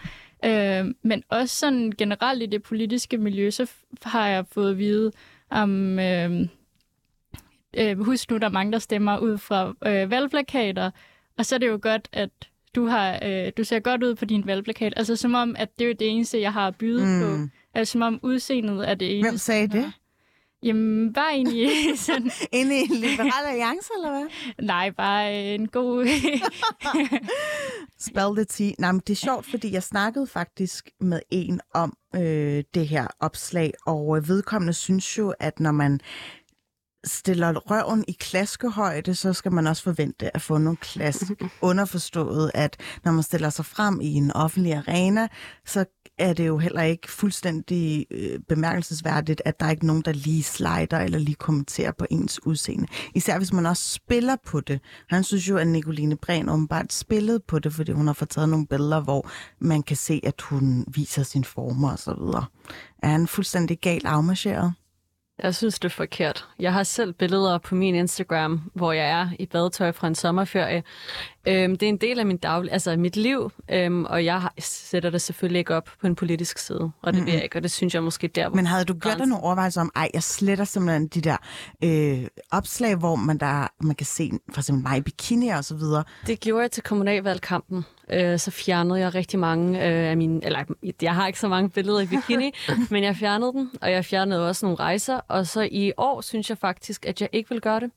Øh, 0.44 0.94
men 1.02 1.22
også 1.28 1.56
sådan 1.56 1.92
generelt 1.98 2.42
i 2.42 2.46
det 2.46 2.62
politiske 2.62 3.18
miljø, 3.18 3.50
så 3.50 3.70
har 4.02 4.28
jeg 4.28 4.46
fået 4.46 4.70
at 4.70 4.78
vide, 4.78 5.12
om... 5.50 5.98
Øh, 5.98 6.46
øh, 7.76 7.98
husk 8.04 8.30
nu, 8.30 8.38
der 8.38 8.46
er 8.46 8.50
mange, 8.50 8.72
der 8.72 8.78
stemmer 8.78 9.18
ud 9.18 9.38
fra 9.38 9.74
øh, 9.86 10.10
valgplakater, 10.10 10.90
og 11.38 11.46
så 11.46 11.54
er 11.54 11.58
det 11.58 11.68
jo 11.68 11.78
godt, 11.82 12.08
at 12.12 12.30
du 12.74 12.86
har 12.86 13.18
øh, 13.24 13.52
du 13.56 13.64
ser 13.64 13.80
godt 13.80 14.02
ud 14.02 14.14
på 14.14 14.24
din 14.24 14.46
valgplakat. 14.46 14.92
Altså 14.96 15.16
som 15.16 15.34
om, 15.34 15.56
at 15.58 15.78
det 15.78 15.90
er 15.90 15.94
det 15.94 16.10
eneste, 16.10 16.40
jeg 16.40 16.52
har 16.52 16.66
at 16.66 16.76
byde 16.76 17.06
mm. 17.06 17.20
på. 17.20 17.50
Altså 17.74 17.92
som 17.92 18.02
om 18.02 18.20
udseendet 18.22 18.90
er 18.90 18.94
det 18.94 19.18
eneste. 19.18 19.30
Hvem 19.30 19.38
sagde 19.38 19.68
det? 19.68 19.92
Jamen, 20.62 21.12
bare 21.12 21.32
egentlig 21.32 21.70
sådan... 21.98 22.30
Inde 22.52 22.76
i 22.76 22.82
en 22.82 22.96
liberal 22.96 23.46
alliance, 23.46 23.88
eller 23.96 24.10
hvad? 24.10 24.26
Nej, 24.66 24.90
bare 24.90 25.38
øh, 25.38 25.54
en 25.54 25.68
god... 25.68 26.06
Spell 28.08 28.36
the 28.36 28.44
tea. 28.44 28.72
Nej, 28.78 28.92
men 28.92 29.00
det 29.06 29.12
er 29.12 29.16
sjovt, 29.16 29.46
fordi 29.46 29.72
jeg 29.72 29.82
snakkede 29.82 30.26
faktisk 30.26 30.90
med 31.00 31.20
en 31.30 31.60
om 31.74 31.96
øh, 32.16 32.64
det 32.74 32.88
her 32.88 33.06
opslag, 33.20 33.72
og 33.86 34.16
øh, 34.16 34.28
vedkommende 34.28 34.72
synes 34.72 35.18
jo, 35.18 35.34
at 35.40 35.60
når 35.60 35.72
man 35.72 36.00
stiller 37.04 37.52
røven 37.52 38.04
i 38.08 38.12
klaskehøjde, 38.12 39.14
så 39.14 39.32
skal 39.32 39.52
man 39.52 39.66
også 39.66 39.82
forvente 39.82 40.36
at 40.36 40.42
få 40.42 40.58
nogle 40.58 40.76
klask. 40.76 41.22
Underforstået, 41.62 42.50
at 42.54 42.76
når 43.04 43.12
man 43.12 43.22
stiller 43.22 43.50
sig 43.50 43.64
frem 43.64 44.00
i 44.00 44.14
en 44.14 44.32
offentlig 44.32 44.74
arena, 44.74 45.28
så 45.66 45.84
er 46.18 46.32
det 46.32 46.46
jo 46.46 46.58
heller 46.58 46.82
ikke 46.82 47.10
fuldstændig 47.10 48.06
øh, 48.10 48.38
bemærkelsesværdigt, 48.48 49.42
at 49.44 49.60
der 49.60 49.66
er 49.66 49.70
ikke 49.70 49.86
nogen, 49.86 50.02
der 50.02 50.12
lige 50.12 50.42
slider 50.42 50.98
eller 50.98 51.18
lige 51.18 51.34
kommenterer 51.34 51.92
på 51.92 52.06
ens 52.10 52.46
udseende. 52.46 52.86
Især 53.14 53.38
hvis 53.38 53.52
man 53.52 53.66
også 53.66 53.92
spiller 53.92 54.36
på 54.46 54.60
det. 54.60 54.80
Han 55.08 55.24
synes 55.24 55.48
jo, 55.48 55.56
at 55.56 55.66
Nicoline 55.66 56.16
Bren 56.16 56.48
åbenbart 56.48 56.92
spillede 56.92 57.40
på 57.48 57.58
det, 57.58 57.72
fordi 57.72 57.92
hun 57.92 58.06
har 58.06 58.14
fået 58.14 58.28
taget 58.28 58.48
nogle 58.48 58.66
billeder, 58.66 59.00
hvor 59.00 59.30
man 59.58 59.82
kan 59.82 59.96
se, 59.96 60.20
at 60.22 60.40
hun 60.40 60.84
viser 60.94 61.22
sin 61.22 61.44
former 61.44 61.92
osv. 61.92 62.46
Er 63.02 63.08
han 63.08 63.26
fuldstændig 63.26 63.78
galt 63.78 64.06
afmarcheret? 64.06 64.72
Jeg 65.42 65.54
synes, 65.54 65.78
det 65.78 65.84
er 65.84 65.94
forkert. 65.94 66.48
Jeg 66.58 66.72
har 66.72 66.82
selv 66.82 67.12
billeder 67.12 67.58
på 67.58 67.74
min 67.74 67.94
Instagram, 67.94 68.60
hvor 68.74 68.92
jeg 68.92 69.10
er 69.10 69.28
i 69.38 69.46
badetøj 69.46 69.92
fra 69.92 70.06
en 70.06 70.14
sommerferie. 70.14 70.82
Øhm, 71.48 71.76
det 71.76 71.86
er 71.86 71.88
en 71.88 71.96
del 71.96 72.18
af 72.18 72.26
min 72.26 72.36
daglig, 72.36 72.72
altså 72.72 72.96
mit 72.96 73.16
liv, 73.16 73.50
øhm, 73.70 74.04
og 74.04 74.24
jeg 74.24 74.40
har, 74.40 74.54
sætter 74.58 75.10
det 75.10 75.22
selvfølgelig 75.22 75.58
ikke 75.58 75.74
op 75.74 75.88
på 76.00 76.06
en 76.06 76.14
politisk 76.14 76.58
side, 76.58 76.80
og 76.80 76.92
det 77.06 77.14
mm-hmm. 77.14 77.26
vil 77.26 77.34
jeg 77.34 77.42
ikke, 77.44 77.58
og 77.58 77.62
det 77.62 77.70
synes 77.70 77.94
jeg 77.94 78.02
måske 78.02 78.28
der. 78.28 78.48
Men 78.48 78.66
havde 78.66 78.84
du 78.84 78.94
gjort 78.94 79.18
dig 79.18 79.26
nogle 79.26 79.44
overvejelser 79.44 79.80
om, 79.80 79.92
ej, 79.96 80.08
jeg 80.14 80.22
sletter 80.22 80.64
simpelthen 80.64 81.06
de 81.06 81.20
der 81.20 81.36
øh, 81.84 82.26
opslag, 82.50 82.96
hvor 82.96 83.16
man 83.16 83.38
der 83.38 83.66
man 83.80 83.96
kan 83.96 84.06
se 84.06 84.30
for 84.52 84.60
eksempel 84.60 84.82
mig 84.82 84.98
i 84.98 85.00
bikini 85.00 85.48
og 85.48 85.64
så 85.64 85.74
videre? 85.74 86.04
Det 86.26 86.40
gjorde 86.40 86.62
jeg 86.62 86.70
til 86.70 86.82
kommunalvalgkampen. 86.82 87.84
Øh, 88.12 88.38
så 88.38 88.50
fjernede 88.50 89.00
jeg 89.00 89.14
rigtig 89.14 89.38
mange 89.38 89.78
øh, 89.78 90.10
af 90.10 90.16
mine, 90.16 90.44
eller 90.44 90.64
jeg 91.02 91.14
har 91.14 91.26
ikke 91.26 91.38
så 91.38 91.48
mange 91.48 91.70
billeder 91.70 92.00
i 92.00 92.06
bikini, 92.06 92.52
men 92.90 93.04
jeg 93.04 93.16
fjernede 93.16 93.52
dem, 93.52 93.70
og 93.82 93.90
jeg 93.90 94.04
fjernede 94.04 94.48
også 94.48 94.66
nogle 94.66 94.78
rejser, 94.78 95.20
og 95.28 95.46
så 95.46 95.68
i 95.70 95.92
år 95.96 96.20
synes 96.20 96.50
jeg 96.50 96.58
faktisk, 96.58 97.06
at 97.06 97.20
jeg 97.20 97.28
ikke 97.32 97.50
vil 97.50 97.60
gøre 97.60 97.80
det. 97.80 97.90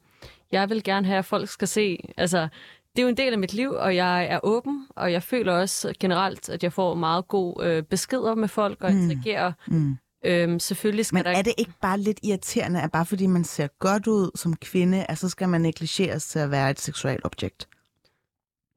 Jeg 0.52 0.70
vil 0.70 0.84
gerne 0.84 1.08
have, 1.08 1.18
at 1.20 1.26
folk 1.26 1.50
skal 1.50 1.68
se, 1.68 2.00
altså 2.18 2.48
det 2.96 3.02
er 3.02 3.04
jo 3.04 3.10
en 3.10 3.18
del 3.18 3.34
af 3.34 3.40
mit 3.40 3.54
liv, 3.54 3.72
og 3.72 3.96
jeg 3.96 4.26
er 4.26 4.40
åben, 4.44 4.88
og 4.90 5.12
jeg 5.12 5.24
føler 5.24 5.54
også 5.54 5.94
generelt, 6.00 6.50
at 6.50 6.64
jeg 6.64 6.74
får 6.74 6.94
meget 6.94 7.28
god 7.28 7.64
øh, 7.64 7.84
beskeder 7.84 8.36
med 8.36 8.48
folk 8.48 8.84
og 8.84 8.92
mm. 8.92 8.98
interagerer. 8.98 9.52
Mm. 9.68 9.98
Øhm, 10.26 10.60
selvfølgelig 10.60 11.06
skal 11.06 11.16
Men 11.16 11.26
der... 11.26 11.32
er 11.32 11.42
det 11.42 11.54
ikke 11.58 11.74
bare 11.82 12.00
lidt 12.00 12.20
irriterende, 12.24 12.82
at 12.82 12.92
bare 12.92 13.06
fordi 13.06 13.28
man 13.28 13.44
ser 13.44 13.68
godt 13.80 14.08
ud 14.08 14.32
som 14.36 14.56
kvinde, 14.56 15.06
at 15.10 15.18
så 15.18 15.30
skal 15.30 15.50
man 15.50 15.62
negligeres 15.62 16.28
til 16.28 16.40
at 16.40 16.52
være 16.52 16.70
et 16.70 16.80
seksuelt 16.80 17.26
objekt? 17.26 17.68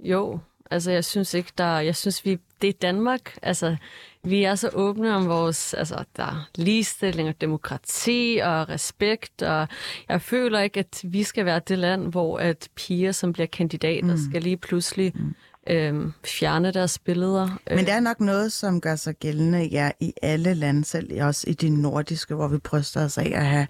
Jo, 0.01 0.38
Altså, 0.70 0.90
jeg 0.90 1.05
synes 1.05 1.35
ikke, 1.35 1.52
der... 1.59 1.81
Jeg 1.81 1.96
synes, 1.96 2.24
vi... 2.24 2.38
Det 2.62 2.68
er 2.68 2.72
Danmark. 2.83 3.38
Altså, 3.42 3.76
vi 4.24 4.44
er 4.44 4.55
så 4.55 4.70
åbne 4.72 5.14
om 5.14 5.29
vores... 5.29 5.74
Altså, 5.74 6.05
der 6.16 6.22
er 6.22 6.48
ligestilling 6.55 7.29
og 7.29 7.40
demokrati 7.40 8.40
og 8.42 8.68
respekt, 8.68 9.42
og 9.42 9.68
jeg 10.09 10.22
føler 10.22 10.61
ikke, 10.61 10.81
at 10.81 11.00
vi 11.05 11.22
skal 11.22 11.44
være 11.44 11.61
det 11.68 11.79
land, 11.79 12.07
hvor 12.07 12.38
at 12.38 12.68
piger, 12.76 13.12
som 13.12 13.33
bliver 13.33 13.46
kandidater, 13.46 14.14
mm. 14.14 14.20
skal 14.31 14.42
lige 14.42 14.57
pludselig 14.57 15.12
mm. 15.14 15.35
øhm, 15.74 16.12
fjerne 16.24 16.72
deres 16.72 16.98
billeder. 16.98 17.59
Men 17.70 17.79
det 17.79 17.90
er 17.92 18.00
nok 18.00 18.20
noget, 18.20 18.52
som 18.52 18.81
gør 18.81 18.96
sig 18.96 19.14
gældende 19.14 19.64
ja, 19.64 19.90
i 20.00 20.12
alle 20.22 20.55
lande, 20.55 20.85
selv 20.85 21.22
også 21.22 21.50
i 21.50 21.52
de 21.52 21.70
nordiske, 21.83 22.35
hvor 22.35 22.48
vi 22.48 22.59
bryster 22.59 23.05
os 23.05 23.18
af 23.18 23.33
at 23.35 23.46
have 23.46 23.66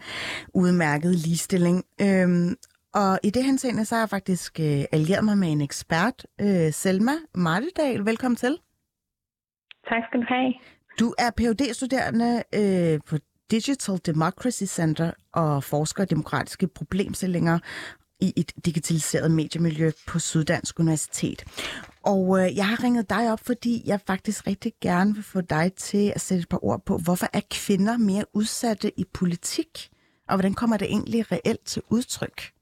udmærket 0.54 1.14
ligestilling. 1.14 1.84
Øhm, 2.00 2.56
og 3.00 3.18
i 3.22 3.30
det 3.30 3.44
henseende, 3.44 3.84
så 3.84 3.94
har 3.94 4.02
jeg 4.02 4.08
faktisk 4.08 4.60
øh, 4.60 4.84
allieret 4.92 5.24
mig 5.24 5.38
med 5.38 5.52
en 5.52 5.60
ekspert, 5.60 6.26
øh, 6.40 6.72
Selma 6.72 7.12
Martedal. 7.34 8.06
Velkommen 8.06 8.36
til. 8.36 8.58
Tak 9.88 10.02
skal 10.08 10.20
du 10.20 10.26
have. 10.28 10.54
Du 11.00 11.14
er 11.18 11.30
phd 11.38 11.74
studerende 11.74 12.42
øh, 12.54 13.00
på 13.08 13.16
Digital 13.50 14.00
Democracy 14.06 14.62
Center 14.64 15.10
og 15.32 15.64
forsker 15.64 16.02
i 16.02 16.06
demokratiske 16.06 16.68
problemstillinger 16.68 17.58
i 18.20 18.32
et 18.36 18.52
digitaliseret 18.64 19.30
mediemiljø 19.30 19.90
på 20.08 20.18
Syddansk 20.18 20.80
Universitet. 20.80 21.44
Og 22.02 22.38
øh, 22.38 22.56
jeg 22.56 22.68
har 22.68 22.84
ringet 22.84 23.10
dig 23.10 23.32
op, 23.32 23.40
fordi 23.46 23.82
jeg 23.86 24.00
faktisk 24.06 24.46
rigtig 24.46 24.72
gerne 24.82 25.14
vil 25.14 25.24
få 25.24 25.40
dig 25.40 25.72
til 25.72 26.12
at 26.14 26.20
sætte 26.20 26.42
et 26.42 26.48
par 26.48 26.64
ord 26.64 26.84
på, 26.86 26.98
hvorfor 27.04 27.26
er 27.32 27.40
kvinder 27.50 27.96
mere 27.96 28.24
udsatte 28.32 29.00
i 29.00 29.04
politik? 29.14 29.88
Og 30.28 30.36
hvordan 30.36 30.54
kommer 30.54 30.76
det 30.76 30.86
egentlig 30.86 31.32
reelt 31.32 31.64
til 31.64 31.82
udtryk? 31.90 32.55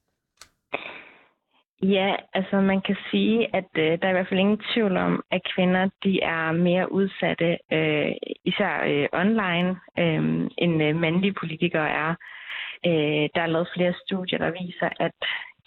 Ja, 1.83 2.15
altså 2.33 2.61
man 2.61 2.81
kan 2.81 2.95
sige, 3.11 3.55
at 3.55 3.69
øh, 3.77 3.83
der 3.99 4.05
er 4.05 4.09
i 4.09 4.13
hvert 4.17 4.27
fald 4.29 4.39
ingen 4.39 4.61
tvivl 4.73 4.97
om, 4.97 5.23
at 5.31 5.41
kvinder 5.55 5.89
de 6.03 6.21
er 6.21 6.51
mere 6.51 6.91
udsatte, 6.91 7.57
øh, 7.73 8.11
især 8.45 8.83
øh, 8.87 9.07
online, 9.13 9.69
øh, 9.99 10.49
end 10.57 10.83
øh, 10.83 10.95
mandlige 10.95 11.33
politikere 11.33 11.89
er. 11.89 12.15
Øh, 12.85 13.29
der 13.35 13.41
er 13.41 13.53
lavet 13.53 13.69
flere 13.75 13.93
studier, 14.05 14.39
der 14.39 14.51
viser, 14.51 14.89
at 14.99 15.11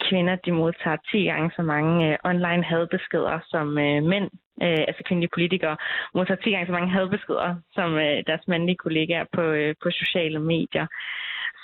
kvinder 0.09 0.37
de 0.37 0.53
modtager 0.53 0.97
10 1.11 1.25
gange 1.25 1.51
så 1.57 1.63
mange 1.63 2.13
øh, 2.13 2.19
online 2.25 2.65
hadbeskeder 2.65 3.39
som 3.47 3.79
øh, 3.79 4.03
mænd, 4.03 4.31
øh, 4.63 4.85
altså 4.89 5.03
kvindelige 5.07 5.35
politikere, 5.35 5.77
modtager 6.15 6.41
10 6.41 6.51
gange 6.51 6.67
så 6.67 6.73
mange 6.73 6.91
hadbeskeder 6.91 7.57
som 7.73 7.95
øh, 7.95 8.23
deres 8.27 8.49
mandlige 8.49 8.77
kollegaer 8.77 9.25
på, 9.33 9.43
øh, 9.43 9.75
på 9.83 9.91
sociale 9.91 10.39
medier. 10.39 10.87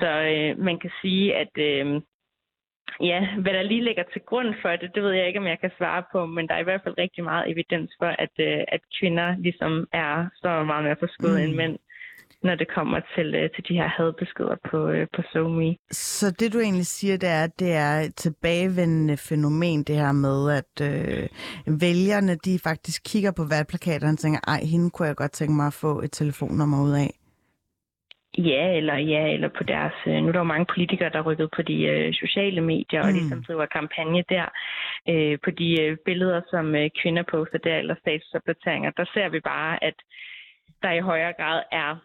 Så 0.01 0.09
øh, 0.33 0.59
man 0.59 0.79
kan 0.79 0.91
sige, 1.03 1.37
at 1.37 1.53
øh, 1.59 2.01
Ja, 3.01 3.21
hvad 3.43 3.53
der 3.53 3.63
lige 3.63 3.85
ligger 3.85 4.05
til 4.13 4.23
grund 4.27 4.55
for 4.63 4.69
det, 4.69 4.91
det 4.95 5.03
ved 5.03 5.13
jeg 5.13 5.27
ikke, 5.27 5.39
om 5.39 5.47
jeg 5.47 5.61
kan 5.61 5.71
svare 5.79 6.03
på, 6.13 6.27
men 6.27 6.49
der 6.49 6.55
er 6.55 6.61
i 6.63 6.69
hvert 6.69 6.81
fald 6.85 6.99
rigtig 6.99 7.25
meget 7.25 7.51
evidens 7.53 7.91
for, 7.99 8.11
at, 8.25 8.35
øh, 8.39 8.61
at 8.69 8.81
kvinder 8.99 9.37
ligesom 9.47 9.73
er 9.93 10.29
så 10.43 10.65
meget 10.65 10.85
mere 10.85 10.97
forskuddet 11.01 11.41
mm. 11.41 11.45
end 11.45 11.55
mænd, 11.55 11.79
når 12.43 12.55
det 12.55 12.69
kommer 12.75 13.01
til, 13.15 13.35
øh, 13.35 13.51
til 13.55 13.65
de 13.69 13.75
her 13.75 13.89
hadbeskeder 13.89 14.57
på, 14.71 14.89
øh, 14.89 15.07
på 15.17 15.23
SoMe. 15.33 15.77
Så 15.91 16.27
det 16.39 16.53
du 16.53 16.59
egentlig 16.59 16.87
siger, 16.87 17.17
det 17.17 17.29
er, 17.29 17.45
at 17.45 17.59
det 17.59 17.73
er 17.73 17.95
et 18.07 18.15
tilbagevendende 18.15 19.17
fænomen, 19.17 19.83
det 19.83 19.97
her 19.97 20.13
med, 20.13 20.39
at 20.61 20.75
øh, 20.91 21.29
vælgerne 21.81 22.35
de 22.35 22.59
faktisk 22.59 23.03
kigger 23.05 23.33
på 23.37 23.45
valgplakaterne 23.51 24.13
og 24.13 24.19
tænker, 24.19 24.41
ej, 24.49 24.61
hende 24.73 24.91
kunne 24.91 25.09
jeg 25.09 25.17
godt 25.17 25.33
tænke 25.33 25.55
mig 25.55 25.67
at 25.67 25.79
få 25.85 26.01
et 26.01 26.13
telefonnummer 26.13 26.83
ud 26.85 26.93
af. 26.93 27.11
Ja, 28.39 28.77
eller 28.77 28.97
ja, 28.97 29.33
eller 29.35 29.49
på 29.49 29.65
deres... 29.65 29.93
Øh, 30.07 30.15
nu 30.15 30.29
er 30.29 30.33
der 30.33 30.39
jo 30.39 30.53
mange 30.55 30.67
politikere, 30.75 31.11
der 31.11 31.19
er 31.19 31.29
rykket 31.31 31.51
på 31.57 31.63
de 31.63 31.83
øh, 31.83 32.15
sociale 32.15 32.61
medier, 32.61 33.03
mm. 33.03 33.09
og 33.09 33.13
ligesom 33.13 33.45
driver 33.45 33.67
kampagne 33.67 34.25
der. 34.29 34.47
Øh, 35.09 35.39
på 35.45 35.51
de 35.51 35.83
øh, 35.83 35.97
billeder, 36.05 36.41
som 36.51 36.75
øh, 36.75 36.91
kvinder 37.03 37.23
poster 37.23 37.59
der, 37.59 37.77
eller 37.79 37.95
statusopdateringer, 38.01 38.91
der 38.91 39.05
ser 39.15 39.29
vi 39.29 39.41
bare, 39.41 39.85
at 39.85 39.95
der 40.83 40.93
i 40.93 41.01
højere 41.01 41.33
grad 41.33 41.63
er 41.73 41.99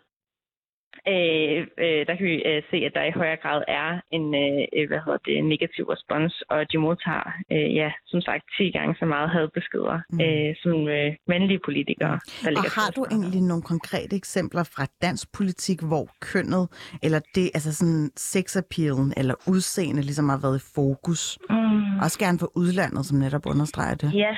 øh, 1.08 1.68
øh, 1.84 2.02
der 2.08 2.14
kan 2.16 2.26
vi 2.26 2.36
øh, 2.50 2.64
se, 2.72 2.78
at 2.88 2.94
der 2.98 3.04
i 3.04 3.18
højere 3.22 3.42
grad 3.44 3.62
er 3.68 3.90
en 4.12 4.26
øh, 4.44 4.88
hvad 4.90 5.02
hedder 5.06 5.22
det, 5.26 5.46
negativ 5.46 5.86
respons, 5.86 6.44
og 6.50 6.72
de 6.72 6.78
modtager, 6.78 7.28
øh, 7.52 7.76
ja, 7.76 7.92
som 8.06 8.22
sagt, 8.22 8.44
10 8.58 8.72
gange 8.72 8.96
så 9.00 9.06
meget 9.06 9.30
hadbeskeder 9.30 10.00
mm. 10.10 10.22
øh, 10.22 10.56
som 10.64 10.88
øh, 10.88 11.16
mandlige 11.28 11.62
politikere. 11.66 12.20
Der 12.44 12.52
og 12.58 12.64
har 12.78 12.90
du 12.98 13.02
egentlig 13.12 13.42
nogle 13.42 13.64
konkrete 13.64 14.16
eksempler 14.16 14.64
fra 14.76 14.86
dansk 15.02 15.26
politik, 15.38 15.80
hvor 15.90 16.06
kønnet, 16.22 16.64
eller 17.04 17.20
det, 17.36 17.46
altså 17.54 17.72
sådan 17.76 18.10
sexappealen, 18.16 19.14
eller 19.18 19.36
udseende 19.48 20.02
ligesom 20.02 20.30
har 20.30 20.40
været 20.46 20.58
i 20.62 20.66
fokus? 20.76 21.40
Mm. 21.50 22.00
Også 22.06 22.20
gerne 22.20 22.40
for 22.40 22.52
udlandet, 22.56 23.06
som 23.06 23.18
netop 23.18 23.46
understreger 23.46 23.96
det. 23.96 24.10
Ja, 24.14 24.34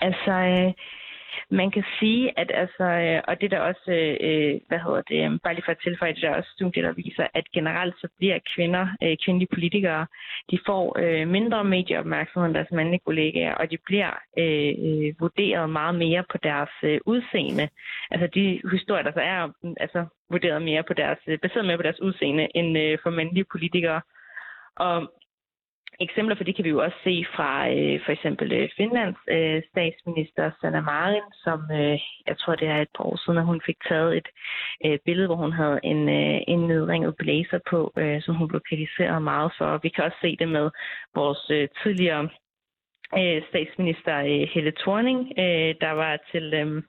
altså... 0.00 0.32
Øh, 0.32 0.72
man 1.50 1.70
kan 1.70 1.84
sige, 1.98 2.38
at 2.38 2.50
altså, 2.54 2.84
øh, 2.84 3.22
og 3.28 3.40
det 3.40 3.50
der 3.50 3.60
også, 3.60 3.90
øh, 3.92 4.16
øh, 4.28 4.60
hvad 4.68 4.78
hedder 4.78 5.02
det, 5.10 5.24
øhm, 5.24 5.38
bare 5.38 5.54
lige 5.54 5.64
for 5.64 5.72
at 5.72 5.82
tilføje, 5.82 6.12
det 6.12 6.22
der 6.22 6.36
også 6.36 6.50
studier, 6.56 6.82
der 6.82 6.92
viser, 6.92 7.26
at 7.34 7.44
generelt 7.54 7.94
så 8.00 8.08
bliver 8.18 8.38
kvinder, 8.54 8.86
øh, 9.02 9.16
kvindelige 9.24 9.54
politikere, 9.54 10.06
de 10.50 10.58
får 10.66 10.98
øh, 10.98 11.28
mindre 11.28 11.64
medieopmærksomhed 11.64 12.48
end 12.48 12.54
deres 12.54 12.72
mandlige 12.72 13.06
kollegaer, 13.06 13.54
og 13.54 13.70
de 13.70 13.78
bliver 13.86 14.12
øh, 14.38 15.20
vurderet 15.20 15.70
meget 15.70 15.94
mere 15.94 16.24
på 16.32 16.38
deres 16.42 16.74
øh, 16.82 17.00
udseende. 17.06 17.68
Altså 18.10 18.26
de 18.34 18.60
historier, 18.70 19.02
der 19.02 19.12
så 19.12 19.20
er, 19.20 19.48
altså 19.80 20.06
vurderet 20.30 20.62
mere 20.62 20.82
på 20.82 20.94
deres, 20.94 21.18
baseret 21.42 21.66
mere 21.66 21.76
på 21.76 21.82
deres 21.82 22.00
udseende 22.00 22.48
end 22.54 22.78
øh, 22.78 22.98
for 23.02 23.10
mandlige 23.10 23.50
politikere. 23.52 24.00
Og 24.76 25.12
Eksempler 26.00 26.36
for 26.36 26.44
det 26.44 26.56
kan 26.56 26.64
vi 26.64 26.70
jo 26.70 26.82
også 26.82 26.96
se 27.04 27.26
fra 27.36 27.70
øh, 27.70 28.00
for 28.04 28.12
eksempel 28.12 28.52
øh, 28.52 28.68
Finlands 28.76 29.16
øh, 29.28 29.62
statsminister 29.70 30.50
Sanna 30.60 30.80
Marin, 30.80 31.28
som 31.32 31.60
øh, 31.72 31.98
jeg 32.26 32.38
tror 32.38 32.54
det 32.54 32.68
er 32.68 32.80
et 32.82 32.88
par 32.96 33.04
år 33.04 33.16
siden, 33.16 33.38
at 33.38 33.44
hun 33.44 33.60
fik 33.66 33.76
taget 33.88 34.16
et 34.16 34.28
øh, 34.84 34.98
billede, 35.04 35.26
hvor 35.26 35.36
hun 35.36 35.52
havde 35.52 35.80
en, 35.82 36.08
øh, 36.08 36.40
en 36.48 36.58
nedringet 36.58 37.16
blazer 37.16 37.58
på, 37.70 37.92
øh, 37.96 38.22
som 38.22 38.34
hun 38.34 38.48
blev 38.48 38.60
kritiseret 38.68 39.22
meget 39.22 39.52
for. 39.58 39.80
Vi 39.82 39.88
kan 39.88 40.04
også 40.04 40.18
se 40.20 40.36
det 40.36 40.48
med 40.48 40.70
vores 41.14 41.50
øh, 41.50 41.68
tidligere 41.82 42.28
øh, 43.18 43.42
statsminister 43.48 44.18
øh, 44.18 44.48
Helle 44.52 44.72
Thorning, 44.78 45.18
øh, 45.38 45.74
der 45.80 45.90
var 45.90 46.18
til... 46.32 46.54
Øh, 46.54 46.82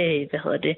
øh, 0.00 0.20
hvad 0.30 0.40
hedder 0.44 0.60
det, 0.68 0.76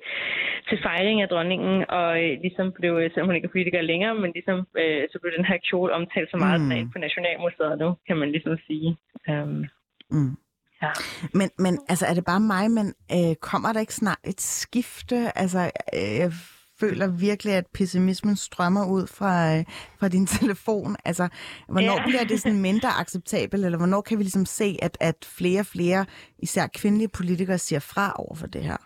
til 0.69 0.79
fejring 0.83 1.23
af 1.23 1.29
dronningen, 1.29 1.75
og 1.99 2.09
øh, 2.25 2.33
ligesom 2.45 2.67
blev, 2.79 2.93
øh, 3.03 3.11
selvom 3.11 3.29
hun 3.29 3.37
ikke 3.37 3.49
er 3.51 3.57
politiker 3.57 3.81
længere, 3.81 4.15
men 4.15 4.31
ligesom, 4.39 4.59
øh, 4.83 5.03
så 5.13 5.17
blev 5.21 5.33
den 5.39 5.49
her 5.51 5.59
kjole 5.69 5.93
omtalt 5.99 6.31
så 6.31 6.37
meget 6.37 6.61
mm. 6.61 6.91
på 6.93 6.99
Nationalmuseet 6.99 7.79
nu, 7.79 7.89
kan 8.07 8.17
man 8.17 8.31
ligesom 8.35 8.57
sige. 8.67 8.89
Um, 9.29 9.65
mm. 10.11 10.37
Ja. 10.83 10.93
Men, 11.35 11.51
men 11.59 11.79
altså, 11.89 12.07
er 12.07 12.15
det 12.15 12.25
bare 12.25 12.41
mig, 12.41 12.71
men 12.71 12.87
øh, 13.17 13.35
kommer 13.49 13.73
der 13.73 13.81
ikke 13.81 13.95
snart 13.95 14.19
et 14.25 14.41
skifte? 14.41 15.39
Altså, 15.39 15.71
øh, 15.99 16.33
føler 16.81 17.07
virkelig, 17.21 17.55
at 17.55 17.67
pessimismen 17.75 18.37
strømmer 18.37 18.85
ud 18.97 19.07
fra, 19.07 19.57
øh, 19.57 19.65
fra 20.01 20.09
din 20.09 20.27
telefon. 20.39 20.97
Altså, 21.05 21.29
hvornår 21.69 21.99
ja. 22.01 22.05
bliver 22.07 22.25
det 22.25 22.41
sådan 22.41 22.61
mindre 22.61 22.89
acceptabelt, 23.01 23.65
eller 23.65 23.79
hvornår 23.79 24.01
kan 24.01 24.19
vi 24.19 24.23
ligesom 24.23 24.47
se, 24.47 24.77
at, 24.83 24.97
at 25.01 25.19
flere 25.39 25.61
og 25.61 25.67
flere, 25.67 26.07
især 26.39 26.67
kvindelige 26.67 27.09
politikere, 27.19 27.59
siger 27.59 27.81
fra 27.81 28.13
over 28.19 28.35
for 28.35 28.47
det 28.47 28.63
her? 28.63 28.77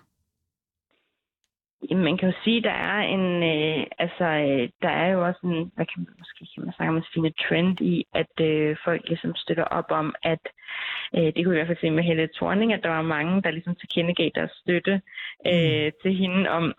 Jamen, 1.91 2.05
man 2.05 2.17
kan 2.17 2.29
jo 2.29 2.35
sige, 2.45 2.63
der 2.63 2.77
er 2.93 3.01
en, 3.17 3.27
øh, 3.53 3.87
altså, 3.99 4.25
øh, 4.25 4.69
der 4.83 4.89
er 4.89 5.09
jo 5.15 5.27
også 5.27 5.41
en, 5.45 5.71
hvad 5.75 5.87
kan 5.87 5.99
man, 6.03 6.15
måske 6.19 6.47
kan 6.55 6.65
man 6.65 6.75
snakke 6.75 6.91
om 6.91 6.97
en 6.97 7.13
fine 7.15 7.31
trend 7.31 7.81
i, 7.81 8.05
at 8.15 8.35
øh, 8.41 8.77
folk 8.85 9.03
ligesom 9.09 9.35
støtter 9.35 9.65
op 9.65 9.91
om, 9.91 10.15
at 10.23 10.45
øh, 11.17 11.29
det 11.35 11.45
kunne 11.45 11.53
vi 11.53 11.57
i 11.57 11.61
hvert 11.61 11.67
fald 11.67 11.81
se 11.81 11.91
med 11.91 12.05
Helle 12.05 12.29
Thorning, 12.37 12.73
at 12.73 12.83
der 12.83 12.89
var 12.89 13.03
mange, 13.03 13.43
der 13.43 13.51
ligesom 13.51 13.75
tilkendegav 13.77 14.31
deres 14.35 14.51
støtte 14.63 14.95
øh, 15.47 15.85
mm. 15.87 15.93
til 16.03 16.15
hende 16.15 16.51
om, 16.51 16.75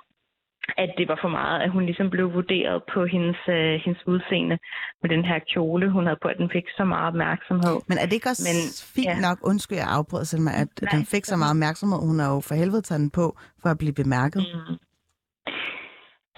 at 0.77 0.89
det 0.97 1.07
var 1.07 1.19
for 1.21 1.29
meget, 1.29 1.61
at 1.61 1.71
hun 1.71 1.85
ligesom 1.85 2.09
blev 2.09 2.33
vurderet 2.33 2.83
på 2.93 3.05
hendes, 3.05 3.37
øh, 3.47 3.73
hendes 3.85 4.07
udseende 4.07 4.57
med 5.01 5.09
den 5.09 5.25
her 5.25 5.39
kjole, 5.53 5.89
hun 5.89 6.05
havde 6.05 6.19
på, 6.21 6.27
at 6.27 6.37
den 6.37 6.49
fik 6.49 6.65
så 6.77 6.83
meget 6.83 7.07
opmærksomhed. 7.07 7.77
Men 7.89 7.97
er 7.97 8.05
det 8.05 8.13
ikke 8.13 8.29
også 8.29 8.43
Men, 8.49 8.57
fint 8.95 9.15
ja. 9.17 9.27
nok, 9.27 9.37
undskyld 9.51 9.77
jeg 9.77 9.87
afbryder, 9.97 10.23
Selma, 10.23 10.51
at 10.63 10.69
Nej, 10.81 10.91
den 10.95 11.05
fik 11.13 11.25
så 11.25 11.35
meget 11.37 11.55
opmærksomhed, 11.55 11.99
hun 12.09 12.19
har 12.19 12.29
jo 12.35 12.39
for 12.47 12.55
helvede 12.55 12.81
taget 12.81 13.01
den 13.03 13.11
på, 13.19 13.25
for 13.61 13.69
at 13.69 13.77
blive 13.77 13.95
bemærket? 14.01 14.41
Mm. 14.53 14.77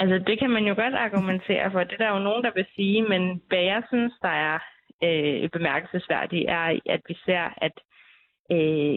Altså, 0.01 0.17
det 0.27 0.39
kan 0.39 0.49
man 0.49 0.63
jo 0.69 0.73
godt 0.83 0.95
argumentere 1.05 1.71
for. 1.71 1.79
Det 1.83 1.93
er 1.93 2.03
der 2.05 2.17
jo 2.17 2.27
nogen, 2.27 2.43
der 2.43 2.51
vil 2.55 2.67
sige, 2.75 3.01
men 3.11 3.41
hvad 3.47 3.63
jeg 3.73 3.81
synes, 3.91 4.13
der 4.21 4.35
er 4.49 4.57
øh, 5.03 5.49
bemærkelsesværdigt, 5.49 6.45
er, 6.49 6.79
at 6.95 7.01
vi 7.09 7.15
ser, 7.25 7.45
at 7.65 7.75
øh, 8.51 8.95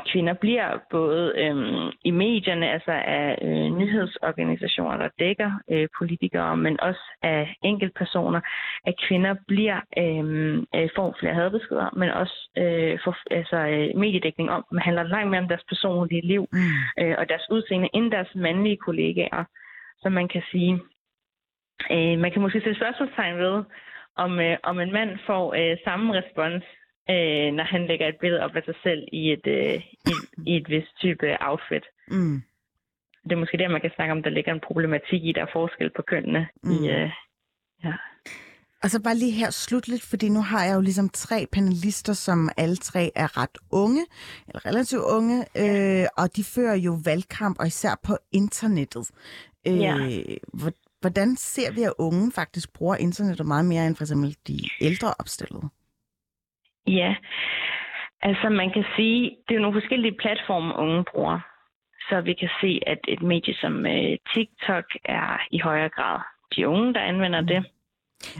kvinder 0.00 0.32
bliver 0.32 0.78
både 0.90 1.32
øh, 1.36 1.92
i 2.04 2.10
medierne, 2.10 2.70
altså 2.70 2.90
af 2.90 3.38
øh, 3.42 3.78
nyhedsorganisationer, 3.78 4.96
der 4.96 5.08
dækker 5.18 5.50
øh, 5.70 5.88
politikere, 5.98 6.56
men 6.56 6.80
også 6.80 7.00
af 7.22 7.56
enkeltpersoner, 7.62 8.40
at 8.86 8.94
kvinder 9.08 9.34
bliver 9.46 9.80
øh, 9.98 10.54
øh, 10.74 10.88
får 10.96 11.16
flere 11.20 11.34
hadbeskeder, 11.34 11.88
men 11.96 12.10
også 12.10 12.50
øh, 12.58 12.98
får 13.04 13.16
altså, 13.30 13.56
øh, 13.56 13.96
mediedækning 13.96 14.50
om, 14.50 14.64
man 14.72 14.82
handler 14.82 15.02
langt 15.02 15.30
mere 15.30 15.40
om 15.40 15.48
deres 15.48 15.64
personlige 15.68 16.26
liv 16.26 16.46
mm. 16.52 17.04
øh, 17.04 17.14
og 17.18 17.28
deres 17.28 17.46
udseende 17.50 17.88
end 17.94 18.10
deres 18.10 18.34
mandlige 18.34 18.76
kollegaer 18.76 19.44
som 20.02 20.12
man 20.12 20.28
kan 20.28 20.42
sige. 20.50 20.80
Øh, 21.90 22.18
man 22.18 22.32
kan 22.32 22.42
måske 22.42 22.60
sætte 22.60 22.80
spørgsmålstegn 22.80 23.38
ved, 23.38 23.64
om, 24.16 24.40
øh, 24.40 24.56
om 24.62 24.80
en 24.80 24.92
mand 24.92 25.18
får 25.26 25.54
øh, 25.54 25.76
samme 25.84 26.14
respons, 26.14 26.64
øh, 27.10 27.52
når 27.56 27.64
han 27.64 27.86
lægger 27.86 28.06
et 28.08 28.18
billede 28.20 28.42
op 28.42 28.56
af 28.56 28.62
sig 28.64 28.74
selv 28.82 29.02
i 29.12 29.32
et, 29.32 29.46
øh, 29.46 29.74
i, 30.12 30.14
i 30.46 30.56
et 30.56 30.68
vist 30.68 30.96
type 31.00 31.36
outfit. 31.40 31.84
Mm. 32.08 32.42
Det 33.24 33.32
er 33.32 33.36
måske 33.36 33.58
der, 33.58 33.68
man 33.68 33.80
kan 33.80 33.90
snakke 33.94 34.12
om, 34.12 34.22
der 34.22 34.30
ligger 34.30 34.52
en 34.52 34.66
problematik 34.68 35.24
i, 35.24 35.32
der 35.32 35.42
er 35.42 35.52
forskel 35.52 35.90
på 35.96 36.02
kønnene. 36.02 36.48
Mm. 36.62 36.70
I, 36.70 36.90
øh, 36.90 37.10
ja. 37.84 37.92
Og 38.82 38.90
så 38.90 39.02
bare 39.02 39.14
lige 39.16 39.32
her 39.32 39.50
slutligt, 39.50 40.02
fordi 40.02 40.28
nu 40.28 40.42
har 40.42 40.64
jeg 40.64 40.74
jo 40.74 40.80
ligesom 40.80 41.08
tre 41.08 41.46
panelister, 41.52 42.12
som 42.12 42.50
alle 42.56 42.76
tre 42.76 43.10
er 43.14 43.36
ret 43.42 43.58
unge, 43.70 44.06
eller 44.48 44.66
relativt 44.66 45.02
unge, 45.02 45.38
øh, 45.56 46.06
og 46.16 46.36
de 46.36 46.44
fører 46.44 46.76
jo 46.76 46.98
valgkamp, 47.04 47.56
og 47.60 47.66
især 47.66 48.00
på 48.02 48.16
internettet. 48.32 49.10
Øh, 49.66 49.80
ja. 49.80 49.96
Hvordan 51.00 51.36
ser 51.36 51.72
vi, 51.72 51.82
at 51.82 51.92
unge 51.98 52.32
faktisk 52.32 52.72
bruger 52.72 52.96
internettet 52.96 53.46
meget 53.46 53.64
mere 53.64 53.86
end 53.86 53.96
for 53.96 54.04
eksempel 54.04 54.36
de 54.46 54.58
ældre 54.80 55.14
opstillede? 55.18 55.68
Ja, 56.86 57.14
altså 58.22 58.48
man 58.48 58.70
kan 58.72 58.84
sige, 58.96 59.22
det 59.30 59.50
er 59.50 59.54
jo 59.54 59.60
nogle 59.60 59.80
forskellige 59.80 60.16
platforme, 60.20 60.76
unge 60.76 61.04
bruger. 61.10 61.40
Så 62.08 62.20
vi 62.20 62.34
kan 62.34 62.50
se, 62.60 62.80
at 62.86 62.98
et 63.08 63.22
medie 63.22 63.54
som 63.54 63.74
uh, 63.78 64.14
TikTok 64.34 64.84
er 65.04 65.40
i 65.50 65.58
højere 65.58 65.88
grad 65.88 66.20
de 66.56 66.68
unge, 66.68 66.94
der 66.94 67.00
anvender 67.00 67.40
det. 67.40 67.66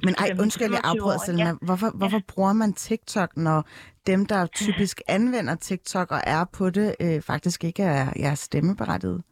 Men 0.05 0.15
ej, 0.19 0.31
undskyld, 0.41 0.71
jeg 0.71 0.81
afbryder, 0.85 1.19
Selma. 1.27 1.45
Ja. 1.45 1.55
Hvorfor, 1.63 1.91
hvorfor 1.99 2.17
ja. 2.17 2.33
bruger 2.35 2.53
man 2.53 2.73
TikTok, 2.73 3.37
når 3.37 3.69
dem, 4.07 4.27
der 4.27 4.47
typisk 4.63 5.01
anvender 5.09 5.55
TikTok 5.55 6.11
og 6.11 6.21
er 6.27 6.45
på 6.59 6.71
det, 6.71 6.95
øh, 7.01 7.23
faktisk 7.23 7.65
ikke 7.65 7.83
er, 7.83 8.07
er 8.17 8.35
stemmeberettiget? 8.35 9.23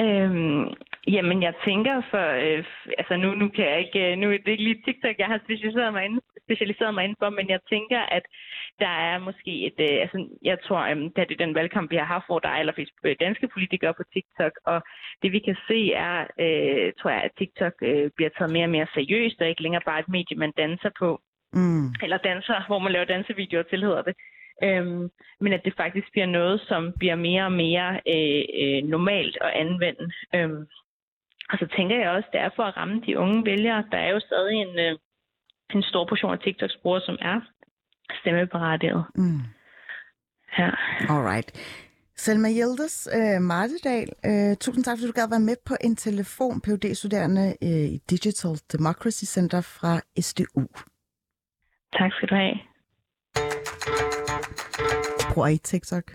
Øhm, 0.00 0.64
jamen, 1.08 1.42
jeg 1.42 1.54
tænker 1.64 2.02
for... 2.10 2.26
Øh, 2.46 2.64
altså, 2.98 3.16
nu, 3.16 3.34
nu 3.34 3.48
kan 3.48 3.64
jeg 3.64 3.78
ikke... 3.78 4.16
Nu 4.16 4.26
er 4.26 4.38
det 4.38 4.48
ikke 4.48 4.64
lige 4.64 4.82
TikTok, 4.84 5.18
jeg 5.18 5.26
har 5.26 5.40
specialiseret 5.44 5.92
mig, 5.92 6.04
inden, 6.04 6.20
specialiseret 6.46 6.94
mig 6.94 7.04
inden 7.04 7.20
for, 7.22 7.30
men 7.30 7.48
jeg 7.48 7.60
tænker, 7.70 8.00
at 8.00 8.22
der 8.78 8.94
er 9.10 9.18
måske 9.18 9.52
et... 9.66 9.78
Øh, 9.88 9.96
altså, 10.04 10.18
jeg 10.42 10.58
tror, 10.66 10.80
øh, 10.80 11.10
at 11.16 11.28
det 11.28 11.34
er 11.40 11.44
den 11.46 11.54
valgkamp, 11.54 11.90
vi 11.90 11.96
har 11.96 12.04
haft, 12.14 12.26
hvor 12.26 12.38
der 12.38 12.48
er 12.48 12.60
allerflest 12.62 12.92
øh, 13.04 13.16
danske 13.20 13.48
politikere 13.48 13.94
på 13.94 14.04
TikTok, 14.12 14.52
og 14.64 14.82
det 15.22 15.32
vi 15.32 15.38
kan 15.38 15.56
se 15.68 15.92
er, 15.92 16.16
øh, 16.44 16.92
tror 16.98 17.10
jeg, 17.10 17.22
at 17.22 17.36
TikTok 17.38 17.74
øh, 17.82 18.10
bliver 18.16 18.30
taget 18.38 18.52
mere 18.52 18.64
og 18.64 18.70
mere 18.76 18.86
seriøst, 18.94 19.40
og 19.40 19.48
ikke 19.48 19.62
længere 19.62 19.86
bare 19.86 20.00
et 20.00 20.08
medie, 20.08 20.36
man 20.36 20.52
danser 20.56 20.90
på. 20.98 21.20
Mm. 21.52 21.86
Eller 22.02 22.16
danser, 22.16 22.66
hvor 22.66 22.78
man 22.78 22.92
laver 22.92 23.04
dansevideoer 23.04 23.62
til, 23.62 23.84
hedder 23.84 24.02
det. 24.02 24.14
Øhm, 24.64 25.08
men 25.40 25.52
at 25.52 25.64
det 25.64 25.74
faktisk 25.76 26.12
bliver 26.12 26.26
noget, 26.26 26.60
som 26.60 26.92
bliver 26.98 27.14
mere 27.14 27.44
og 27.44 27.52
mere 27.52 28.00
øh, 28.14 28.44
øh, 28.62 28.82
normalt 28.94 29.38
at 29.40 29.50
anvende. 29.50 30.12
Øhm, 30.34 30.66
og 31.52 31.58
så 31.58 31.66
tænker 31.76 31.96
jeg 32.02 32.10
også, 32.10 32.28
det 32.32 32.40
er 32.40 32.50
for 32.56 32.62
at 32.62 32.76
ramme 32.76 33.02
de 33.06 33.18
unge 33.18 33.44
vælgere. 33.44 33.84
Der 33.92 33.98
er 33.98 34.10
jo 34.10 34.20
stadig 34.20 34.54
en, 34.66 34.78
øh, 34.78 34.98
en 35.74 35.82
stor 35.82 36.06
portion 36.08 36.32
af 36.32 36.38
TikToks 36.38 36.76
brugere, 36.82 37.00
som 37.00 37.16
er 37.20 37.40
stemmeberettiget. 38.20 39.04
Mm. 39.14 39.40
Ja. 40.58 40.70
Alright. 41.14 41.48
Selma 42.16 42.48
Hjeldes, 42.48 43.08
øh, 43.18 43.42
Martedal, 43.42 44.08
øh, 44.24 44.56
tusind 44.56 44.84
tak, 44.84 44.98
fordi 44.98 45.06
du 45.06 45.12
gad 45.20 45.28
være 45.28 45.48
med 45.50 45.56
på 45.66 45.74
en 45.80 45.96
telefon, 45.96 46.60
phd 46.60 46.94
studerende 46.94 47.56
øh, 47.62 47.86
i 47.94 47.98
Digital 48.10 48.54
Democracy 48.72 49.24
Center 49.24 49.60
fra 49.60 50.00
SDU. 50.20 50.66
Tak 51.98 52.12
skal 52.12 52.28
du 52.28 52.34
have. 52.34 52.56
Bruger 55.34 55.48
I 55.48 55.58
TikTok? 55.58 56.12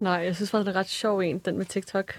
Nej, 0.00 0.12
jeg 0.12 0.36
synes 0.36 0.50
faktisk, 0.50 0.66
det 0.66 0.76
er 0.76 0.80
ret 0.80 0.88
sjov 0.88 1.18
en, 1.18 1.38
den 1.38 1.56
med 1.56 1.64
TikTok. 1.64 2.14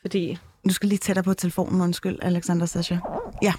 Fordi... 0.00 0.38
Du 0.68 0.72
skal 0.72 0.88
lige 0.88 0.98
tættere 0.98 1.22
på 1.22 1.34
telefonen, 1.34 1.80
undskyld, 1.80 2.18
Alexander 2.22 2.66
Sasha. 2.66 2.96
Ja, 3.42 3.52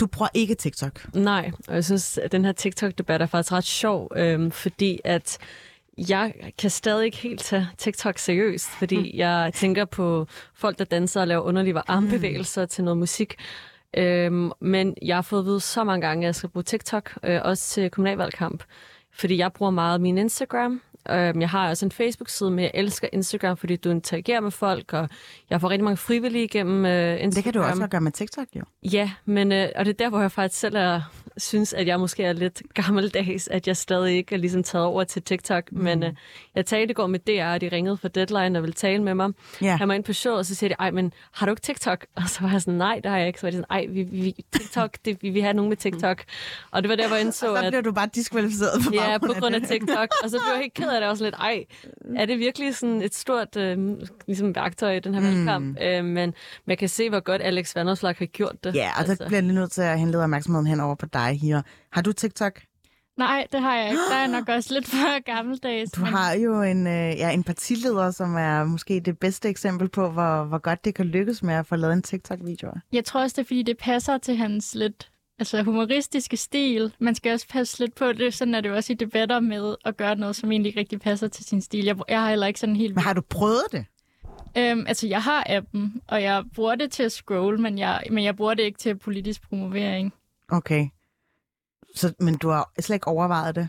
du 0.00 0.06
bruger 0.06 0.28
ikke 0.34 0.54
TikTok? 0.54 1.14
Nej, 1.14 1.50
og 1.68 1.74
jeg 1.74 1.84
synes, 1.84 2.18
at 2.18 2.32
den 2.32 2.44
her 2.44 2.52
TikTok-debat 2.52 3.22
er 3.22 3.26
faktisk 3.26 3.52
ret 3.52 3.64
sjov, 3.64 4.12
øhm, 4.16 4.50
fordi 4.50 5.00
at 5.04 5.38
jeg 6.08 6.34
kan 6.58 6.70
stadig 6.70 7.04
ikke 7.04 7.16
helt 7.16 7.40
tage 7.40 7.68
TikTok 7.78 8.18
seriøst, 8.18 8.68
fordi 8.68 8.98
mm. 8.98 9.18
jeg 9.18 9.52
tænker 9.54 9.84
på 9.84 10.26
folk, 10.54 10.78
der 10.78 10.84
danser 10.84 11.20
og 11.20 11.28
laver 11.28 11.42
underlige 11.42 11.82
armbevægelser 11.86 12.62
mm. 12.62 12.68
til 12.68 12.84
noget 12.84 12.98
musik. 12.98 13.34
Øhm, 13.96 14.50
men 14.60 14.94
jeg 15.02 15.16
har 15.16 15.22
fået 15.22 15.40
at 15.40 15.46
vide 15.46 15.60
så 15.60 15.84
mange 15.84 16.06
gange, 16.06 16.24
at 16.24 16.26
jeg 16.26 16.34
skal 16.34 16.48
bruge 16.48 16.62
TikTok, 16.62 17.18
øh, 17.24 17.40
også 17.44 17.68
til 17.68 17.90
kommunalvalgkamp. 17.90 18.62
Fordi 19.12 19.38
jeg 19.38 19.52
bruger 19.52 19.70
meget 19.70 20.00
min 20.00 20.18
Instagram. 20.18 20.80
Øhm, 21.10 21.40
jeg 21.40 21.48
har 21.48 21.68
også 21.68 21.86
en 21.86 21.92
Facebook-side, 21.92 22.50
men 22.50 22.58
jeg 22.58 22.70
elsker 22.74 23.08
Instagram, 23.12 23.56
fordi 23.56 23.76
du 23.76 23.90
interagerer 23.90 24.40
med 24.40 24.50
folk, 24.50 24.92
og 24.92 25.08
jeg 25.50 25.60
får 25.60 25.70
rigtig 25.70 25.84
mange 25.84 25.96
frivillige 25.96 26.48
gennem 26.48 26.86
øh, 26.86 27.12
Instagram. 27.12 27.30
Det 27.30 27.44
kan 27.44 27.52
du 27.52 27.62
også 27.62 27.86
gøre 27.86 28.00
med 28.00 28.12
TikTok, 28.12 28.46
jo. 28.56 28.62
Ja, 28.82 29.10
men, 29.24 29.52
øh, 29.52 29.68
og 29.76 29.84
det 29.84 29.90
er 29.92 30.04
der, 30.04 30.08
hvor 30.08 30.20
jeg 30.20 30.32
faktisk 30.32 30.60
selv 30.60 30.76
er, 30.76 31.00
synes, 31.36 31.72
at 31.72 31.86
jeg 31.86 32.00
måske 32.00 32.24
er 32.24 32.32
lidt 32.32 32.62
gammeldags, 32.84 33.48
at 33.48 33.66
jeg 33.66 33.76
stadig 33.76 34.16
ikke 34.16 34.34
er 34.34 34.38
ligesom 34.38 34.62
taget 34.62 34.86
over 34.86 35.04
til 35.04 35.22
TikTok. 35.22 35.72
Mm. 35.72 35.82
Men 35.84 36.02
øh, 36.02 36.12
jeg 36.54 36.66
talte 36.66 36.90
i 36.90 36.94
går 36.94 37.06
med 37.06 37.18
DR, 37.18 37.54
og 37.54 37.60
de 37.60 37.68
ringede 37.68 37.96
for 37.96 38.08
Deadline 38.08 38.58
og 38.58 38.62
ville 38.62 38.74
tale 38.74 39.02
med 39.02 39.14
mig. 39.14 39.32
Yeah. 39.62 39.76
Jeg 39.80 39.88
var 39.88 39.94
ind 39.94 40.04
på 40.04 40.12
show, 40.12 40.34
og 40.34 40.46
så 40.46 40.54
siger 40.54 40.68
de, 40.68 40.74
ej, 40.78 40.90
men 40.90 41.12
har 41.32 41.46
du 41.46 41.52
ikke 41.52 41.62
TikTok? 41.62 42.06
Og 42.16 42.22
så 42.28 42.40
var 42.40 42.50
jeg 42.50 42.60
sådan, 42.60 42.78
nej, 42.78 43.00
det 43.02 43.10
har 43.10 43.18
jeg 43.18 43.26
ikke. 43.26 43.40
Så 43.40 43.46
var 43.46 43.50
de 43.50 43.56
sådan, 43.56 43.66
ej, 43.70 43.86
vi, 43.88 44.02
vi, 44.02 44.44
TikTok, 44.52 44.96
det, 45.04 45.22
vi 45.22 45.30
vil 45.30 45.42
have 45.42 45.54
nogen 45.54 45.68
med 45.68 45.76
TikTok. 45.76 46.24
Og 46.70 46.82
det 46.82 46.88
var 46.88 46.96
der, 46.96 47.06
hvor 47.06 47.16
jeg 47.16 47.24
indså, 47.24 47.52
og 47.52 47.58
så 47.58 47.68
bliver 47.70 47.82
du 47.82 47.92
bare 47.92 48.08
diskvalificeret 48.14 48.82
på 48.86 48.94
Ja, 48.94 49.18
på 49.18 49.32
grund 49.40 49.54
af 49.54 49.62
TikTok. 49.62 50.08
Og 50.24 50.30
så 50.30 50.38
blev 50.38 50.52
jeg 50.54 50.60
helt 50.60 50.74
ked 50.74 50.88
af 50.94 51.00
det 51.00 51.10
også 51.10 51.24
lidt, 51.24 51.34
ej, 51.34 51.64
er 52.16 52.26
det 52.26 52.38
virkelig 52.38 52.76
sådan 52.76 53.02
et 53.02 53.14
stort 53.14 53.56
øh, 53.56 53.96
ligesom 54.26 54.54
værktøj 54.54 54.96
i 54.96 55.00
den 55.00 55.14
her 55.14 55.20
mm. 55.20 55.26
valgkamp? 55.26 55.78
Øh, 55.82 56.04
men 56.04 56.34
man 56.66 56.76
kan 56.76 56.88
se, 56.88 57.10
hvor 57.10 57.20
godt 57.20 57.42
Alex 57.42 57.76
Vanderslag 57.76 58.14
har 58.18 58.26
gjort 58.26 58.64
det. 58.64 58.74
Ja, 58.74 58.90
og 58.94 58.98
altså. 58.98 59.14
der 59.14 59.26
bliver 59.26 59.42
jeg 59.42 59.52
nødt 59.52 59.72
til 59.72 59.82
at 59.82 59.98
henlede 59.98 60.22
opmærksomheden 60.22 60.66
hen 60.66 60.80
over 60.80 60.94
på 60.94 61.06
dig 61.06 61.40
her. 61.42 61.62
Har 61.92 62.02
du 62.02 62.12
TikTok? 62.12 62.60
Nej, 63.16 63.46
det 63.52 63.60
har 63.60 63.76
jeg 63.76 63.90
ikke. 63.90 64.02
Der 64.10 64.16
er 64.16 64.26
nok 64.26 64.48
også 64.56 64.74
lidt 64.74 64.86
for 64.86 65.24
gammeldags. 65.24 65.90
Du 65.92 66.00
men... 66.00 66.10
har 66.10 66.32
jo 66.32 66.62
en, 66.62 66.86
øh, 66.86 66.92
ja, 66.92 67.30
en 67.30 67.44
partileder, 67.44 68.10
som 68.10 68.36
er 68.36 68.64
måske 68.64 69.00
det 69.00 69.18
bedste 69.18 69.48
eksempel 69.48 69.88
på, 69.88 70.10
hvor, 70.10 70.44
hvor 70.44 70.58
godt 70.58 70.84
det 70.84 70.94
kan 70.94 71.06
lykkes 71.06 71.42
med 71.42 71.54
at 71.54 71.66
få 71.66 71.76
lavet 71.76 71.92
en 71.92 72.02
TikTok-video. 72.02 72.72
Jeg 72.92 73.04
tror 73.04 73.20
også, 73.20 73.34
det 73.34 73.42
er, 73.42 73.46
fordi 73.46 73.62
det 73.62 73.78
passer 73.78 74.18
til 74.18 74.36
hans 74.36 74.74
lidt 74.74 75.11
altså 75.38 75.62
humoristiske 75.62 76.36
stil. 76.36 76.94
Man 76.98 77.14
skal 77.14 77.32
også 77.32 77.48
passe 77.48 77.78
lidt 77.78 77.94
på 77.94 78.12
det. 78.12 78.34
Sådan 78.34 78.54
er 78.54 78.60
det 78.60 78.68
jo 78.68 78.74
også 78.74 78.92
i 78.92 78.96
debatter 78.96 79.40
med 79.40 79.76
at 79.84 79.96
gøre 79.96 80.16
noget, 80.16 80.36
som 80.36 80.52
egentlig 80.52 80.68
ikke 80.70 80.80
rigtig 80.80 81.00
passer 81.00 81.28
til 81.28 81.44
sin 81.44 81.60
stil. 81.62 81.84
Jeg, 81.84 81.96
jeg 82.08 82.20
har 82.22 82.28
heller 82.28 82.46
ikke 82.46 82.60
sådan 82.60 82.76
helt... 82.76 82.94
Men 82.94 83.04
har 83.04 83.12
du 83.12 83.20
prøvet 83.20 83.64
det? 83.72 83.84
Øhm, 84.58 84.84
altså, 84.88 85.06
jeg 85.06 85.22
har 85.22 85.44
appen, 85.48 86.00
og 86.08 86.22
jeg 86.22 86.44
bruger 86.54 86.74
det 86.74 86.90
til 86.92 87.02
at 87.02 87.12
scrolle, 87.12 87.60
men 87.60 87.78
jeg, 87.78 88.02
men 88.10 88.24
jeg 88.24 88.36
bruger 88.36 88.54
det 88.54 88.62
ikke 88.62 88.78
til 88.78 88.96
politisk 88.98 89.48
promovering. 89.48 90.12
Okay. 90.50 90.88
Så, 91.94 92.12
men 92.20 92.34
du 92.36 92.48
har 92.48 92.72
slet 92.80 92.94
ikke 92.96 93.08
overvejet 93.08 93.54
det? 93.54 93.68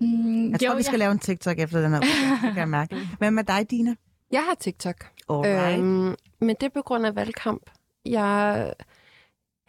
Mm, 0.00 0.50
Jeg 0.50 0.60
tror, 0.60 0.68
jo, 0.70 0.76
vi 0.76 0.82
skal 0.82 0.98
lave 0.98 1.12
en 1.12 1.18
TikTok 1.18 1.58
efter 1.58 1.80
den 1.80 1.90
her 1.90 1.98
uge, 2.00 2.30
det 2.32 2.40
kan 2.40 2.56
jeg 2.56 2.68
mærke. 2.68 2.96
Hvad 3.18 3.30
med 3.30 3.44
dig, 3.44 3.70
Dina? 3.70 3.94
Jeg 4.30 4.44
har 4.44 4.54
TikTok. 4.54 5.06
Alright. 5.30 5.78
Øhm, 5.78 6.14
men 6.40 6.56
det 6.60 6.62
er 6.62 6.68
på 6.74 6.82
grund 6.82 7.06
af 7.06 7.14
valgkamp. 7.16 7.70
Jeg, 8.06 8.72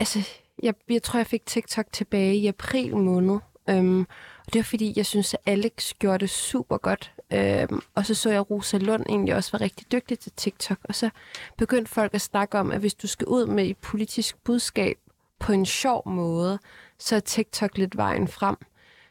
altså, 0.02 0.20
jeg, 0.64 0.74
jeg 0.90 1.04
tror, 1.04 1.20
jeg 1.20 1.28
fik 1.28 1.46
TikTok 1.46 1.86
tilbage 1.92 2.36
i 2.36 2.48
april 2.48 2.98
måned. 2.98 3.40
Øhm, 3.70 4.00
og 4.48 4.54
det 4.54 4.60
var 4.60 4.64
fordi, 4.64 4.94
jeg 4.96 5.06
synes, 5.06 5.34
at 5.34 5.40
Alex 5.46 5.94
gjorde 6.00 6.20
det 6.20 6.30
super 6.30 6.78
godt. 6.78 7.14
Øhm, 7.34 7.82
og 7.96 8.06
så 8.06 8.16
så 8.16 8.30
jeg, 8.30 8.40
at 8.40 8.52
Rosa 8.52 8.78
Lund 8.78 9.06
egentlig 9.10 9.36
også 9.36 9.52
var 9.52 9.62
rigtig 9.62 9.92
dygtig 9.92 10.20
til 10.20 10.32
TikTok. 10.32 10.78
Og 10.84 10.96
så 10.96 11.10
begyndte 11.58 11.92
folk 11.92 12.14
at 12.14 12.22
snakke 12.22 12.60
om, 12.60 12.72
at 12.72 12.80
hvis 12.80 12.94
du 12.94 13.08
skal 13.08 13.28
ud 13.28 13.46
med 13.46 13.66
et 13.66 13.78
politisk 13.78 14.38
budskab 14.44 14.98
på 15.40 15.52
en 15.52 15.66
sjov 15.66 16.10
måde, 16.10 16.60
så 17.00 17.16
er 17.16 17.20
TikTok 17.20 17.78
lidt 17.78 17.98
vejen 17.98 18.28
frem. 18.28 18.56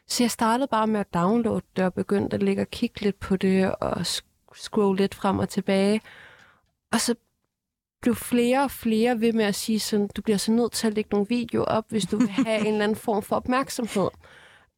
Så 0.07 0.23
jeg 0.23 0.31
startede 0.31 0.67
bare 0.67 0.87
med 0.87 0.99
at 0.99 1.13
downloade 1.13 1.65
det 1.75 1.85
og 1.85 1.93
begyndte 1.93 2.35
at 2.35 2.43
ligge 2.43 2.61
og 2.61 2.71
kigge 2.71 3.01
lidt 3.01 3.19
på 3.19 3.35
det 3.37 3.75
og 3.75 4.05
scrolle 4.55 4.97
lidt 4.97 5.15
frem 5.15 5.39
og 5.39 5.49
tilbage. 5.49 6.01
Og 6.91 7.01
så 7.01 7.15
blev 8.01 8.15
flere 8.15 8.63
og 8.63 8.71
flere 8.71 9.21
ved 9.21 9.33
med 9.33 9.45
at 9.45 9.55
sige 9.55 9.79
sådan, 9.79 10.09
du 10.15 10.21
bliver 10.21 10.37
så 10.37 10.51
nødt 10.51 10.71
til 10.71 10.87
at 10.87 10.93
lægge 10.93 11.09
nogle 11.11 11.27
videoer 11.29 11.65
op, 11.65 11.85
hvis 11.89 12.05
du 12.05 12.17
vil 12.17 12.29
have 12.29 12.59
en 12.67 12.67
eller 12.67 12.83
anden 12.83 12.95
form 12.95 13.23
for 13.23 13.35
opmærksomhed. 13.35 14.09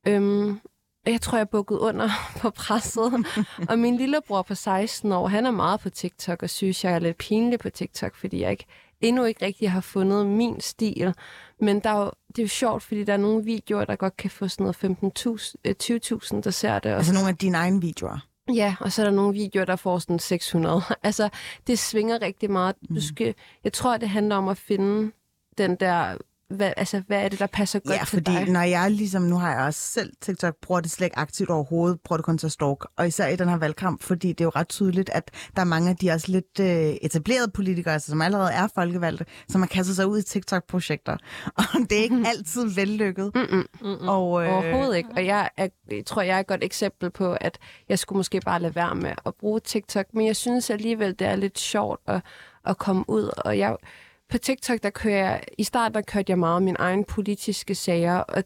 Øhm, 0.08 0.60
jeg 1.06 1.22
tror, 1.22 1.38
jeg 1.38 1.50
bukkede 1.50 1.80
under 1.80 2.10
på 2.42 2.50
presset. 2.50 3.26
og 3.70 3.80
min 3.80 3.98
lillebror 3.98 4.42
på 4.42 4.56
16 4.56 5.12
år, 5.12 5.28
han 5.28 5.46
er 5.46 5.52
meget 5.52 5.80
på 5.80 5.90
TikTok 5.90 6.44
og 6.44 6.50
synes, 6.50 6.84
jeg 6.84 6.94
er 6.94 7.00
lidt 7.00 7.18
pinlig 7.18 7.60
på 7.60 7.70
TikTok, 7.70 8.16
fordi 8.16 8.42
jeg 8.42 8.52
ikke, 8.52 8.66
endnu 9.02 9.24
ikke 9.24 9.46
rigtig 9.46 9.72
har 9.72 9.82
fundet 9.82 10.26
min 10.26 10.62
stil. 10.62 11.14
Men 11.60 11.80
der 11.80 11.90
er 11.90 12.00
jo, 12.00 12.12
det 12.28 12.40
er 12.40 12.44
jo 12.44 12.48
sjovt, 12.48 12.84
fordi 12.84 13.04
der 13.04 13.14
er 13.14 13.18
nogle 13.18 13.44
videoer, 13.44 13.86
der 13.86 13.96
godt 13.96 14.18
kan 14.18 14.30
få 14.30 14.48
sådan 14.48 14.64
noget 14.64 15.38
15.000, 15.38 15.54
øh, 15.66 15.76
20.000, 15.84 16.42
der 16.42 16.52
ser 16.52 16.80
det. 16.80 16.92
Og 16.92 16.98
Altså 16.98 17.14
nogle 17.14 17.30
af 17.30 17.38
dine 17.38 17.58
egne 17.58 17.82
videoer. 17.82 18.33
Ja, 18.50 18.76
og 18.80 18.92
så 18.92 19.02
er 19.02 19.06
der 19.06 19.14
nogle 19.14 19.34
videoer, 19.34 19.66
der 19.66 19.76
får 19.76 20.00
sådan 20.00 20.20
600. 20.20 20.82
Altså, 21.04 21.30
det 21.68 21.80
svinger 21.80 22.22
rigtig 22.22 22.52
meget. 22.52 22.76
Du 22.90 23.02
skal, 23.02 23.36
jeg 23.64 23.74
tror, 23.74 23.98
det 23.98 24.10
handler 24.10 24.36
om 24.36 24.48
at 24.48 24.58
finde 24.58 25.12
den 25.58 25.76
der... 25.76 26.18
Hvad, 26.56 26.74
altså, 26.78 27.04
hvad 27.08 27.24
er 27.24 27.30
det, 27.30 27.40
der 27.40 27.48
passer 27.48 27.80
godt 27.80 27.94
Ja, 27.94 28.00
til 28.00 28.08
fordi 28.08 28.32
dig? 28.32 28.50
når 28.50 28.62
jeg 28.62 28.92
ligesom, 28.92 29.22
nu 29.22 29.38
har 29.38 29.52
jeg 29.56 29.66
også 29.66 29.80
selv 29.80 30.14
TikTok, 30.22 30.56
bruger 30.62 30.82
det 30.82 30.92
slet 30.92 31.06
ikke 31.06 31.18
aktivt 31.18 31.50
overhovedet, 31.50 32.00
bruger 32.02 32.18
det 32.18 32.26
kun 32.26 32.38
til 32.38 32.52
stalk. 32.52 32.86
Og 32.98 33.08
især 33.08 33.28
i 33.28 33.36
den 33.36 33.50
her 33.50 33.58
valgkamp, 33.58 34.04
fordi 34.04 34.28
det 34.30 34.42
er 34.42 34.46
jo 34.46 34.52
ret 34.56 34.68
tydeligt, 34.70 35.10
at 35.10 35.32
der 35.56 35.62
er 35.62 35.66
mange 35.66 35.90
af 35.90 35.96
de 35.96 36.12
også 36.12 36.32
lidt 36.32 36.60
øh, 36.60 36.68
etablerede 37.02 37.52
politikere, 37.52 37.94
altså, 37.94 38.10
som 38.12 38.22
allerede 38.22 38.52
er 38.52 38.68
folkevalgte, 38.76 39.26
som 39.50 39.62
har 39.62 39.68
kastet 39.68 39.96
sig 39.96 40.08
ud 40.08 40.20
i 40.20 40.24
TikTok-projekter. 40.24 41.18
Og 41.58 41.64
det 41.90 41.92
er 42.00 42.04
ikke 42.04 42.24
altid 42.28 42.70
vellykket. 42.76 43.32
Mm-mm. 43.36 43.66
Mm-mm. 43.82 44.08
Og, 44.10 44.46
øh, 44.46 44.54
Overhovedet 44.54 44.98
ikke. 44.98 45.10
Og 45.16 45.26
jeg, 45.26 45.50
er, 45.58 45.68
jeg 45.92 46.06
tror, 46.06 46.22
jeg 46.22 46.36
er 46.36 46.40
et 46.40 46.48
godt 46.48 46.64
eksempel 46.64 47.10
på, 47.10 47.38
at 47.42 47.58
jeg 47.90 48.00
skulle 48.00 48.18
måske 48.18 48.40
bare 48.46 48.60
lade 48.60 48.76
være 48.76 48.96
med 48.96 49.12
at 49.26 49.34
bruge 49.40 49.60
TikTok. 49.60 50.06
Men 50.14 50.28
jeg 50.28 50.36
synes 50.36 50.70
alligevel, 50.70 51.20
det 51.20 51.28
er 51.28 51.36
lidt 51.36 51.60
sjovt 51.60 52.02
at, 52.08 52.22
at 52.66 52.78
komme 52.78 53.04
ud. 53.08 53.30
Og 53.46 53.58
jeg, 53.58 53.76
på 54.30 54.38
TikTok, 54.38 54.84
der 54.84 54.90
kører 54.90 55.18
jeg, 55.18 55.44
i 55.58 55.64
starten 55.64 55.94
der 55.96 56.02
kørte 56.02 56.32
jeg 56.32 56.40
meget 56.40 56.64
mine 56.64 56.80
egne 56.80 57.06
politiske 57.06 57.76
sager, 57.76 58.16
og 58.18 58.44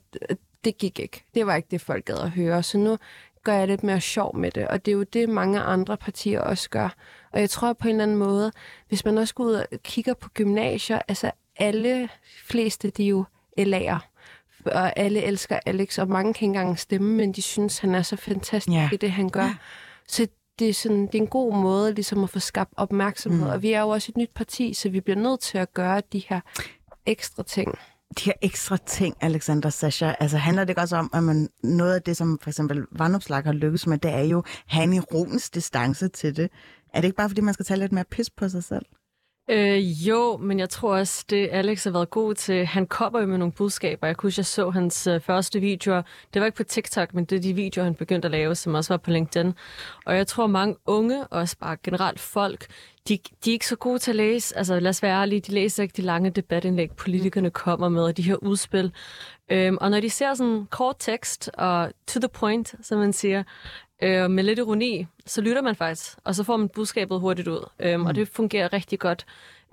det 0.63 0.77
gik 0.77 0.99
ikke. 0.99 1.23
Det 1.33 1.45
var 1.47 1.55
ikke 1.55 1.67
det, 1.71 1.81
folk 1.81 2.05
gad 2.05 2.17
at 2.17 2.31
høre. 2.31 2.63
Så 2.63 2.77
nu 2.77 2.97
gør 3.43 3.53
jeg 3.53 3.67
lidt 3.67 3.83
mere 3.83 4.01
sjov 4.01 4.37
med 4.37 4.51
det, 4.51 4.67
og 4.67 4.85
det 4.85 4.91
er 4.91 4.95
jo 4.95 5.03
det, 5.03 5.29
mange 5.29 5.59
andre 5.59 5.97
partier 5.97 6.41
også 6.41 6.69
gør. 6.69 6.89
Og 7.31 7.39
jeg 7.39 7.49
tror 7.49 7.73
på 7.73 7.87
en 7.87 7.91
eller 7.91 8.03
anden 8.03 8.17
måde, 8.17 8.51
hvis 8.87 9.05
man 9.05 9.17
også 9.17 9.33
går 9.33 9.43
ud 9.43 9.53
og 9.53 9.65
kigger 9.83 10.13
på 10.13 10.29
gymnasier, 10.29 11.01
altså 11.07 11.31
alle 11.57 12.09
fleste, 12.47 12.89
de 12.89 13.03
er 13.03 13.07
jo 13.07 13.25
LA'er 13.59 13.99
og 14.65 14.99
alle 14.99 15.23
elsker 15.23 15.59
Alex, 15.65 15.99
og 15.99 16.07
mange 16.07 16.33
kan 16.33 16.45
ikke 16.45 16.59
engang 16.59 16.79
stemme, 16.79 17.13
men 17.15 17.31
de 17.31 17.41
synes, 17.41 17.79
han 17.79 17.95
er 17.95 18.01
så 18.01 18.15
fantastisk 18.15 18.75
Ja. 18.75 18.89
i 18.93 18.97
det, 18.97 19.11
han 19.11 19.29
gør. 19.29 19.57
Så 20.07 20.27
det 20.59 20.69
er, 20.69 20.73
sådan, 20.73 21.01
det 21.07 21.15
er 21.15 21.21
en 21.21 21.27
god 21.27 21.53
måde 21.55 21.93
ligesom 21.93 22.23
at 22.23 22.29
få 22.29 22.39
skabt 22.39 22.73
opmærksomhed. 22.77 23.45
Mm. 23.45 23.51
Og 23.51 23.61
vi 23.61 23.71
er 23.71 23.81
jo 23.81 23.89
også 23.89 24.11
et 24.11 24.17
nyt 24.17 24.29
parti, 24.35 24.73
så 24.73 24.89
vi 24.89 24.99
bliver 25.01 25.17
nødt 25.17 25.39
til 25.39 25.57
at 25.57 25.73
gøre 25.73 26.01
de 26.13 26.23
her 26.29 26.39
ekstra 27.05 27.43
ting. 27.43 27.71
de 28.19 28.23
her 28.25 28.33
ekstra 28.41 28.77
ting, 28.77 29.15
Alexander 29.21 29.69
Sasha, 29.69 30.13
altså 30.19 30.37
handler 30.37 30.63
det 30.63 30.69
ikke 30.69 30.81
også 30.81 30.95
om, 30.95 31.09
at 31.13 31.23
man, 31.23 31.49
noget 31.63 31.95
af 31.95 32.01
det, 32.01 32.17
som 32.17 32.39
for 32.41 32.49
eksempel 32.49 32.85
Vandopslag 32.91 33.43
har 33.43 33.53
lykkes 33.53 33.87
med, 33.87 33.97
det 33.97 34.11
er 34.11 34.21
jo 34.21 34.37
at 34.39 34.45
have 34.67 34.83
en 34.83 34.93
ironisk 34.93 35.55
distance 35.55 36.07
til 36.07 36.35
det. 36.37 36.49
Er 36.93 37.01
det 37.01 37.07
ikke 37.07 37.17
bare, 37.17 37.29
fordi 37.29 37.41
man 37.41 37.53
skal 37.53 37.65
tage 37.65 37.79
lidt 37.79 37.91
mere 37.91 38.05
pis 38.11 38.29
på 38.29 38.49
sig 38.49 38.63
selv? 38.63 38.85
Øh, 39.49 40.07
jo, 40.07 40.37
men 40.37 40.59
jeg 40.59 40.69
tror 40.69 40.97
også, 40.97 41.25
det 41.29 41.49
Alex 41.51 41.83
har 41.83 41.91
været 41.91 42.09
god 42.09 42.33
til, 42.33 42.65
han 42.65 42.87
kommer 42.87 43.19
jo 43.19 43.25
med 43.25 43.37
nogle 43.37 43.51
budskaber. 43.51 44.07
Jeg 44.07 44.17
kunne 44.17 44.27
huske, 44.27 44.39
jeg 44.39 44.45
så 44.45 44.69
hans 44.69 45.07
øh, 45.07 45.21
første 45.21 45.59
videoer. 45.59 46.01
Det 46.33 46.39
var 46.39 46.45
ikke 46.45 46.55
på 46.55 46.63
TikTok, 46.63 47.13
men 47.13 47.25
det 47.25 47.35
er 47.35 47.39
de 47.39 47.53
videoer, 47.53 47.83
han 47.83 47.95
begyndte 47.95 48.25
at 48.25 48.31
lave, 48.31 48.55
som 48.55 48.73
også 48.73 48.93
var 48.93 48.97
på 48.97 49.11
LinkedIn. 49.11 49.53
Og 50.05 50.17
jeg 50.17 50.27
tror, 50.27 50.47
mange 50.47 50.75
unge, 50.85 51.27
og 51.27 51.39
også 51.39 51.57
bare 51.57 51.77
generelt 51.83 52.19
folk, 52.19 52.67
de, 53.07 53.19
de 53.45 53.49
er 53.49 53.53
ikke 53.53 53.67
så 53.67 53.75
gode 53.75 53.99
til 53.99 54.11
at 54.11 54.15
læse. 54.15 54.57
Altså 54.57 54.79
lad 54.79 54.89
os 54.89 55.03
være 55.03 55.21
ærlige, 55.21 55.41
de 55.41 55.51
læser 55.51 55.83
ikke 55.83 55.93
de 55.97 56.01
lange 56.01 56.29
debatindlæg, 56.29 56.91
politikerne 56.91 57.49
kommer 57.49 57.89
med, 57.89 58.03
og 58.03 58.17
de 58.17 58.21
her 58.21 58.35
udspil. 58.35 58.91
Øhm, 59.51 59.77
og 59.81 59.91
når 59.91 59.99
de 59.99 60.09
ser 60.09 60.33
sådan 60.33 60.65
kort 60.65 60.95
tekst 60.99 61.49
og 61.53 61.91
to 62.07 62.19
the 62.19 62.29
point, 62.29 62.75
som 62.81 62.99
man 62.99 63.13
siger, 63.13 63.43
øh, 64.01 64.31
med 64.31 64.43
lidt 64.43 64.59
ironi, 64.59 65.07
så 65.25 65.41
lytter 65.41 65.61
man 65.61 65.75
faktisk, 65.75 66.17
og 66.23 66.35
så 66.35 66.43
får 66.43 66.57
man 66.57 66.69
budskabet 66.69 67.19
hurtigt 67.19 67.47
ud. 67.47 67.69
Øhm, 67.79 68.05
Og 68.05 68.15
det 68.15 68.27
fungerer 68.27 68.73
rigtig 68.73 68.99
godt 68.99 69.25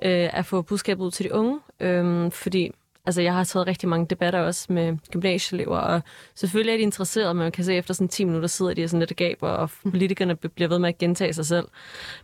øh, 0.03 0.39
at 0.39 0.47
få 0.47 0.63
budskabet 0.63 1.05
ud 1.05 1.11
til 1.11 1.25
de 1.25 1.35
unge, 1.35 1.61
øhm, 1.81 2.31
fordi 2.31 2.71
altså, 3.07 3.23
jeg 3.23 3.35
har 3.35 3.45
taget 3.45 3.67
rigtig 3.67 3.89
mange 3.89 4.07
debatter 4.11 4.41
også 4.41 4.73
med 4.73 4.97
gymnasieelever, 5.11 5.79
og 5.79 6.03
selvfølgelig 6.35 6.73
er 6.73 6.77
de 6.77 6.83
interesserede, 6.83 7.35
men 7.35 7.43
man 7.43 7.53
kan 7.53 7.65
se, 7.65 7.73
at 7.73 7.79
efter 7.79 7.95
sådan 7.95 8.09
10 8.09 8.25
minutter 8.25 8.49
sidder 8.49 8.75
de 8.75 8.89
sådan 8.89 9.01
lidt 9.01 9.17
gaber, 9.17 9.49
og 9.49 9.71
politikerne 9.91 10.37
bliver 10.37 10.69
ved 10.69 10.79
med 10.79 10.89
at 10.89 10.99
gentage 10.99 11.33
sig 11.33 11.47
selv. 11.47 11.69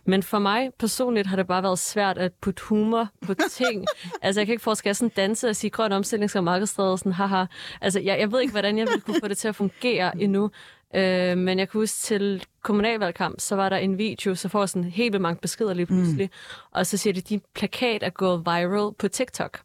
Men 0.05 0.23
for 0.23 0.39
mig 0.39 0.69
personligt 0.79 1.27
har 1.27 1.35
det 1.35 1.47
bare 1.47 1.63
været 1.63 1.79
svært 1.79 2.17
at 2.17 2.31
putte 2.41 2.63
humor 2.63 3.07
på 3.25 3.33
ting. 3.49 3.85
altså, 4.21 4.41
jeg 4.41 4.47
kan 4.47 4.53
ikke 4.53 4.63
forske, 4.63 4.89
at 4.89 4.97
sådan 4.97 5.11
danse 5.15 5.49
og 5.49 5.55
sige 5.55 5.71
grøn 5.71 5.91
omstilling 5.91 6.29
skal 6.29 6.43
markedsstræde, 6.43 6.97
sådan 6.97 7.11
haha. 7.11 7.45
Altså, 7.81 7.99
jeg, 7.99 8.19
jeg 8.19 8.31
ved 8.31 8.41
ikke, 8.41 8.51
hvordan 8.51 8.77
jeg 8.77 8.87
ville 8.87 9.01
kunne 9.01 9.19
få 9.21 9.27
det 9.27 9.37
til 9.37 9.47
at 9.47 9.55
fungere 9.55 10.21
endnu. 10.21 10.51
Øh, 10.95 11.37
men 11.37 11.59
jeg 11.59 11.69
kan 11.69 11.79
huske 11.79 11.97
til 11.97 12.45
kommunalvalgkamp, 12.61 13.39
så 13.39 13.55
var 13.55 13.69
der 13.69 13.77
en 13.77 13.97
video, 13.97 14.35
så 14.35 14.49
får 14.49 14.65
sådan 14.65 14.83
helt 14.83 15.13
vildt 15.13 15.21
mange 15.21 15.39
beskeder 15.41 15.73
lige 15.73 15.85
pludselig. 15.85 16.25
Mm. 16.25 16.67
Og 16.71 16.85
så 16.85 16.97
siger 16.97 17.13
de, 17.13 17.19
at 17.19 17.29
din 17.29 17.41
plakat 17.55 18.03
er 18.03 18.09
gået 18.09 18.39
viral 18.39 18.93
på 18.99 19.07
TikTok. 19.07 19.61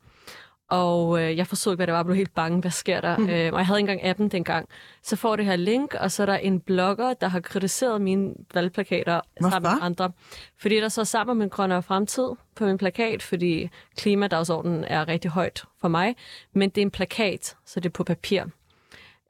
Og 0.68 1.22
øh, 1.22 1.37
jeg 1.37 1.47
forstod 1.47 1.72
ikke, 1.72 1.79
hvad 1.79 1.87
det 1.87 1.93
var, 1.93 1.99
jeg 1.99 2.05
blev 2.05 2.16
helt 2.16 2.35
bange, 2.35 2.61
hvad 2.61 2.70
sker 2.70 3.01
der? 3.01 3.16
Mm. 3.16 3.29
Øh, 3.29 3.53
og 3.53 3.59
jeg 3.59 3.66
havde 3.66 3.81
ikke 3.81 3.93
engang 3.93 4.11
appen 4.11 4.29
dengang. 4.29 4.68
Så 5.03 5.16
får 5.16 5.37
det 5.37 5.45
her 5.45 5.57
link, 5.57 5.95
og 5.95 6.11
så 6.12 6.22
er 6.22 6.27
der 6.27 6.37
en 6.37 6.61
blogger, 6.61 7.14
der 7.14 7.29
har 7.29 7.41
kritiseret 7.41 8.01
mine 8.01 8.35
valgplakater 8.55 9.20
sammen 9.41 9.62
med 9.62 9.70
Hvorfor? 9.70 9.85
andre. 9.85 10.12
Fordi 10.59 10.77
der 10.77 10.89
så 10.89 11.05
sammen 11.05 11.39
med 11.39 11.47
en 11.47 11.51
grønnere 11.51 11.83
fremtid 11.83 12.29
på 12.55 12.64
min 12.64 12.79
plakat, 12.79 13.22
fordi 13.22 13.70
klimadagsordenen 13.97 14.85
er 14.85 15.09
rigtig 15.09 15.31
højt 15.31 15.64
for 15.81 15.89
mig. 15.89 16.16
Men 16.53 16.70
det 16.70 16.79
er 16.79 16.83
en 16.83 16.91
plakat, 16.91 17.57
så 17.66 17.81
det 17.81 17.89
er 17.89 17.93
på 17.93 18.05
papir. 18.05 18.43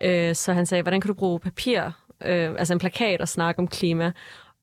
Øh, 0.02 0.34
så 0.34 0.52
han 0.52 0.66
sagde, 0.66 0.82
hvordan 0.82 1.00
kan 1.00 1.08
du 1.08 1.14
bruge 1.14 1.40
papir, 1.40 1.82
øh, 2.24 2.50
altså 2.58 2.72
en 2.72 2.78
plakat, 2.78 3.20
og 3.20 3.28
snakke 3.28 3.58
om 3.58 3.68
klima? 3.68 4.12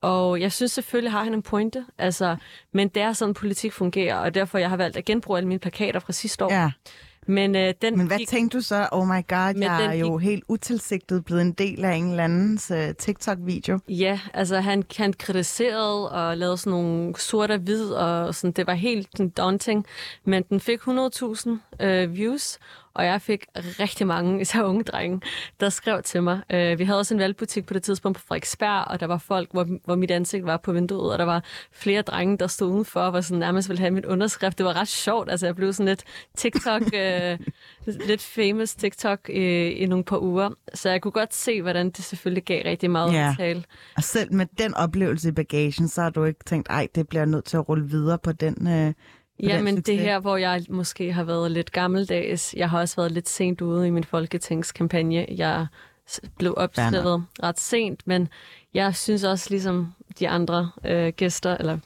Og 0.01 0.41
jeg 0.41 0.51
synes 0.51 0.71
selvfølgelig 0.71 1.11
har 1.11 1.23
han 1.23 1.33
en 1.33 1.41
pointe, 1.41 1.85
altså, 1.97 2.35
men 2.73 2.87
det 2.87 3.01
er 3.01 3.13
sådan, 3.13 3.33
politik 3.33 3.73
fungerer, 3.73 4.15
og 4.15 4.35
derfor 4.35 4.57
jeg 4.57 4.69
har 4.69 4.77
valgt 4.77 4.97
at 4.97 5.05
genbruge 5.05 5.37
alle 5.37 5.47
mine 5.47 5.59
plakater 5.59 5.99
fra 5.99 6.13
sidste 6.13 6.45
år. 6.45 6.53
Ja. 6.53 6.71
Men, 7.27 7.55
øh, 7.55 7.73
den 7.81 7.97
Men 7.97 8.07
hvad 8.07 8.17
gik- 8.17 8.27
tænkte 8.27 8.57
du 8.57 8.61
så? 8.63 8.87
Oh 8.91 9.07
my 9.07 9.27
god, 9.27 9.53
Men 9.53 9.63
jeg 9.63 9.85
er 9.85 9.93
jo 9.93 10.17
helt 10.17 10.43
utilsigtet 10.47 11.25
blevet 11.25 11.41
en 11.41 11.51
del 11.51 11.85
af 11.85 11.93
en 11.93 12.09
eller 12.09 12.23
andens 12.23 12.71
uh, 12.71 12.77
TikTok-video. 12.99 13.79
Ja, 13.87 14.19
altså 14.33 14.59
han, 14.59 14.83
han 14.97 15.13
kritiserede 15.13 16.11
og 16.11 16.37
lavede 16.37 16.57
sådan 16.57 16.71
nogle 16.71 17.15
sort 17.17 17.51
og 17.51 17.57
hvid, 17.57 17.85
og 17.91 18.35
sådan, 18.35 18.51
det 18.51 18.67
var 18.67 18.73
helt 18.73 19.37
daunting. 19.37 19.85
Men 20.25 20.43
den 20.49 20.59
fik 20.59 20.79
100.000 20.79 21.85
øh, 21.85 22.13
views, 22.15 22.57
og 22.95 23.05
jeg 23.05 23.21
fik 23.21 23.45
rigtig 23.55 24.07
mange, 24.07 24.39
især 24.41 24.61
unge 24.63 24.83
drenge, 24.83 25.21
der 25.59 25.69
skrev 25.69 26.01
til 26.03 26.23
mig. 26.23 26.41
Øh, 26.49 26.79
vi 26.79 26.83
havde 26.83 26.99
også 26.99 27.13
en 27.13 27.19
valgbutik 27.19 27.65
på 27.65 27.73
det 27.73 27.83
tidspunkt 27.83 28.17
på 28.17 28.23
Frederiksberg, 28.27 28.85
og 28.87 28.99
der 28.99 29.05
var 29.07 29.17
folk, 29.17 29.49
hvor, 29.51 29.67
hvor 29.85 29.95
mit 29.95 30.11
ansigt 30.11 30.45
var 30.45 30.57
på 30.57 30.71
vinduet, 30.73 31.11
og 31.13 31.19
der 31.19 31.25
var 31.25 31.43
flere 31.71 32.01
drenge, 32.01 32.37
der 32.37 32.47
stod 32.47 32.71
udenfor, 32.71 32.99
og 32.99 33.13
var 33.13 33.21
sådan, 33.21 33.39
nærmest 33.39 33.69
ville 33.69 33.79
have 33.79 33.91
mit 33.91 34.05
underskrift. 34.05 34.57
Det 34.57 34.65
var 34.65 34.73
ret 34.73 34.87
sjovt, 34.87 35.31
altså 35.31 35.45
jeg 35.45 35.55
blev 35.55 35.73
sådan 35.73 35.87
lidt 35.87 36.03
TikTok, 36.37 36.81
øh, 36.93 37.39
lidt 38.07 38.21
famous 38.21 38.75
TikTok 38.75 39.19
øh, 39.29 39.71
i 39.81 39.85
nogle 39.85 40.03
par 40.05 40.17
uger. 40.17 40.49
Så 40.73 40.89
jeg 40.89 41.01
kunne 41.01 41.11
godt 41.11 41.33
se, 41.33 41.61
hvordan 41.61 41.89
det 41.89 42.03
selvfølgelig 42.03 42.43
gav 42.43 42.63
rigtig 42.65 42.91
meget 42.91 43.13
Ja. 43.13 43.29
omtale. 43.29 43.63
Og 43.97 44.03
selv 44.03 44.33
med 44.33 44.45
den 44.57 44.73
oplevelse 44.73 45.29
i 45.29 45.31
bagagen, 45.31 45.87
så 45.87 46.01
har 46.01 46.09
du 46.09 46.23
ikke 46.23 46.43
tænkt, 46.45 46.67
ej, 46.69 46.87
det 46.95 47.07
bliver 47.07 47.25
nødt 47.25 47.45
til 47.45 47.57
at 47.57 47.69
rulle 47.69 47.89
videre 47.89 48.17
på 48.23 48.31
den. 48.31 48.67
Øh, 48.67 48.93
på 49.39 49.47
Ja, 49.49 49.55
den 49.55 49.63
men 49.63 49.81
det 49.81 49.99
her, 49.99 50.19
hvor 50.19 50.37
jeg 50.37 50.65
måske 50.69 51.13
har 51.13 51.23
været 51.23 51.51
lidt 51.51 51.71
gammeldags, 51.71 52.53
jeg 52.53 52.69
har 52.69 52.79
også 52.79 52.95
været 52.95 53.11
lidt 53.11 53.29
sent 53.29 53.61
ude 53.61 53.87
i 53.87 53.89
min 53.89 54.03
folketingskampagne. 54.03 55.25
Jeg 55.29 55.67
blev 56.37 56.53
opstillet 56.57 57.23
ret 57.43 57.59
sent, 57.59 58.07
men 58.07 58.29
jeg 58.73 58.95
synes 58.95 59.23
også 59.23 59.47
ligesom, 59.49 59.93
de 60.19 60.29
andre 60.29 60.71
øh, 60.85 61.13
gæster, 61.17 61.57
eller 61.57 61.77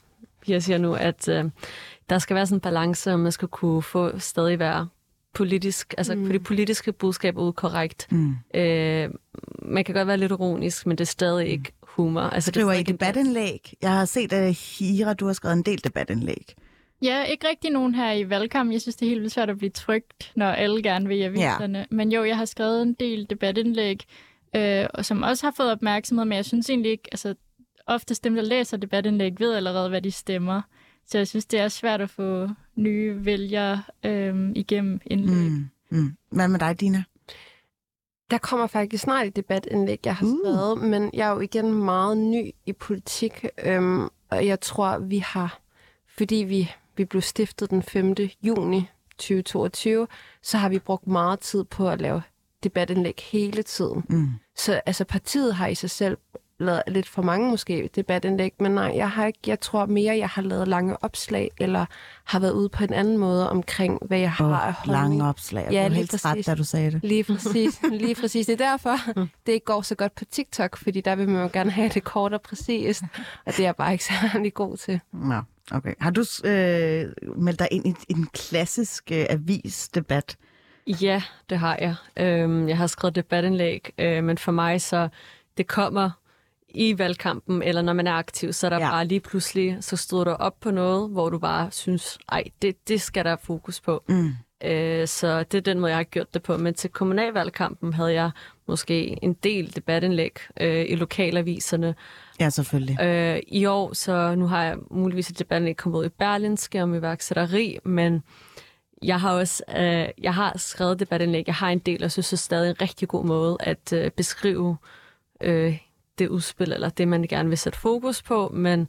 jeg 0.48 0.62
siger 0.62 0.78
nu, 0.78 0.94
at 0.94 1.28
øh, 1.28 1.44
der 2.10 2.18
skal 2.18 2.36
være 2.36 2.46
sådan 2.46 2.56
en 2.56 2.60
balance, 2.60 3.12
og 3.12 3.20
man 3.20 3.32
skal 3.32 3.48
kunne 3.48 3.82
få 3.82 4.18
stadig 4.18 4.58
være 4.58 4.88
politisk, 5.34 5.94
altså 5.98 6.14
mm. 6.14 6.28
det 6.28 6.44
politiske 6.44 6.92
budskab 6.92 7.38
ud 7.38 7.52
korrekt. 7.52 8.06
Mm. 8.10 8.36
Øh, 8.54 9.10
man 9.62 9.84
kan 9.84 9.94
godt 9.94 10.08
være 10.08 10.16
lidt 10.16 10.32
ironisk, 10.32 10.86
men 10.86 10.98
det 10.98 11.04
er 11.04 11.06
stadig 11.06 11.46
mm. 11.46 11.52
ikke 11.52 11.72
humor. 11.82 12.20
Altså, 12.20 12.50
Skriver 12.50 12.72
det 12.72 12.80
I 12.80 12.82
debatindlæg? 12.82 13.74
Jeg 13.82 13.90
har 13.92 14.04
set, 14.04 14.32
at 14.32 14.54
Hira, 14.54 15.14
du 15.14 15.26
har 15.26 15.32
skrevet 15.32 15.56
en 15.56 15.62
del 15.62 15.84
debatindlæg. 15.84 16.54
Ja, 17.02 17.24
ikke 17.24 17.48
rigtig 17.48 17.70
nogen 17.70 17.94
her 17.94 18.12
i 18.12 18.30
valgkamp. 18.30 18.72
Jeg 18.72 18.80
synes, 18.80 18.96
det 18.96 19.06
er 19.06 19.10
helt 19.10 19.20
vildt 19.20 19.32
svært 19.32 19.50
at 19.50 19.58
blive 19.58 19.70
trygt, 19.70 20.32
når 20.36 20.46
alle 20.46 20.82
gerne 20.82 21.08
vil 21.08 21.18
i 21.18 21.22
aviserne. 21.22 21.78
Ja. 21.78 21.84
Men 21.90 22.12
jo, 22.12 22.24
jeg 22.24 22.36
har 22.36 22.44
skrevet 22.44 22.82
en 22.82 22.94
del 22.94 23.26
debatindlæg, 23.30 24.04
øh, 24.56 24.86
og 24.94 25.04
som 25.04 25.22
også 25.22 25.46
har 25.46 25.50
fået 25.56 25.72
opmærksomhed, 25.72 26.24
men 26.24 26.36
jeg 26.36 26.44
synes 26.44 26.70
egentlig 26.70 26.90
ikke, 26.90 27.08
altså 27.12 27.34
oftest 27.86 28.24
dem, 28.24 28.34
der 28.34 28.42
læser 28.42 28.76
debatindlæg, 28.76 29.40
ved 29.40 29.54
allerede, 29.54 29.88
hvad 29.88 30.02
de 30.02 30.10
stemmer. 30.10 30.62
Så 31.06 31.18
jeg 31.18 31.28
synes, 31.28 31.46
det 31.46 31.60
er 31.60 31.68
svært 31.68 32.00
at 32.00 32.10
få 32.10 32.48
nye 32.76 33.24
vælgere 33.24 33.82
øh, 34.04 34.50
igennem 34.54 35.00
indlæg. 35.06 35.50
Mm, 35.50 35.68
mm. 35.90 36.16
Hvad 36.30 36.48
med 36.48 36.58
dig, 36.58 36.80
Dina? 36.80 37.04
Der 38.30 38.38
kommer 38.38 38.66
faktisk 38.66 39.04
snart 39.04 39.26
et 39.26 39.36
debatindlæg, 39.36 40.00
jeg 40.04 40.16
har 40.16 40.26
uh. 40.26 40.32
skrevet, 40.42 40.82
men 40.82 41.10
jeg 41.14 41.28
er 41.28 41.32
jo 41.32 41.40
igen 41.40 41.74
meget 41.74 42.18
ny 42.18 42.50
i 42.66 42.72
politik, 42.72 43.44
øhm, 43.64 44.08
og 44.30 44.46
jeg 44.46 44.60
tror, 44.60 44.98
vi 44.98 45.18
har, 45.18 45.60
fordi 46.08 46.36
vi, 46.36 46.72
vi 46.98 47.04
blev 47.04 47.22
stiftet 47.22 47.70
den 47.70 47.82
5. 47.82 48.14
juni 48.42 48.88
2022, 49.18 50.06
så 50.42 50.58
har 50.58 50.68
vi 50.68 50.78
brugt 50.78 51.06
meget 51.06 51.40
tid 51.40 51.64
på 51.64 51.88
at 51.88 52.00
lave 52.00 52.22
debatindlæg 52.62 53.14
hele 53.32 53.62
tiden. 53.62 54.04
Mm. 54.08 54.28
Så 54.56 54.80
altså, 54.86 55.04
partiet 55.04 55.54
har 55.54 55.66
i 55.66 55.74
sig 55.74 55.90
selv 55.90 56.18
lavet 56.60 56.82
lidt 56.88 57.08
for 57.08 57.22
mange 57.22 57.50
måske 57.50 57.90
debatindlæg, 57.94 58.54
men 58.60 58.72
nej, 58.72 58.92
jeg 58.96 59.10
har 59.10 59.26
ikke, 59.26 59.38
jeg 59.46 59.60
tror 59.60 59.86
mere, 59.86 60.18
jeg 60.18 60.28
har 60.28 60.42
lavet 60.42 60.68
lange 60.68 61.04
opslag, 61.04 61.50
eller 61.60 61.86
har 62.24 62.38
været 62.40 62.52
ude 62.52 62.68
på 62.68 62.84
en 62.84 62.92
anden 62.92 63.18
måde 63.18 63.50
omkring, 63.50 63.98
hvad 64.06 64.18
jeg 64.18 64.32
har 64.32 64.60
af 64.60 64.72
holdning. 64.72 65.02
lange 65.02 65.28
opslag. 65.28 65.68
Ja, 65.70 65.82
jeg 65.82 65.92
helt 65.92 66.10
præcis. 66.10 66.24
ret, 66.24 66.46
da 66.46 66.54
du 66.54 66.64
sagde 66.64 66.90
det. 66.90 67.00
Lige 67.02 67.24
præcis. 67.34 67.80
lige 67.90 68.14
præcis. 68.14 68.46
Det 68.46 68.60
er 68.60 68.70
derfor, 68.70 68.96
mm. 69.16 69.28
det 69.46 69.52
ikke 69.52 69.64
går 69.64 69.82
så 69.82 69.94
godt 69.94 70.14
på 70.14 70.24
TikTok, 70.24 70.76
fordi 70.76 71.00
der 71.00 71.16
vil 71.16 71.28
man 71.28 71.42
jo 71.42 71.50
gerne 71.52 71.70
have 71.70 71.88
det 71.88 72.04
kort 72.04 72.34
og 72.34 72.40
præcist, 72.40 73.02
og 73.46 73.52
det 73.52 73.60
er 73.60 73.64
jeg 73.64 73.76
bare 73.76 73.92
ikke 73.92 74.04
særlig 74.04 74.54
god 74.54 74.76
til. 74.76 75.00
Nå, 75.12 75.40
okay. 75.72 75.94
Har 76.00 76.10
du 76.10 76.20
øh, 76.44 77.12
meldt 77.36 77.58
dig 77.58 77.68
ind 77.70 77.86
i 77.86 77.94
en 78.08 78.26
klassisk 78.26 79.12
øh, 79.12 79.26
avisdebat? 79.30 80.36
Ja, 80.86 81.22
det 81.50 81.58
har 81.58 81.76
jeg. 81.80 81.94
Øhm, 82.16 82.68
jeg 82.68 82.76
har 82.76 82.86
skrevet 82.86 83.14
debatindlæg, 83.14 83.92
øh, 83.98 84.24
men 84.24 84.38
for 84.38 84.52
mig 84.52 84.80
så, 84.80 85.08
det 85.56 85.66
kommer 85.66 86.10
i 86.68 86.98
valgkampen, 86.98 87.62
eller 87.62 87.82
når 87.82 87.92
man 87.92 88.06
er 88.06 88.12
aktiv, 88.12 88.52
så 88.52 88.66
er 88.66 88.70
der 88.70 88.78
ja. 88.78 88.90
bare 88.90 89.04
lige 89.04 89.20
pludselig, 89.20 89.76
så 89.80 89.96
stod 89.96 90.24
du 90.24 90.30
op 90.30 90.60
på 90.60 90.70
noget, 90.70 91.10
hvor 91.10 91.30
du 91.30 91.38
bare 91.38 91.70
synes, 91.70 92.18
ej, 92.32 92.44
det, 92.62 92.88
det 92.88 93.00
skal 93.00 93.24
der 93.24 93.36
fokus 93.36 93.80
på. 93.80 94.04
Mm. 94.08 94.30
Øh, 94.64 95.08
så 95.08 95.42
det 95.42 95.58
er 95.58 95.62
den 95.62 95.80
måde, 95.80 95.90
jeg 95.90 95.98
har 95.98 96.04
gjort 96.04 96.34
det 96.34 96.42
på. 96.42 96.56
Men 96.56 96.74
til 96.74 96.90
kommunalvalgkampen 96.90 97.94
havde 97.94 98.12
jeg 98.12 98.30
måske 98.68 99.24
en 99.24 99.32
del 99.32 99.76
debatindlæg 99.76 100.38
øh, 100.60 100.86
i 100.88 100.94
lokalaviserne. 100.94 101.94
Ja, 102.40 102.50
selvfølgelig. 102.50 103.00
Øh, 103.00 103.40
I 103.46 103.66
år, 103.66 103.92
så 103.92 104.34
nu 104.34 104.46
har 104.46 104.64
jeg 104.64 104.76
muligvis 104.90 105.30
et 105.30 105.38
debatindlæg 105.38 105.76
kommet 105.76 105.98
ud 105.98 106.06
i 106.06 106.08
Berlinske 106.08 106.82
om 106.82 106.94
iværksætteri, 106.94 107.78
men 107.84 108.22
jeg 109.02 109.20
har 109.20 109.32
også 109.32 109.62
øh, 109.76 110.08
jeg 110.22 110.34
har 110.34 110.58
skrevet 110.58 111.00
debatindlæg. 111.00 111.44
Jeg 111.46 111.54
har 111.54 111.68
en 111.68 111.78
del, 111.78 112.04
og 112.04 112.12
synes 112.12 112.28
det 112.28 112.32
er 112.32 112.36
stadig 112.36 112.70
en 112.70 112.80
rigtig 112.80 113.08
god 113.08 113.24
måde 113.24 113.56
at 113.60 113.92
øh, 113.92 114.10
beskrive 114.10 114.76
øh, 115.40 115.78
det 116.18 116.28
udspil, 116.28 116.72
eller 116.72 116.88
det, 116.88 117.08
man 117.08 117.22
gerne 117.22 117.48
vil 117.48 117.58
sætte 117.58 117.78
fokus 117.78 118.22
på, 118.22 118.48
men 118.54 118.88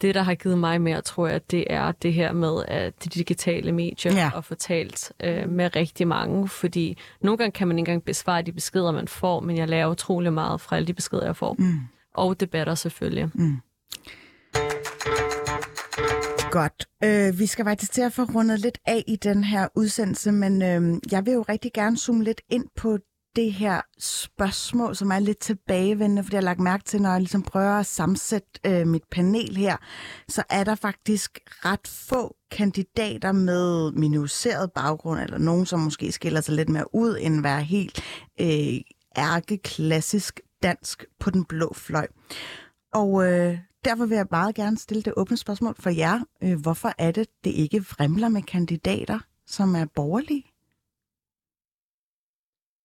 det, 0.00 0.14
der 0.14 0.22
har 0.22 0.34
givet 0.34 0.58
mig 0.58 0.80
mere, 0.80 1.00
tror 1.00 1.28
jeg, 1.28 1.50
det 1.50 1.64
er 1.70 1.92
det 1.92 2.12
her 2.12 2.32
med 2.32 2.64
at 2.68 3.04
de 3.04 3.08
digitale 3.08 3.72
medier 3.72 4.12
ja. 4.12 4.30
og 4.34 4.44
fortalt 4.44 5.12
øh, 5.24 5.48
med 5.48 5.76
rigtig 5.76 6.08
mange, 6.08 6.48
fordi 6.48 6.98
nogle 7.20 7.38
gange 7.38 7.52
kan 7.52 7.68
man 7.68 7.78
ikke 7.78 7.90
engang 7.90 8.04
besvare 8.04 8.42
de 8.42 8.52
beskeder, 8.52 8.92
man 8.92 9.08
får, 9.08 9.40
men 9.40 9.56
jeg 9.56 9.68
lærer 9.68 9.86
utrolig 9.86 10.32
meget 10.32 10.60
fra 10.60 10.76
alle 10.76 10.86
de 10.86 10.92
beskeder, 10.94 11.24
jeg 11.24 11.36
får. 11.36 11.56
Mm. 11.58 11.80
Og 12.14 12.40
debatter 12.40 12.74
selvfølgelig. 12.74 13.30
Mm. 13.34 13.56
Godt. 16.50 16.88
Øh, 17.04 17.38
vi 17.38 17.46
skal 17.46 17.64
faktisk 17.64 17.92
til 17.92 18.02
at 18.02 18.12
få 18.12 18.22
rundet 18.22 18.60
lidt 18.60 18.78
af 18.86 19.04
i 19.06 19.16
den 19.16 19.44
her 19.44 19.68
udsendelse, 19.76 20.32
men 20.32 20.62
øh, 20.62 21.00
jeg 21.12 21.26
vil 21.26 21.32
jo 21.32 21.44
rigtig 21.48 21.72
gerne 21.72 21.98
zoome 21.98 22.24
lidt 22.24 22.40
ind 22.50 22.64
på 22.76 22.98
det 23.36 23.52
her 23.52 23.80
spørgsmål, 23.98 24.96
som 24.96 25.10
er 25.10 25.18
lidt 25.18 25.38
tilbagevendende, 25.38 26.22
fordi 26.22 26.34
jeg 26.34 26.40
har 26.40 26.44
lagt 26.44 26.60
mærke 26.60 26.84
til, 26.84 27.02
når 27.02 27.10
jeg 27.10 27.20
ligesom 27.20 27.42
prøver 27.42 27.72
at 27.72 27.86
sammensætte 27.86 28.48
øh, 28.66 28.86
mit 28.86 29.02
panel 29.10 29.56
her, 29.56 29.76
så 30.28 30.42
er 30.50 30.64
der 30.64 30.74
faktisk 30.74 31.40
ret 31.48 31.88
få 31.88 32.36
kandidater 32.50 33.32
med 33.32 33.92
minoriseret 33.92 34.72
baggrund, 34.72 35.20
eller 35.20 35.38
nogen, 35.38 35.66
som 35.66 35.80
måske 35.80 36.12
skiller 36.12 36.40
sig 36.40 36.54
lidt 36.54 36.68
mere 36.68 36.94
ud, 36.94 37.18
end 37.20 37.42
være 37.42 37.62
helt 37.62 38.02
øh, 38.40 38.80
ærkeklassisk 39.16 40.40
dansk 40.64 41.04
på 41.18 41.30
den 41.30 41.44
blå 41.44 41.72
fløj. 41.74 42.06
Og 42.92 43.26
øh, 43.26 43.58
derfor 43.84 44.06
vil 44.06 44.16
jeg 44.16 44.26
meget 44.30 44.54
gerne 44.54 44.78
stille 44.78 45.02
det 45.02 45.12
åbne 45.16 45.36
spørgsmål 45.36 45.74
for 45.78 45.90
jer. 45.90 46.20
Øh, 46.42 46.60
hvorfor 46.62 46.92
er 46.98 47.10
det, 47.10 47.26
det 47.44 47.50
ikke 47.50 47.82
fremler 47.82 48.28
med 48.28 48.42
kandidater, 48.42 49.18
som 49.46 49.74
er 49.74 49.86
borgerlige? 49.94 50.44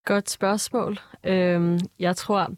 Godt 0.06 0.30
spørgsmål. 0.30 1.00
Øhm, 1.24 1.80
jeg 2.00 2.16
tror, 2.16 2.52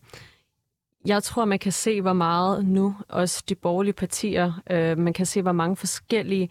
jeg 1.06 1.24
tror, 1.24 1.46
man 1.46 1.60
kan 1.60 1.72
se, 1.72 2.02
hvor 2.02 2.14
meget 2.14 2.66
nu, 2.66 2.96
også 3.10 3.44
de 3.50 3.56
borgerlige 3.56 3.94
partier, 3.94 4.62
øh, 4.70 4.98
man 4.98 5.14
kan 5.14 5.26
se, 5.26 5.42
hvor 5.42 5.52
mange 5.52 5.76
forskellige 5.76 6.50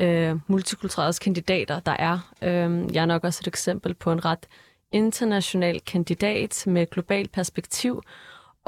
øh, 0.00 0.36
multikulturelle 0.46 1.14
kandidater 1.14 1.80
der 1.80 1.92
er. 1.92 2.32
Øh, 2.42 2.94
jeg 2.94 3.02
er 3.02 3.06
nok 3.06 3.24
også 3.24 3.40
et 3.42 3.46
eksempel 3.46 3.94
på 3.94 4.12
en 4.12 4.24
ret 4.24 4.48
international 4.92 5.80
kandidat 5.80 6.64
med 6.66 6.86
globalt 6.90 7.32
perspektiv, 7.32 8.02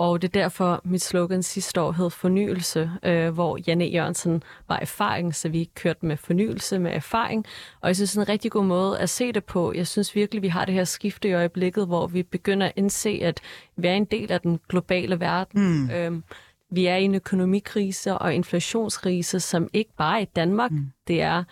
og 0.01 0.23
det 0.23 0.29
er 0.29 0.43
derfor, 0.43 0.81
mit 0.85 1.03
slogan 1.03 1.43
sidste 1.43 1.81
år 1.81 1.93
hed 1.93 2.11
Fornyelse, 2.11 2.91
øh, 3.03 3.31
hvor 3.31 3.59
Janne 3.67 3.85
Jørgensen 3.85 4.43
var 4.69 4.79
erfaring, 4.79 5.35
så 5.35 5.49
vi 5.49 5.71
kørte 5.75 6.07
med 6.07 6.17
fornyelse 6.17 6.79
med 6.79 6.93
erfaring. 6.93 7.47
Og 7.81 7.89
jeg 7.89 7.97
synes, 7.97 8.11
det 8.11 8.19
er 8.19 8.23
en 8.23 8.29
rigtig 8.29 8.51
god 8.51 8.65
måde 8.65 8.99
at 8.99 9.11
se 9.11 9.33
det 9.33 9.45
på. 9.45 9.73
Jeg 9.73 9.87
synes 9.87 10.15
virkelig, 10.15 10.43
vi 10.43 10.49
har 10.49 10.65
det 10.65 10.75
her 10.75 10.85
skifte 10.85 11.29
i 11.29 11.33
øjeblikket, 11.33 11.87
hvor 11.87 12.07
vi 12.07 12.23
begynder 12.23 12.67
at 12.67 12.73
indse, 12.77 13.21
at 13.23 13.41
vi 13.77 13.89
er 13.89 13.93
en 13.93 14.05
del 14.05 14.33
af 14.33 14.41
den 14.41 14.61
globale 14.69 15.21
verden. 15.21 15.63
Mm. 15.63 15.91
Øh, 15.91 16.23
vi 16.73 16.87
er 16.87 16.97
i 16.97 17.05
en 17.05 17.15
økonomikrise 17.15 18.19
og 18.19 18.35
inflationskrise, 18.35 19.41
som 19.41 19.69
ikke 19.73 19.91
bare 19.99 20.19
er 20.19 20.23
i 20.23 20.29
Danmark, 20.37 20.71
mm. 20.71 20.87
det 21.09 21.23
er... 21.23 21.45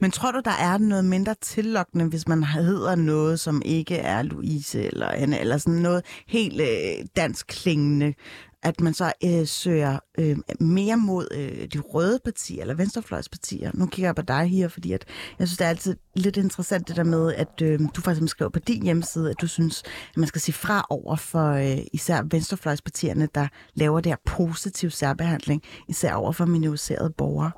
Men 0.00 0.10
tror 0.10 0.32
du, 0.32 0.40
der 0.44 0.50
er 0.50 0.78
noget 0.78 1.04
mindre 1.04 1.34
tillokkende, 1.40 2.08
hvis 2.08 2.28
man 2.28 2.44
hedder 2.44 2.94
noget, 2.94 3.40
som 3.40 3.62
ikke 3.64 3.96
er 3.96 4.22
Louise 4.22 4.82
eller 4.82 5.08
Anne, 5.08 5.40
eller 5.40 5.58
sådan 5.58 5.80
noget 5.80 6.04
helt 6.26 6.60
øh, 6.60 7.06
dansk 7.16 7.46
klingende, 7.46 8.14
at 8.62 8.80
man 8.80 8.94
så 8.94 9.12
øh, 9.24 9.46
søger 9.46 9.98
øh, 10.18 10.36
mere 10.60 10.96
mod 10.96 11.28
øh, 11.34 11.68
de 11.72 11.78
røde 11.78 12.18
partier, 12.24 12.60
eller 12.60 12.74
venstrefløjspartier. 12.74 13.70
Nu 13.74 13.86
kigger 13.86 14.08
jeg 14.08 14.14
på 14.14 14.22
dig 14.22 14.46
her, 14.46 14.68
fordi 14.68 14.92
at, 14.92 15.04
jeg 15.38 15.48
synes, 15.48 15.58
det 15.58 15.64
er 15.64 15.68
altid 15.68 15.96
lidt 16.16 16.36
interessant 16.36 16.88
det 16.88 16.96
der 16.96 17.04
med, 17.04 17.34
at 17.34 17.62
øh, 17.62 17.80
du 17.96 18.00
faktisk 18.00 18.30
skriver 18.30 18.50
på 18.50 18.58
din 18.58 18.82
hjemmeside, 18.82 19.30
at 19.30 19.40
du 19.40 19.46
synes, 19.46 19.82
at 20.10 20.16
man 20.16 20.26
skal 20.26 20.40
sige 20.40 20.54
fra 20.54 20.86
over 20.90 21.16
for 21.16 21.50
øh, 21.52 21.78
især 21.92 22.22
venstrefløjspartierne, 22.30 23.28
der 23.34 23.48
laver 23.74 24.00
det 24.00 24.12
her 24.12 24.16
positiv 24.26 24.90
særbehandling, 24.90 25.62
især 25.88 26.14
over 26.14 26.32
for 26.32 26.44
minoriserede 26.44 27.10
borgere. 27.10 27.50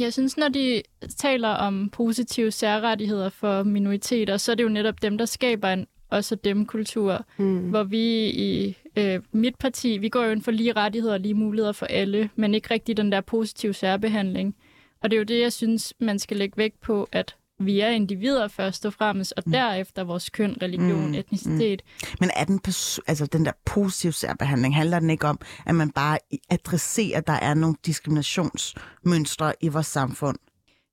Jeg 0.00 0.12
synes, 0.12 0.36
når 0.36 0.48
de 0.48 0.82
taler 1.18 1.48
om 1.48 1.90
positive 1.92 2.50
særrettigheder 2.50 3.28
for 3.28 3.62
minoriteter, 3.62 4.36
så 4.36 4.52
er 4.52 4.56
det 4.56 4.64
jo 4.64 4.68
netop 4.68 5.02
dem, 5.02 5.18
der 5.18 5.24
skaber 5.24 5.68
en 5.68 5.86
også 6.10 6.34
dem 6.34 6.66
kultur, 6.66 7.26
mm. 7.36 7.58
hvor 7.58 7.82
vi 7.82 8.30
i 8.30 8.76
øh, 8.96 9.20
mit 9.32 9.56
parti, 9.56 9.98
vi 9.98 10.08
går 10.08 10.24
jo 10.24 10.30
ind 10.30 10.42
for 10.42 10.50
lige 10.50 10.72
rettigheder 10.72 11.14
og 11.14 11.20
lige 11.20 11.34
muligheder 11.34 11.72
for 11.72 11.86
alle, 11.86 12.30
men 12.36 12.54
ikke 12.54 12.70
rigtig 12.70 12.96
den 12.96 13.12
der 13.12 13.20
positive 13.20 13.74
særbehandling. 13.74 14.54
Og 15.02 15.10
det 15.10 15.16
er 15.16 15.20
jo 15.20 15.24
det, 15.24 15.40
jeg 15.40 15.52
synes, 15.52 15.94
man 16.00 16.18
skal 16.18 16.36
lægge 16.36 16.56
vægt 16.56 16.80
på, 16.80 17.08
at 17.12 17.36
vi 17.58 17.80
er 17.80 17.88
individer 17.88 18.48
først 18.48 18.86
og 18.86 18.92
fremmest, 18.92 19.34
og 19.36 19.42
mm. 19.46 19.52
derefter 19.52 20.04
vores 20.04 20.30
køn, 20.30 20.56
religion, 20.62 21.06
mm. 21.06 21.14
etnicitet. 21.14 21.82
Mm. 22.02 22.08
Men 22.20 22.30
er 22.36 22.44
den, 22.44 22.60
altså 23.06 23.26
den 23.26 23.44
der 23.44 23.52
positive 23.66 24.12
særbehandling, 24.12 24.76
handler 24.76 24.98
den 24.98 25.10
ikke 25.10 25.26
om, 25.26 25.40
at 25.66 25.74
man 25.74 25.90
bare 25.90 26.18
adresserer, 26.50 27.18
at 27.18 27.26
der 27.26 27.32
er 27.32 27.54
nogle 27.54 27.76
diskriminationsmønstre 27.86 29.52
i 29.60 29.68
vores 29.68 29.86
samfund? 29.86 30.38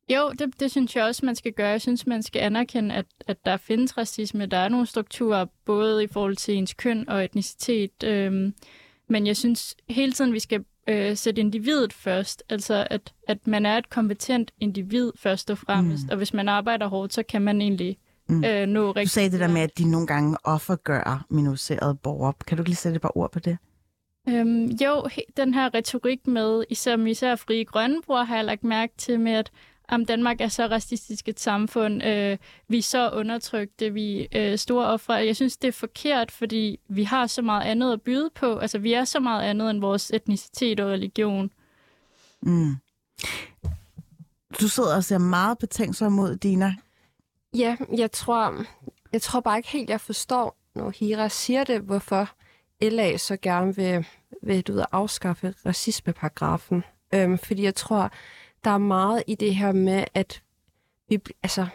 Jo, 0.09 0.31
det, 0.39 0.59
det 0.59 0.71
synes 0.71 0.95
jeg 0.95 1.03
også, 1.03 1.25
man 1.25 1.35
skal 1.35 1.53
gøre. 1.53 1.69
Jeg 1.69 1.81
synes, 1.81 2.07
man 2.07 2.23
skal 2.23 2.39
anerkende, 2.39 2.95
at, 2.95 3.05
at 3.27 3.45
der 3.45 3.57
findes 3.57 3.97
racisme. 3.97 4.45
Der 4.45 4.57
er 4.57 4.69
nogle 4.69 4.85
strukturer, 4.85 5.45
både 5.65 6.03
i 6.03 6.07
forhold 6.07 6.35
til 6.35 6.55
ens 6.55 6.73
køn 6.73 7.09
og 7.09 7.23
etnicitet. 7.23 8.03
Øhm, 8.03 8.53
men 9.09 9.27
jeg 9.27 9.37
synes 9.37 9.75
hele 9.89 10.11
tiden, 10.11 10.33
vi 10.33 10.39
skal 10.39 10.65
øh, 10.87 11.17
sætte 11.17 11.41
individet 11.41 11.93
først. 11.93 12.43
Altså, 12.49 12.87
at, 12.89 13.13
at 13.27 13.47
man 13.47 13.65
er 13.65 13.77
et 13.77 13.89
kompetent 13.89 14.51
individ 14.59 15.11
først 15.15 15.51
og 15.51 15.57
fremmest. 15.57 16.03
Mm. 16.03 16.09
Og 16.11 16.17
hvis 16.17 16.33
man 16.33 16.49
arbejder 16.49 16.87
hårdt, 16.87 17.13
så 17.13 17.23
kan 17.23 17.41
man 17.41 17.61
egentlig 17.61 17.97
mm. 18.29 18.43
øh, 18.45 18.67
nå 18.67 18.91
rigtig 18.91 19.05
Du 19.05 19.09
sagde 19.09 19.31
det 19.31 19.39
der 19.39 19.47
med, 19.47 19.61
at 19.61 19.77
de 19.77 19.91
nogle 19.91 20.07
gange 20.07 20.37
offergør 20.43 21.25
minoriserede 21.29 21.95
borgere. 21.95 22.33
Kan 22.47 22.57
du 22.57 22.63
lige 22.63 22.75
sætte 22.75 22.95
et 22.95 23.01
par 23.01 23.17
ord 23.17 23.31
på 23.31 23.39
det? 23.39 23.57
Øhm, 24.29 24.65
jo, 24.65 25.07
den 25.37 25.53
her 25.53 25.73
retorik 25.73 26.27
med, 26.27 26.63
især, 26.69 26.97
især 26.97 27.35
frie 27.35 27.65
grønne 27.65 28.01
bruger, 28.05 28.23
har 28.23 28.35
jeg 28.35 28.45
lagt 28.45 28.63
mærke 28.63 28.93
til 28.97 29.19
med, 29.19 29.31
at 29.31 29.51
om 29.91 30.05
Danmark 30.05 30.41
er 30.41 30.47
så 30.47 30.67
racistisk 30.67 31.27
et 31.27 31.39
samfund, 31.39 32.03
øh, 32.03 32.37
vi 32.67 32.77
er 32.77 32.81
så 32.81 33.09
undertrykte, 33.09 33.93
vi 33.93 34.27
er 34.31 34.51
øh, 34.51 34.57
store 34.57 34.87
ofre. 34.87 35.13
Jeg 35.13 35.35
synes, 35.35 35.57
det 35.57 35.67
er 35.67 35.71
forkert, 35.71 36.31
fordi 36.31 36.79
vi 36.89 37.03
har 37.03 37.27
så 37.27 37.41
meget 37.41 37.63
andet 37.63 37.93
at 37.93 38.01
byde 38.01 38.29
på. 38.35 38.57
Altså, 38.57 38.79
vi 38.79 38.93
er 38.93 39.05
så 39.05 39.19
meget 39.19 39.43
andet 39.43 39.69
end 39.69 39.79
vores 39.79 40.11
etnicitet 40.13 40.79
og 40.79 40.89
religion. 40.91 41.51
Mm. 42.41 42.75
Du 44.61 44.67
sidder 44.67 44.95
og 44.95 45.03
ser 45.03 45.17
meget 45.17 45.57
betænksom 45.57 46.11
mod 46.11 46.35
Dina. 46.35 46.75
Ja, 47.53 47.77
jeg 47.97 48.11
tror, 48.11 48.65
jeg 49.13 49.21
tror 49.21 49.39
bare 49.39 49.57
ikke 49.57 49.69
helt, 49.69 49.89
jeg 49.89 50.01
forstår, 50.01 50.57
når 50.75 50.89
Hira 50.89 51.29
siger 51.29 51.63
det, 51.63 51.81
hvorfor 51.81 52.29
LA 52.81 53.17
så 53.17 53.37
gerne 53.37 53.75
vil, 53.75 54.07
vil 54.43 54.61
du 54.61 54.73
ved, 54.73 54.85
afskaffe 54.91 55.53
racismeparagrafen. 55.65 56.83
Øhm, 57.13 57.37
fordi 57.37 57.63
jeg 57.63 57.75
tror, 57.75 58.11
der 58.63 58.69
er 58.69 58.77
meget 58.77 59.23
i 59.27 59.35
det 59.35 59.55
her 59.55 59.71
med, 59.71 60.03
at 60.13 60.43
vi, 61.09 61.19
altså, 61.43 61.67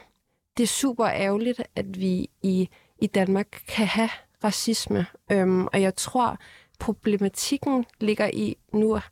det 0.56 0.62
er 0.62 0.66
super 0.66 1.06
ærgerligt, 1.06 1.62
at 1.76 2.00
vi 2.00 2.30
i, 2.42 2.68
i 2.98 3.06
Danmark 3.06 3.46
kan 3.68 3.86
have 3.86 4.10
racisme. 4.44 5.06
Øhm, 5.32 5.66
og 5.66 5.82
jeg 5.82 5.96
tror, 5.96 6.38
problematikken 6.78 7.84
ligger 8.00 8.30
i, 8.32 8.56
nu 8.72 8.92
vil 8.92 9.02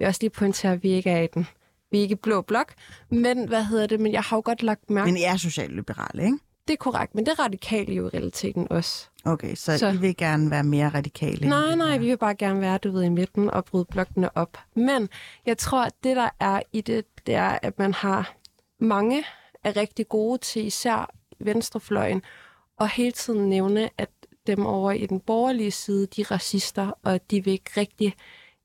jeg 0.00 0.08
også 0.08 0.18
lige 0.22 0.30
pointere, 0.30 0.72
at 0.72 0.82
vi 0.82 0.88
ikke 0.88 1.10
er 1.10 1.22
i 1.22 1.28
den. 1.34 1.46
Vi 1.90 1.98
er 1.98 2.02
ikke 2.02 2.16
blå 2.16 2.42
blok, 2.42 2.74
men 3.10 3.48
hvad 3.48 3.64
hedder 3.64 3.86
det? 3.86 4.00
Men 4.00 4.12
jeg 4.12 4.22
har 4.22 4.36
jo 4.36 4.42
godt 4.44 4.62
lagt 4.62 4.90
mærke 4.90 5.06
Men 5.06 5.16
I 5.16 5.22
er 5.22 5.36
socialliberale, 5.36 6.24
ikke? 6.24 6.38
Det 6.68 6.72
er 6.72 6.76
korrekt, 6.76 7.14
men 7.14 7.26
det 7.26 7.32
er 7.32 7.42
radikale 7.44 7.94
jo 7.94 8.06
i 8.06 8.08
realiteten 8.08 8.66
også. 8.70 9.08
Okay, 9.24 9.54
så, 9.54 9.78
så 9.78 9.88
I 9.88 9.96
vil 9.96 10.16
gerne 10.16 10.50
være 10.50 10.64
mere 10.64 10.88
radikale? 10.88 11.48
Nej, 11.48 11.74
nej, 11.74 11.98
vi 11.98 12.06
vil 12.06 12.16
bare 12.16 12.34
gerne 12.34 12.60
være, 12.60 12.78
du 12.78 12.90
ved, 12.92 13.02
i 13.02 13.08
midten 13.08 13.50
og 13.50 13.64
bryde 13.64 13.84
blokkene 13.84 14.36
op. 14.36 14.58
Men 14.74 15.08
jeg 15.46 15.58
tror, 15.58 15.84
at 15.84 15.92
det, 16.04 16.16
der 16.16 16.28
er 16.40 16.62
i 16.72 16.80
det, 16.80 17.04
det 17.26 17.34
er, 17.34 17.58
at 17.62 17.78
man 17.78 17.94
har 17.94 18.34
mange 18.78 19.24
er 19.64 19.76
rigtig 19.76 20.08
gode 20.08 20.38
til, 20.38 20.66
især 20.66 21.10
venstrefløjen, 21.40 22.22
og 22.78 22.88
hele 22.88 23.12
tiden 23.12 23.48
nævne, 23.48 23.90
at 23.98 24.10
dem 24.46 24.66
over 24.66 24.92
i 24.92 25.06
den 25.06 25.20
borgerlige 25.20 25.70
side, 25.70 26.06
de 26.06 26.20
er 26.20 26.30
racister, 26.30 26.92
og 27.02 27.30
de 27.30 27.44
vil 27.44 27.52
ikke 27.52 27.70
rigtig 27.76 28.14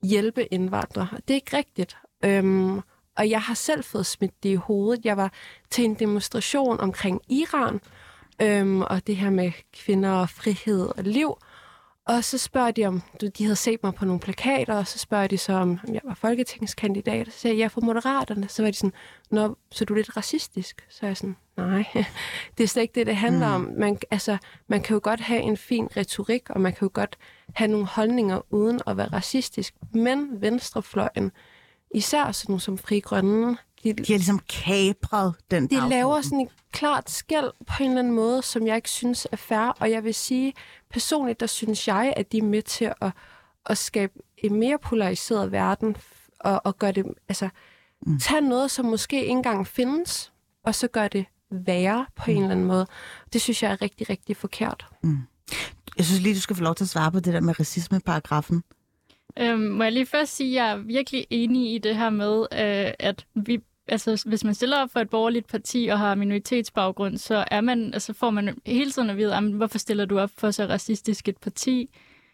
hjælpe 0.03 0.53
indvandrere. 0.53 1.07
Det 1.27 1.33
er 1.33 1.35
ikke 1.35 1.57
rigtigt. 1.57 1.97
Øhm, 2.25 2.81
og 3.19 3.29
jeg 3.29 3.41
har 3.41 3.53
selv 3.53 3.83
fået 3.83 4.05
smidt 4.05 4.43
det 4.43 4.49
i 4.49 4.55
hovedet. 4.55 5.05
Jeg 5.05 5.17
var 5.17 5.33
til 5.69 5.85
en 5.85 5.93
demonstration 5.93 6.79
omkring 6.79 7.21
Iran, 7.29 7.81
øhm, 8.41 8.81
og 8.81 9.07
det 9.07 9.15
her 9.15 9.29
med 9.29 9.51
kvinder 9.73 10.11
og 10.11 10.29
frihed 10.29 10.87
og 10.97 11.03
liv. 11.03 11.37
Og 12.07 12.23
så 12.23 12.37
spørger 12.37 12.71
de 12.71 12.85
om, 12.85 13.01
du, 13.21 13.27
de 13.27 13.43
havde 13.43 13.55
set 13.55 13.83
mig 13.83 13.93
på 13.93 14.05
nogle 14.05 14.19
plakater, 14.19 14.75
og 14.75 14.87
så 14.87 14.99
spørger 14.99 15.27
de 15.27 15.37
så, 15.37 15.53
om 15.53 15.79
om 15.87 15.93
jeg 15.93 16.01
var 16.03 16.13
folketingskandidat. 16.13 17.27
Og 17.27 17.33
så 17.33 17.39
sagde 17.39 17.55
jeg, 17.55 17.59
jeg 17.59 17.65
er 17.65 17.69
fra 17.69 17.81
Moderaterne. 17.81 18.49
Så 18.49 18.63
var 18.63 18.71
de 18.71 18.77
sådan, 18.77 18.93
Nå, 19.31 19.55
så 19.71 19.83
er 19.83 19.85
du 19.85 19.93
lidt 19.93 20.17
racistisk? 20.17 20.85
Så 20.89 20.99
er 21.01 21.07
jeg 21.07 21.17
sådan, 21.17 21.35
nej, 21.57 21.85
det 22.57 22.63
er 22.63 22.67
slet 22.67 22.81
ikke 22.81 22.95
det, 22.95 23.07
det 23.07 23.15
handler 23.15 23.57
mm. 23.57 23.65
om. 23.65 23.73
Man, 23.77 23.97
altså, 24.11 24.37
man 24.67 24.81
kan 24.81 24.93
jo 24.93 24.99
godt 25.03 25.19
have 25.19 25.41
en 25.41 25.57
fin 25.57 25.87
retorik, 25.97 26.49
og 26.49 26.61
man 26.61 26.73
kan 26.73 26.85
jo 26.85 26.91
godt 26.93 27.17
have 27.53 27.67
nogle 27.67 27.85
holdninger 27.85 28.41
uden 28.49 28.81
at 28.87 28.97
være 28.97 29.07
racistisk. 29.13 29.73
Men 29.93 30.41
venstrefløjen, 30.41 31.31
især 31.95 32.31
sådan 32.31 32.51
nogle 32.51 32.61
som 32.61 32.77
Fri 32.77 32.99
Grønne, 32.99 33.57
de, 33.83 33.93
De 33.93 34.13
har 34.13 34.17
ligesom 34.17 34.39
kapret 34.39 35.35
den 35.51 35.63
de 35.63 35.67
dagsorden. 35.67 35.89
laver 35.89 36.21
sådan 36.21 36.39
et 36.39 36.49
klart 36.71 37.09
skæld 37.09 37.51
på 37.67 37.83
en 37.83 37.89
eller 37.89 37.99
anden 37.99 38.13
måde, 38.13 38.41
som 38.41 38.67
jeg 38.67 38.75
ikke 38.75 38.89
synes 38.89 39.27
er 39.31 39.37
fair. 39.37 39.75
Og 39.79 39.91
jeg 39.91 40.03
vil 40.03 40.13
sige, 40.13 40.53
personligt, 40.89 41.39
der 41.39 41.45
synes 41.47 41.87
jeg, 41.87 42.13
at 42.17 42.31
de 42.31 42.37
er 42.37 42.43
med 42.43 42.61
til 42.61 42.93
at, 43.01 43.11
at 43.65 43.77
skabe 43.77 44.13
en 44.37 44.59
mere 44.59 44.77
polariseret 44.79 45.51
verden, 45.51 45.97
og, 46.39 46.61
og 46.63 46.77
gøre 46.77 46.91
det, 46.91 47.05
altså, 47.29 47.49
mm. 48.05 48.19
tage 48.19 48.41
noget, 48.41 48.71
som 48.71 48.85
måske 48.85 49.19
ikke 49.19 49.29
engang 49.29 49.67
findes, 49.67 50.31
og 50.63 50.75
så 50.75 50.87
gøre 50.87 51.07
det 51.07 51.25
værre 51.51 52.05
på 52.15 52.23
mm. 52.27 52.31
en 52.31 52.37
eller 52.37 52.51
anden 52.51 52.65
måde. 52.65 52.87
Det 53.33 53.41
synes 53.41 53.63
jeg 53.63 53.71
er 53.71 53.81
rigtig, 53.81 54.09
rigtig 54.09 54.37
forkert. 54.37 54.85
Jeg 55.97 56.05
synes 56.05 56.21
lige, 56.21 56.35
du 56.35 56.41
skal 56.41 56.55
få 56.55 56.63
lov 56.63 56.75
til 56.75 56.83
at 56.83 56.89
svare 56.89 57.11
på 57.11 57.19
det 57.19 57.33
der 57.33 57.41
med 57.41 57.59
racismeparagrafen. 57.59 58.63
Øhm, 59.39 59.59
må 59.61 59.83
jeg 59.83 59.91
lige 59.91 60.05
først 60.05 60.35
sige, 60.35 60.49
at 60.61 60.65
jeg 60.65 60.71
er 60.71 60.77
virkelig 60.77 61.25
enig 61.29 61.73
i 61.73 61.77
det 61.77 61.95
her 61.95 62.09
med, 62.09 62.39
øh, 62.41 62.93
at 62.99 63.25
vi, 63.35 63.59
altså, 63.87 64.23
hvis 64.25 64.43
man 64.43 64.53
stiller 64.53 64.77
op 64.77 64.89
for 64.91 64.99
et 64.99 65.09
borgerligt 65.09 65.47
parti 65.47 65.87
og 65.91 65.99
har 65.99 66.15
minoritetsbaggrund, 66.15 67.17
så 67.17 67.45
er 67.51 67.61
man, 67.61 67.93
altså, 67.93 68.13
får 68.13 68.29
man 68.29 68.57
hele 68.65 68.91
tiden 68.91 69.09
at 69.09 69.17
vide, 69.17 69.33
"Jamen, 69.35 69.51
hvorfor 69.53 69.77
stiller 69.77 70.05
du 70.05 70.19
op 70.19 70.29
for 70.37 70.51
så 70.51 70.65
racistisk 70.65 71.27
et 71.27 71.37
parti? 71.37 71.89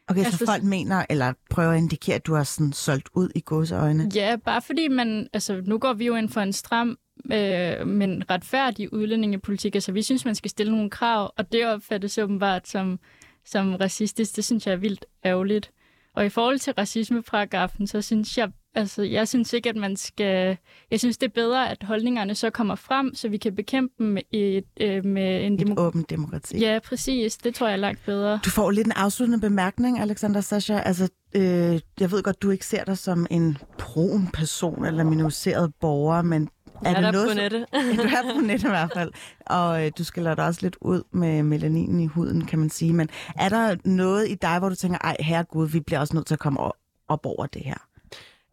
Okay, 0.08 0.22
så 0.22 0.26
Altså- 0.26 0.46
folk 0.46 0.64
mener, 0.64 1.06
eller 1.10 1.34
prøver 1.50 1.72
at 1.72 1.78
indikere, 1.78 2.16
at 2.16 2.26
du 2.26 2.34
har 2.34 2.44
sådan 2.44 2.74
solgt 2.74 3.10
ud 3.16 3.30
i 3.36 3.40
gåseøjne. 3.40 4.10
Ja, 4.16 4.36
bare 4.46 4.62
fordi 4.62 4.88
man, 4.88 5.28
altså 5.34 5.62
nu 5.66 5.78
går 5.78 5.94
vi 5.94 6.06
jo 6.06 6.16
ind 6.16 6.30
for 6.30 6.42
en 6.42 6.54
stram, 6.54 6.98
øh, 7.34 7.88
men 7.88 8.24
retfærdig 8.30 8.94
udlændingepolitik. 8.94 9.76
Altså 9.76 9.92
vi 9.92 10.02
synes, 10.02 10.26
man 10.26 10.36
skal 10.36 10.52
stille 10.52 10.72
nogle 10.72 10.90
krav, 10.90 11.34
og 11.38 11.52
det 11.52 11.66
opfattes 11.68 12.18
åbenbart 12.18 12.68
som, 12.68 13.00
som 13.46 13.76
racistisk. 13.76 14.36
Det 14.36 14.46
synes 14.46 14.66
jeg 14.68 14.74
er 14.74 14.78
vildt 14.78 15.06
ærgerligt. 15.26 15.72
Og 16.16 16.26
i 16.26 16.30
forhold 16.30 16.60
til 16.60 16.74
racismeparagrafen, 16.78 17.88
så 17.88 18.02
synes 18.02 18.38
jeg, 18.38 18.50
altså 18.76 19.04
jeg 19.04 19.28
synes 19.28 19.54
ikke, 19.54 19.70
at 19.70 19.76
man 19.76 19.96
skal, 19.98 20.58
jeg 20.92 21.00
synes 21.00 21.18
det 21.18 21.28
er 21.28 21.32
bedre, 21.34 21.70
at 21.70 21.84
holdningerne 21.84 22.36
så 22.36 22.50
kommer 22.50 22.76
frem, 22.76 23.16
så 23.16 23.30
vi 23.30 23.38
kan 23.38 23.56
bekæmpe 23.56 23.94
dem 24.00 24.18
i 24.18 24.24
et, 24.58 24.64
øh, 24.82 25.06
med 25.06 25.46
en 25.46 25.54
Et 25.54 25.60
demokrati. 25.60 25.88
åbent 25.88 26.10
demokrati. 26.10 26.60
Ja, 26.60 26.80
præcis. 26.86 27.38
Det 27.38 27.56
tror 27.56 27.68
jeg 27.68 27.74
er 27.74 27.78
langt 27.78 28.06
bedre. 28.06 28.40
Du 28.46 28.50
får 28.50 28.72
lidt 28.72 28.88
en 28.88 28.92
afsluttende 28.94 29.42
bemærkning, 29.42 30.00
Alexander 30.00 30.42
Sasha. 30.42 30.80
Altså, 30.80 31.10
øh, 31.36 31.80
jeg 32.00 32.12
ved 32.12 32.24
godt, 32.24 32.42
du 32.42 32.50
ikke 32.52 32.66
ser 32.66 32.84
dig 32.84 32.98
som 32.98 33.28
en 33.30 33.58
brun 33.78 34.28
person 34.34 34.86
eller 34.86 35.04
minoriseret 35.04 35.74
borger, 35.82 36.22
men 36.22 36.50
er 36.82 36.96
Er 36.96 37.02
det 37.02 37.14
noget, 37.14 37.30
på 37.30 37.36
nettet? 37.36 37.66
du 37.98 38.02
er 38.02 38.34
på 38.34 38.42
nettet 38.42 38.68
i 38.68 38.70
hvert 38.70 38.92
fald, 38.94 39.12
og 39.46 39.86
øh, 39.86 39.92
du 39.98 40.04
skal 40.04 40.24
lade 40.24 40.36
dig 40.36 40.46
også 40.46 40.60
lidt 40.64 40.78
ud 40.82 41.04
med 41.12 41.44
melaninen 41.44 42.00
i 42.00 42.08
huden, 42.08 42.46
kan 42.46 42.60
man 42.60 42.70
sige. 42.70 42.94
Men 42.94 43.10
er 43.36 43.50
der 43.50 43.76
noget 43.84 44.30
i 44.30 44.36
dig, 44.36 44.60
hvor 44.60 44.70
du 44.70 44.76
tænker, 44.76 44.98
ej 44.98 45.16
herregud, 45.20 45.68
vi 45.68 45.80
bliver 45.80 46.00
også 46.00 46.16
nødt 46.16 46.28
til 46.28 46.36
at 46.36 46.40
komme 46.40 46.60
op 47.08 47.26
over 47.26 47.46
det 47.46 47.62
her? 47.62 47.88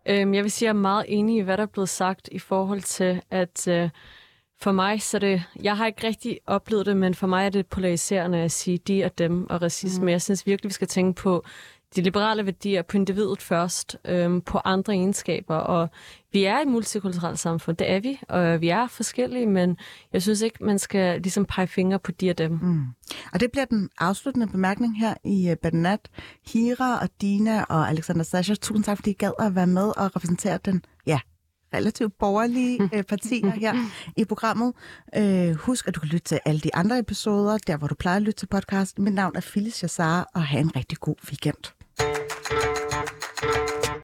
Øhm, 0.06 0.34
jeg 0.34 0.42
vil 0.42 0.50
sige, 0.50 0.68
at 0.68 0.74
jeg 0.74 0.78
er 0.78 0.82
meget 0.82 1.04
enig 1.08 1.36
i, 1.36 1.40
hvad 1.40 1.56
der 1.56 1.62
er 1.62 1.66
blevet 1.66 1.88
sagt 1.88 2.28
i 2.32 2.38
forhold 2.38 2.80
til, 2.80 3.22
at 3.30 3.68
øh, 3.68 3.90
for 4.62 4.72
mig, 4.72 5.02
så 5.02 5.18
det, 5.18 5.42
jeg 5.62 5.76
har 5.76 5.86
ikke 5.86 6.06
rigtig 6.06 6.38
oplevet 6.46 6.86
det, 6.86 6.96
men 6.96 7.14
for 7.14 7.26
mig 7.26 7.46
er 7.46 7.50
det 7.50 7.66
polariserende 7.66 8.38
at 8.38 8.52
sige 8.52 8.78
de 8.78 9.04
og 9.04 9.18
dem 9.18 9.50
og 9.50 9.62
racisme. 9.62 10.02
Mm. 10.02 10.08
Jeg 10.08 10.22
synes 10.22 10.46
virkelig, 10.46 10.68
vi 10.68 10.72
skal 10.72 10.88
tænke 10.88 11.22
på 11.22 11.44
de 11.96 12.02
liberale 12.02 12.46
værdier, 12.46 12.82
på 12.82 12.96
individet 12.96 13.42
først, 13.42 13.96
øhm, 14.04 14.40
på 14.40 14.60
andre 14.64 14.92
egenskaber. 14.92 15.54
Og 15.56 15.88
vi 16.32 16.44
er 16.44 16.58
et 16.58 16.68
multikulturelt 16.68 17.38
samfund, 17.38 17.76
det 17.76 17.90
er 17.90 18.00
vi, 18.00 18.20
og 18.28 18.60
vi 18.60 18.68
er 18.68 18.86
forskellige, 18.86 19.46
men 19.46 19.76
jeg 20.12 20.22
synes 20.22 20.40
ikke, 20.40 20.64
man 20.64 20.78
skal 20.78 21.20
ligesom 21.20 21.44
pege 21.44 21.66
fingre 21.66 21.98
på 21.98 22.12
de 22.12 22.30
og 22.30 22.38
dem. 22.38 22.58
Mm. 22.62 22.84
Og 23.32 23.40
det 23.40 23.52
bliver 23.52 23.64
den 23.64 23.90
afsluttende 23.98 24.46
bemærkning 24.46 25.00
her 25.00 25.14
i 25.24 25.50
uh, 25.50 25.56
Banat. 25.56 26.10
Hira 26.52 26.98
og 27.02 27.08
Dina 27.20 27.64
og 27.64 27.88
Alexander 27.88 28.22
Sasha, 28.22 28.54
tusind 28.54 28.84
tak, 28.84 28.98
fordi 28.98 29.10
I 29.10 29.14
gad 29.14 29.32
at 29.38 29.54
være 29.54 29.66
med 29.66 29.86
og 29.86 30.16
repræsentere 30.16 30.58
den, 30.64 30.84
ja, 31.06 31.20
relativt 31.74 32.18
borgerlige 32.18 32.90
øh, 32.94 33.02
partier 33.12 33.50
her 33.50 33.74
i 34.16 34.24
programmet. 34.24 34.72
Øh, 35.16 35.54
husk, 35.54 35.88
at 35.88 35.94
du 35.94 36.00
kan 36.00 36.08
lytte 36.08 36.24
til 36.24 36.40
alle 36.44 36.60
de 36.60 36.74
andre 36.74 36.98
episoder, 36.98 37.58
der 37.58 37.76
hvor 37.76 37.86
du 37.86 37.94
plejer 37.94 38.16
at 38.16 38.22
lytte 38.22 38.38
til 38.38 38.46
podcast. 38.46 38.98
Mit 38.98 39.14
navn 39.14 39.36
er 39.36 39.40
Phyllis 39.40 39.82
Jassar, 39.82 40.30
og 40.34 40.42
have 40.42 40.60
en 40.60 40.76
rigtig 40.76 40.98
god 40.98 41.16
weekend. 41.28 41.81